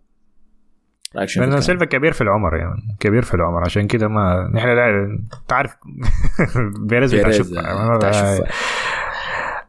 [1.17, 3.61] الكلام؟ سيلفا كبير في العمر يعني كبير في العمر.
[3.65, 5.75] عشان كده ما نحن لا تعرف
[6.89, 8.47] بيريز بتاع شفع بتاع شفع.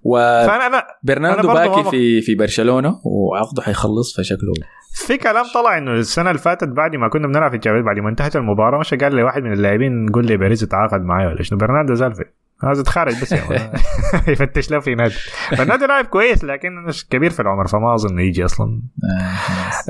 [0.03, 4.53] وبرناردو فانا أنا أنا برضو باكي في في برشلونة وعقده حيخلص فشكله.
[4.95, 7.99] في كلام طلع إنه السنة اللي فاتت بعد ما كنا بنلعب في ال Champions بعد
[7.99, 11.43] ما انتهت المباراة مش قال لي واحد من اللاعبين قول لي بيريز تعاقد معايا ولا
[11.43, 11.59] شنو.
[11.59, 12.25] برناردو زال في
[12.65, 13.35] هذا اتخارج بس.
[14.29, 15.15] يفتش له في نادي
[15.59, 18.83] برناردو لاعب كويس لكن مش كبير في العمر فما أظن يجي أصلا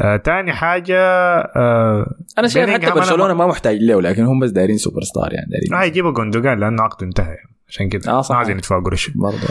[0.00, 0.02] آه.
[0.02, 0.98] آه تاني حاجة
[1.56, 5.46] آه أنا شايف حتى برشلونة ما محتاج له لكن هم بس دايرين super star يعني
[5.50, 7.36] دايرين ما هيجيبوا جوندوجان لأنه عقده انتهى.
[7.68, 8.22] عشان كده آه،.
[8.30, 9.48] ما عايزين يدفعوا قرش برضه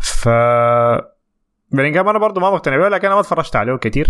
[0.00, 0.28] ف
[1.70, 4.08] بلينجهام أنا برضه ما مقتنع بيه لكن أنا ما اتفرجت عليه كثير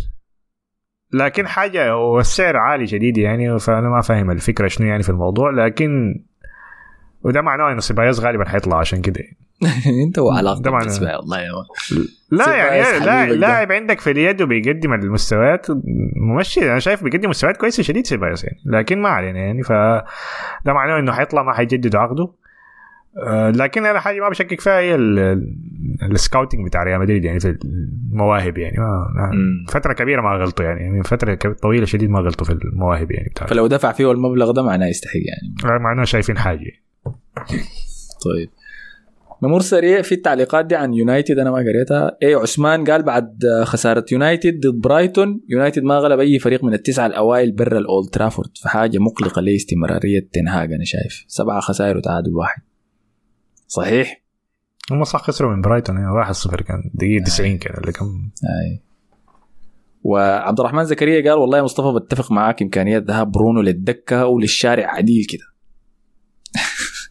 [1.12, 6.22] لكن حاجة والسعر عالي شديد يعني فأنا ما فاهم الفكرة شنو يعني في الموضوع لكن
[7.24, 9.20] وده معناه إنه سيبايوس غالبا حيطلع عشان كده.
[10.06, 11.52] انت وعلاقتك بالنسبة والله يا.
[12.30, 13.26] لا يعني لا.
[13.32, 15.66] لاعب عندك في اليد وبيقدم المستويات
[16.16, 16.70] ممشي.
[16.70, 19.62] أنا شايف بيقدم مستويات كويسة شديد سيبايوس يعني لكن ما علينا يعني.
[19.62, 19.72] ف
[20.64, 22.28] ده معناه إنه حيطلع ما حيجدد عقده.
[23.26, 25.56] آه، لكن أنا حاجة ما بشكك فيها هي ال- ال-
[26.12, 28.76] ال scouting بتاع ريال مدريد يعني في المواهب يعني.
[28.78, 29.30] ما.
[29.68, 33.46] فترة كبيرة ما غلطوا يعني من فترة طويلة شديد ما غلطوا في المواهب يعني بتاع
[33.46, 35.78] فلو دفع فيه المبلغ ده معناه يستحق يعني.
[35.82, 36.70] معناه شايفين حاجة.
[38.24, 38.50] طيب.
[39.42, 41.38] نمر سريع في التعليقات دي عن يونايتد.
[41.38, 42.16] أنا ما قريتها.
[42.22, 47.06] إيه عثمان قال بعد خسارة يونايتد ضد برايتون يونايتد ما غلب أي فريق من التسعة
[47.06, 48.50] الأوائل برا الأولد ترافورد.
[48.62, 51.24] فحاجة مقلقة لاستمراريه تنهاج أنا شايف.
[51.28, 52.62] سبعة خسائر وتعادل واحد.
[53.66, 54.22] صحيح؟
[54.90, 58.80] هم صح خسروا من برايتون يعني 1-0 كان دقيقة 90 كان ولا كم اي
[60.02, 65.26] وعبد الرحمن زكريا قال والله يا مصطفى بتفق معاك امكانيه ذهاب برونو للدكة وللشارع عديل
[65.30, 65.51] كده.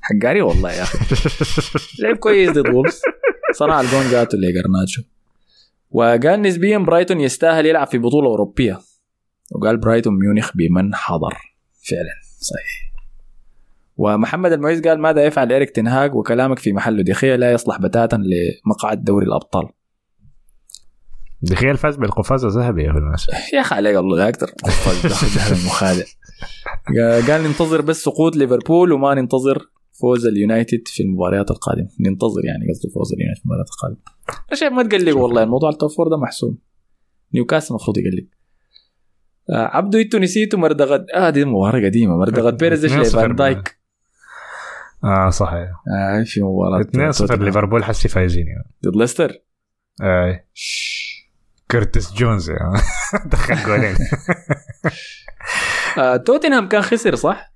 [0.01, 0.97] حقاري والله يا أخي.
[2.03, 3.01] لعب كويس ضد وولفز
[3.53, 5.01] صنع الجون ذاته اللي جرناتشو.
[5.91, 8.79] وقال نسبيا برايتون يستاهل يلعب في بطولة أوروبية.
[9.51, 11.33] وقال برايتون ميونخ بمن حضر.
[11.89, 12.91] فعلا صحيح.
[13.97, 18.15] ومحمد المعيز قال ماذا يفعل إيريك تنهاج وكلامك في محله دي خيا لا يصلح بتاتا
[18.15, 19.69] لمقعد دوري الأبطال.
[21.41, 23.31] دي خيا فاز بالقفاز الذهبي يا أخي.
[23.53, 24.51] يا أخي عليك الله أكثر
[25.03, 26.03] دخل المخادع
[27.27, 29.69] قال ننتظر بس سقوط ليفربول وما ننتظر
[30.01, 31.89] فوز اليونايتد في المباريات القادمة.
[31.99, 33.97] ننتظر يعني قصده فوز اليونايتد في المباريات القادمة.
[34.29, 36.57] أنا شايف ما تقلق والله الموضوع ال top four ده محسوم.
[37.33, 38.27] نيوكاسل المفروض يقلق.
[39.49, 42.17] آه عبدو أنتوا نسيتوا مردغت آه دي مباراة قديمة.
[42.17, 43.77] مردغت بيريز إيش؟ فان دايك.
[45.03, 45.69] آه صحيح.
[45.97, 46.81] آه في مباراة.
[46.81, 47.45] 2 0 توتنهام.
[47.45, 49.33] ليفربول حسي فايزين يعني ضد ليستر.
[50.01, 50.45] آه.
[51.71, 52.51] كرتس جونز.
[53.31, 53.95] دخل جولين.
[55.97, 57.50] آه توتنهام كان خسر صح؟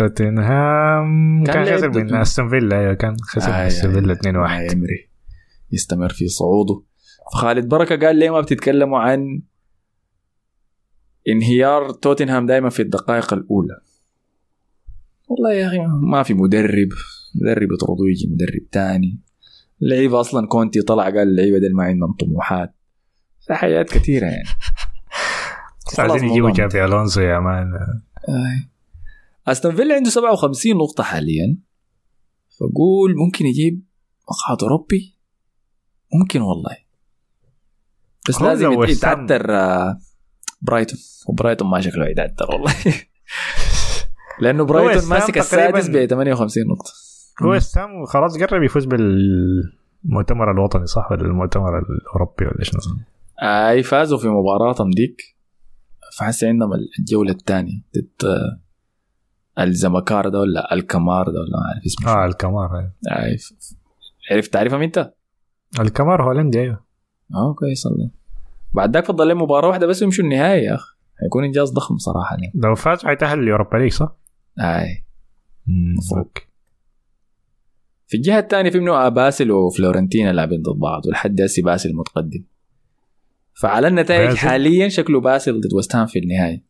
[0.00, 4.12] توتنهام كان كان خسر من أستون فيلا أيوه كان خسر من آه، أستون آه، فيلا
[4.12, 5.08] 2 آه، 1 إمري
[5.72, 6.82] يستمر في صعوده.
[7.32, 9.42] فخالد بركة قال ليه ما بتتكلموا عن
[11.28, 13.80] انهيار توتنهام دائما في الدقائق الأولى؟
[15.28, 16.88] والله يا أخي ما في مدرب
[17.34, 19.18] مدرب يطردوا يجي مدرب تاني.
[19.82, 22.74] اللعيبه أصلا كونتي طلع قال اللعيبة دي ما عندهم طموحات.
[23.46, 24.48] في حاجات كثيرة يعني.
[25.98, 27.72] عايزين يجيبوا شابي ألونسو يا man.
[28.28, 28.70] آي.
[29.52, 31.58] أستون فيلا عنده 57 نقطة حاليا.
[32.60, 33.82] فقول ممكن يجيب
[34.30, 35.18] مقعد أوروبي؟
[36.20, 36.76] ممكن والله.
[38.28, 39.98] بس لازم يتعثر آه،
[40.62, 40.98] برايتون.
[41.28, 42.74] وبرايتون ما شكله يتعثر والله.
[44.42, 46.92] لأنه برايتون ماسك السادس ب تقريباً- 58 نقطة.
[47.42, 52.80] هو السام خلاص قرب يفوز بالمؤتمر الوطني صح؟ ولا المؤتمر الأوروبي ولا شنو؟
[53.42, 55.16] أي فازوا في مباراتهم ديك
[56.18, 58.60] فحسي عندهم الجولة الثانية ضد آه،
[59.58, 63.74] الزمكار ده ولا الكمار ده ولا ما عارف اسمه آه الكمار أي ف- ف-
[64.32, 65.12] عرفت تعرفهم أنت؟
[65.80, 66.84] الكمار هولندي أيوه.
[67.34, 68.10] آه كويس الله
[68.72, 70.94] بعد ذاك فضل لهم مباراة واحدة بس ويمشوا النهائي يا أخي.
[71.22, 72.52] هيكون إنجاز ضخم صراحة يعني.
[72.54, 74.16] لو فاز حيتأهل اليوروبا ليج صح؟
[74.60, 75.04] أي.
[76.16, 76.42] أوكي.
[78.08, 82.44] في الجهة الثانية في منه باسل وفلورنتينا لاعبين ضد بعض ولحد هسه باسل متقدم.
[83.54, 86.62] فعلى النتائج؟ حاليا شكله باسل ضد وست هام في النهائي.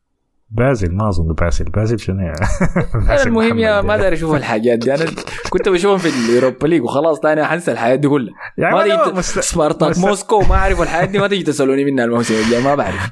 [0.53, 1.65] بازل ما أظن بازل.
[1.65, 2.37] بازل شنو يعني؟
[3.27, 3.97] المهم يا ما.
[3.97, 4.95] داير أشوف الحاجات دي.
[4.95, 5.05] أنا
[5.51, 8.35] كنت بشوفهم في ال Europa League وخلاص تاني حنسى الحياة دي كلها.
[8.59, 9.39] يعني ما تيجي مست...
[9.39, 13.11] سبارتاك مست- موسكو ما أعرف الحياة دي ما تيجي تسألوني منها الموسم الجاي ما بعرف.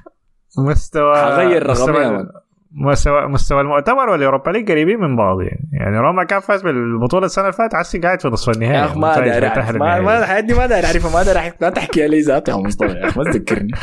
[0.58, 2.26] مستوى حغير رقمين
[2.72, 3.28] مستوى-.
[3.28, 5.70] مستوى المؤتمر وال Europa League قريبين من بعض يعني.
[5.72, 8.78] يعني روما كان فاز بالبطولة السنة اللي فاتت عسي قاعد في نصف النهائي.
[8.78, 9.70] يا اخ ما داير أعرف.
[9.76, 10.00] ما.
[10.00, 13.18] ما الحياة دي ما داير أعرفها ما داير لا تحكيها لي ذاتها مصطفى يا اخ
[13.18, 13.72] ما تذكرني.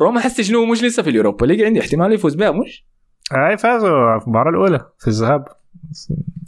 [0.00, 1.46] روما حس شنو مش لسه في ال Europa.
[1.46, 2.86] League عندي احتمال يفوز بها مش؟
[3.32, 5.44] اي فازوا في المباراة الأولى في الذهاب.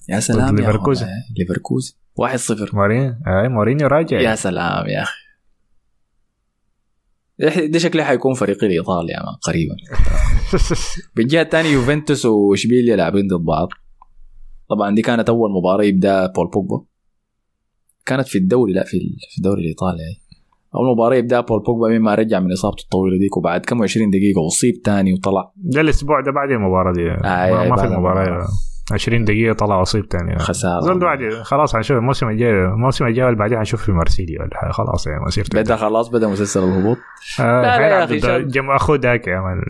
[0.09, 1.07] يا سلام ليفركوزن.
[1.07, 1.23] والله.
[1.39, 1.95] ليفركوزن.
[2.21, 4.21] 1-0 مورينيو اي مورينيو راجع.
[4.21, 5.19] يا سلام يا أخي.
[7.69, 9.13] ده- شكله حيكون فريقي الايطالي
[9.43, 9.75] قريبا.
[11.17, 13.69] بالجهه الثانية يوفنتوس وإشبيليا لاعبين ضد بعض.
[14.71, 16.85] طبعا دي كانت أول مباراة يبدأ بول بوجبا.
[18.07, 18.99] كانت في الدوري لا في
[19.31, 20.03] في الدوري الإيطالي.
[20.75, 24.47] أول مباراة يبدأ بول بوجبا مما رجع من إصابته الطويلة ديك وبعد كم 20 دقيقة
[24.47, 25.53] اصيب تاني وطلع.
[25.57, 27.11] ده الأسبوع ده بعد المباراة دي.
[27.11, 28.47] آه، ما, آه، ما في المباراة.
[28.93, 30.39] 20 دقيقة طلع اصيب ثاني.
[30.39, 30.81] خسارة.
[30.81, 34.73] زول بعد خلاص حنشوف الموسم الجاي الموسم الجاي واللي بعدين حنشوف في مرسيليا ولا.
[34.73, 36.99] خلاص يعني مسيرته بدأ خلاص بدأ مسلسل الهبوط.
[37.41, 38.49] آه، لا، لا يا شاب.
[38.49, 39.61] جم أخوه ذاك يا man.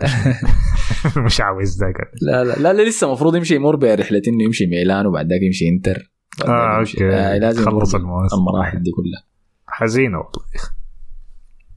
[1.25, 1.95] مش عاوز ذاك.
[2.21, 5.69] لا لا لا, لا لسه المفروض يمشي يمر برحلة إنه يمشي ميلان وبعد ذاك يمشي
[5.69, 6.11] إنتر.
[6.47, 7.09] آه okay.
[7.09, 8.35] آه لازم يمر خلص الموسم.
[8.37, 9.23] المراحل دي كلها.
[9.67, 10.79] حزينة والله.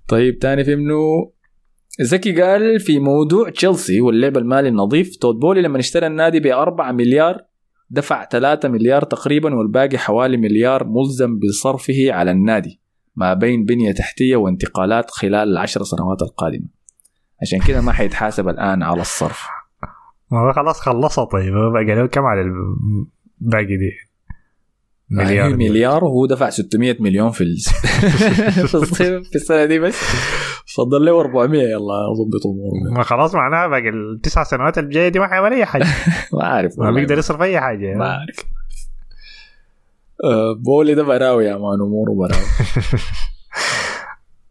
[0.09, 1.33] طيب تاني في منه
[2.01, 6.93] زكي قال في موضوع تشيلسي واللعب المالي النظيف تود بولي لما اشترى النادي ب 4
[6.93, 7.43] مليار
[7.91, 12.81] دفع 3 مليار تقريبا والباقي حوالي مليار ملزم بصرفه على النادي
[13.17, 16.67] ما بين بنية تحتية وانتقالات خلال العشر سنوات القادمة.
[17.43, 19.47] عشان كده ما حيتحاسب الآن على الصرف.
[20.31, 24.12] ما خلاص خلصها طيب له كم على الباقي دي؟
[25.13, 27.45] مليار مليار مليار وهو دفع 600 مليون في.
[28.67, 29.97] في الصيف في السنة دي بس.
[30.77, 35.29] فضل له 400 يلا ظبط اموره ما خلاص معناها باقي التسع سنوات الجاية دي ما
[35.29, 35.87] حيعمل أي حاجة.
[36.35, 36.91] ما عارف ما.
[36.91, 37.95] بيقدر يصرف أي حاجة.
[37.95, 38.37] ما أعرف.
[40.25, 42.45] آه، بولي ده براوي يا مان أموره براوي.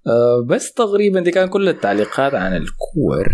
[0.07, 3.27] آه، بس تقريبا دي كان كل التعليقات عن الكور.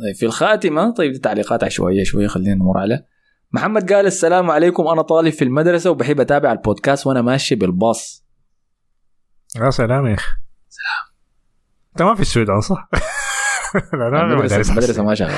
[0.00, 3.04] طيب في الخاتمة طيب دي تعليقات عشوائية شوية خلينا نمر على.
[3.52, 8.24] محمد قال السلام عليكم أنا طالب في المدرسة وبحب أتابع البودكاست وأنا ماشي بالباص.
[9.56, 10.26] يا سلام يا أخي.
[10.68, 11.16] سلام
[11.92, 12.88] أنت ما في السودان صح؟
[13.92, 15.02] لا لا المدرسة المدرسة.
[15.04, 15.34] ما شغالة.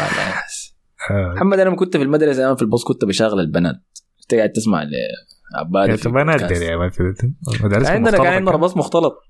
[1.11, 1.35] آه.
[1.37, 3.77] محمد أنا كنت في المدرسة أنا في الباص كنت بشغل البنات.
[4.23, 4.83] أنت قاعد تسمع
[5.55, 7.01] لعبادي انت ما نادر يا مان في
[7.61, 9.23] المدارس عندنا كان عندنا باص مختلط.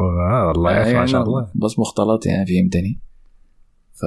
[0.00, 1.50] آه والله يا أخي ما شاء الله.
[1.54, 3.00] بس مختلط يعني فهمتني
[3.92, 4.04] ف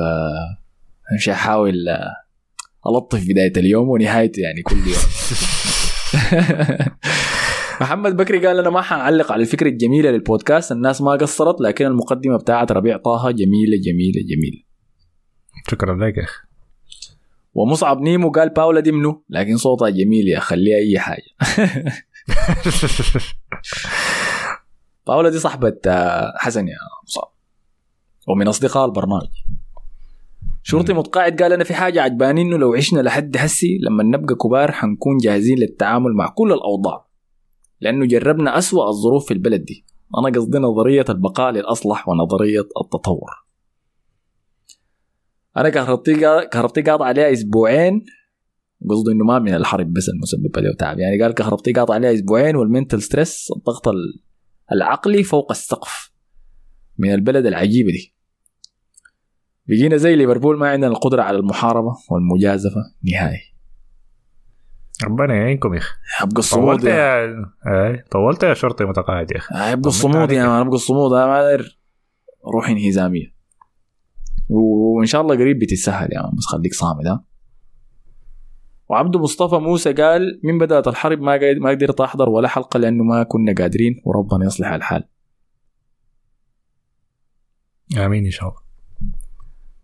[1.16, 1.74] مش احاول
[2.88, 5.03] الطف بداية اليوم ونهايته يعني كل يوم.
[7.81, 12.38] محمد بكري قال أنا ما حأعلق على الفكرة الجميلة للبودكاست الناس ما قصرت لكن المقدمة
[12.38, 14.64] بتاعت ربيع طه جميلة جميلة جميلة.
[15.72, 16.47] شكرا لك يا أخي.
[17.53, 21.23] ومصعب نيمو قال باولا دي منو؟ لكن صوتها جميل يا خليها أي حاجة.
[25.07, 26.76] باولا دي صاحبة آه، حسن يا
[27.07, 27.34] مصعب.
[28.27, 29.30] ومن أصدقاء البرنامج.
[30.64, 34.72] شرطي متقاعد قال أنا في حاجة عجباني إنه لو عشنا لحد هسي لما نبقى كبار
[34.72, 37.07] حنكون جاهزين للتعامل مع كل الأوضاع.
[37.81, 39.85] لأنه جربنا أسوأ الظروف في البلد دي.
[40.18, 43.30] أنا قصدي نظرية البقاء للأصلح ونظرية التطور.
[45.57, 46.15] أنا كهربتي
[46.52, 48.06] كهربتي قاطع عليها أسبوعين.
[48.90, 50.99] قصده إنه ما من الحرب بس المسببة له تعب.
[50.99, 54.23] يعني قال كهربتي قاطع عليها أسبوعين وال mental stress الضغط ال-
[54.72, 56.11] العقلي فوق السقف
[56.98, 58.12] من البلد العجيبة دي.
[59.68, 62.81] بقينا زي ليفربول ما عندنا القدرة على المحاربة والمجازفة
[63.14, 63.40] نهائي.
[65.03, 65.94] ربنا يعينكم يا أخي.
[66.22, 67.27] ابقى الصمود طولت يا يا
[67.68, 69.56] اي طولت يا شرطي متقاعد يا أخي.
[69.56, 70.31] ابقى طمنت الصمود.
[70.31, 71.14] يا man ابقى الصمود.
[71.14, 71.80] أنا ما داير
[72.53, 73.34] روح انهزامية.
[74.49, 77.26] وإن شاء الله قريب بتتسهل يا مان بس خليك صامد ها.
[78.90, 83.03] وعبد مصطفى موسى قال من بدأت الحرب ما قد- ما قدرت أحضر ولا حلقة لأنه
[83.03, 85.03] ما كنا قادرين وربنا يصلح الحال.
[87.98, 88.62] آمين إن شاء الله.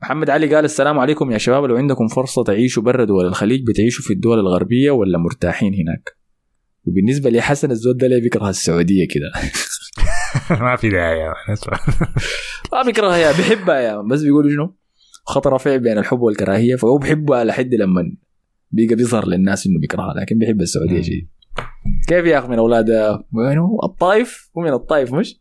[0.01, 4.03] محمد علي قال السلام عليكم يا شباب لو عندكم فرصة تعيشوا برا دول الخليج بتعيشوا
[4.03, 6.09] في الدول الغربية ولا مرتاحين هناك؟
[6.85, 9.31] وبالنسبة لي حسن الزود ده ليه بيكره السعودية كده؟
[10.63, 11.17] ما في داعي
[11.53, 11.79] اسمع.
[12.73, 14.01] ما بيكرهها يا بيحبها يا.
[14.01, 14.75] بس بيقولوا شنو؟
[15.25, 18.01] خطر رفيع بين الحب والكراهية فهو بيحبها لحد لما
[18.71, 21.01] بيجي بيظهر للناس إنه بيكرهها لكن بيحب السعودية.
[21.01, 21.27] شيء.
[22.07, 22.89] كيف يا اخ من أولاد
[23.33, 25.39] وينه؟ الطائف هو من الطائف مش؟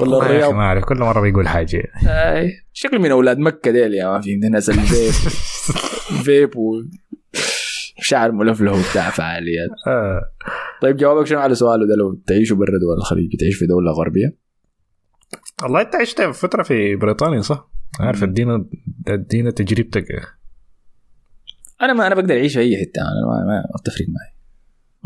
[0.00, 1.82] ولا الرياض ما أعرف كل مرة بيقول حاجة.
[2.08, 2.52] أي.
[2.72, 5.12] شكل من أولاد مكة ديل يا ما في ناس الفيب.
[6.24, 6.50] فيب
[7.98, 9.68] وشعر ملفلف وبتاع فعاليات.
[9.86, 10.20] آه.
[10.82, 14.36] طيب جوابك شنو على سؤاله ده؟ لو تعيشوا برا دول الخليج بتعيش في دولة غربية؟
[15.62, 17.70] والله أنت عشت فترة في بريطانيا صح؟
[18.00, 18.66] عارف ادينا
[19.08, 20.04] ادينا تجربتك.
[21.82, 24.32] أنا ما أنا بقدر أعيش في أي حتة أنا ما, ما بتفرق معي.
[24.32, 24.37] مع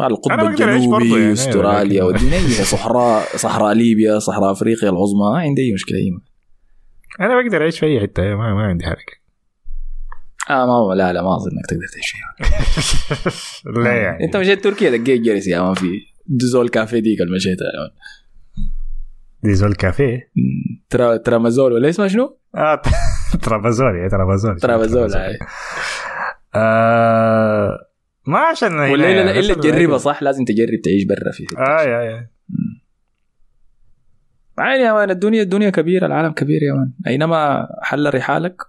[0.00, 5.62] القطب الجنوبي يعني، أستراليا لكن- ودينا أي صحراء صحراء ليبيا صحراء أفريقيا العظمى ما عندي
[5.62, 6.10] أي مشكلة أي
[7.20, 9.22] أنا بقدر أعيش في أي حتة ما, ما عندي حركة.
[10.50, 12.34] آه ما لا لا ما أظن إنك تقدر تعيش فيها.
[13.84, 14.24] لا يعني.
[14.24, 15.90] أنت مشيت تركيا دقيت جرس يا ما في.
[16.26, 17.66] دزول كافيه ديك اللي مشيتها.
[19.42, 20.30] دي زول كافيه؟
[20.90, 22.82] ترا ترامازول ولا اسمها شنو؟ آه
[23.42, 25.10] ترابازول يا ترابازول ترامازول
[26.54, 27.78] آه
[28.26, 32.30] ما عشان ولا إلا الا تجربها صح؟ لازم تجرب تعيش برا في آه يا يا.
[34.58, 36.92] عادي يا مان الدنيا الدنيا كبيرة العالم كبير يا مان.
[37.06, 38.62] أينما حل رحالك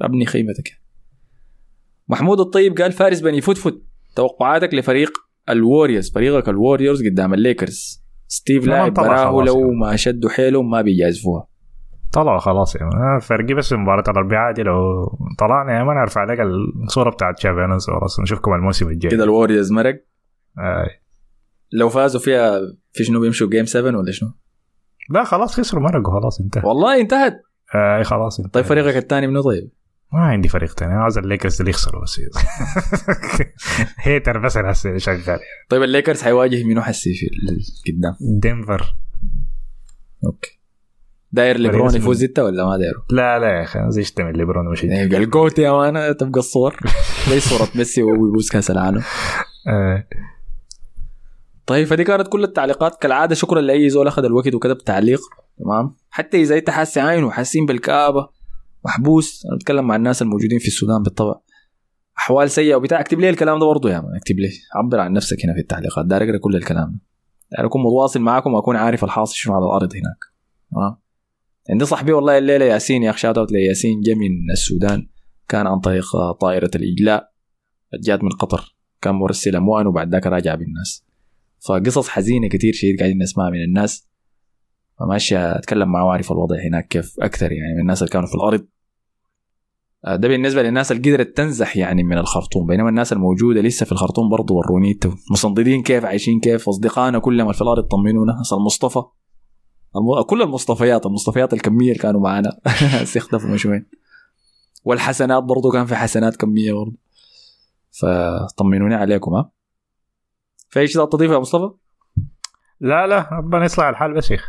[0.00, 0.72] فأبني خيمتك.
[2.08, 3.82] محمود الطيب قال فارس بني فتفت
[4.16, 5.10] توقعاتك لفريق
[5.48, 6.12] الوريوز.
[6.12, 8.02] فريقك الوريوز قدام الليكرز.
[8.28, 9.76] ستيف لا، لاعب براه لو يعني.
[9.76, 11.51] ما شدوا حيلهم ما بيجازفوها.
[12.12, 15.06] طلعوا خلاص مان فرقي بس مباراة الأربعاء دي لو
[15.38, 16.38] طلعنا يا مان ارفع لك
[16.86, 19.10] الصورة بتاعت شافي الونسو خلاص نشوفكم الموسم الجاي.
[19.10, 20.04] كده الوريوز مرق.
[20.58, 20.88] آه.
[21.72, 22.60] لو فازوا فيها
[22.92, 24.32] في شنو بيمشوا جيم 7 ولا شنو؟
[25.10, 27.42] لا خلاص خسروا مرقوا خلاص انتهى والله انتهت.
[27.74, 29.70] آه خلاص انتهى طيب فريقك الثاني منو طيب؟
[30.12, 30.92] ما عندي فريق تاني.
[30.92, 32.20] أنا عاوز الليكرز اللي يخسروا بس.
[33.98, 35.40] hater بس أنا شغال.
[35.68, 37.26] طيب الليكرز حيواجه منو حسي في
[37.92, 38.96] قدام؟ دنفر
[40.26, 40.61] okay.
[41.32, 44.84] داير ليبرون يفوز ستة ولا ما دايره؟ لا لا يا أخي زي اشتمل ليبرون مش
[44.84, 46.76] ال GOAT يا man تبقى الصور.
[47.30, 49.02] زي صورة ميسي وهو بيفوز كأس العالم؟
[49.68, 50.06] آه.
[51.66, 53.02] طيب فدي كانت كل التعليقات.
[53.02, 55.20] كالعادة شكرا لأي زول أخذ الوقت وكتب تعليق.
[55.58, 58.28] تمام؟ حتى إذا أنت حاسس عين وحاسين بالكآبة
[58.84, 59.46] محبوس.
[59.46, 61.34] أنا بتكلم مع الناس الموجودين في السودان بالطبع.
[62.18, 63.00] أحوال سيئة وبتاع.
[63.00, 64.50] اكتب لي الكلام ده برضه يا man اكتب لي.
[64.74, 66.06] عبر عن نفسك هنا في التعليقات.
[66.06, 66.98] داير اقرا كل الكلام ده.
[67.52, 70.24] يعني أكون متواصل معاكم وأكون عارف الحاصل شنو على الأرض هناك.
[70.72, 71.01] تمام؟
[71.70, 75.08] عندي صاحبي والله الليلة ياسين يا أخي shout out لياسين جا من السودان.
[75.48, 76.04] كان عن طريق
[76.40, 77.32] طائرة الإجلاء
[78.00, 78.76] جات من قطر.
[79.02, 81.04] كان مرسل اموال وبعد ذاك راجع بالناس.
[81.60, 84.08] فقصص حزينة كتير شديد قاعدين نسمعها من الناس.
[84.98, 88.66] فماشي أتكلم معاه واعرف الوضع هناك كيف أكثر يعني من الناس اللي كانوا في الأرض.
[90.04, 92.66] آه، ده بالنسبة للناس اللي قدرت تنزح يعني من الخرطوم.
[92.66, 97.62] بينما الناس الموجودة لسه في الخرطوم برضه وروني مصندين كيف عايشين كيف أصدقائنا كلهم في
[97.62, 99.02] الأرض طمنونا اصل مصطفى.
[100.26, 103.86] كل المصطفيات المصطفيات الكمية اللي كانوا معانا هسه اختفوا مش وين
[104.84, 106.96] والحسنات برضه كان في حسنات كمية برضه
[108.00, 109.50] فطمنوني عليكم ها.
[110.68, 111.70] في أي شيء تضيفه يا مصطفى؟
[112.80, 114.46] لا لا ربنا يصلح الحال بس يا أخي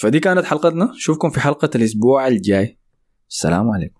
[0.00, 0.84] فدي كانت حلقتنا.
[0.84, 2.78] نشوفكم في حلقة الأسبوع الجاي.
[3.28, 3.99] السلام عليكم.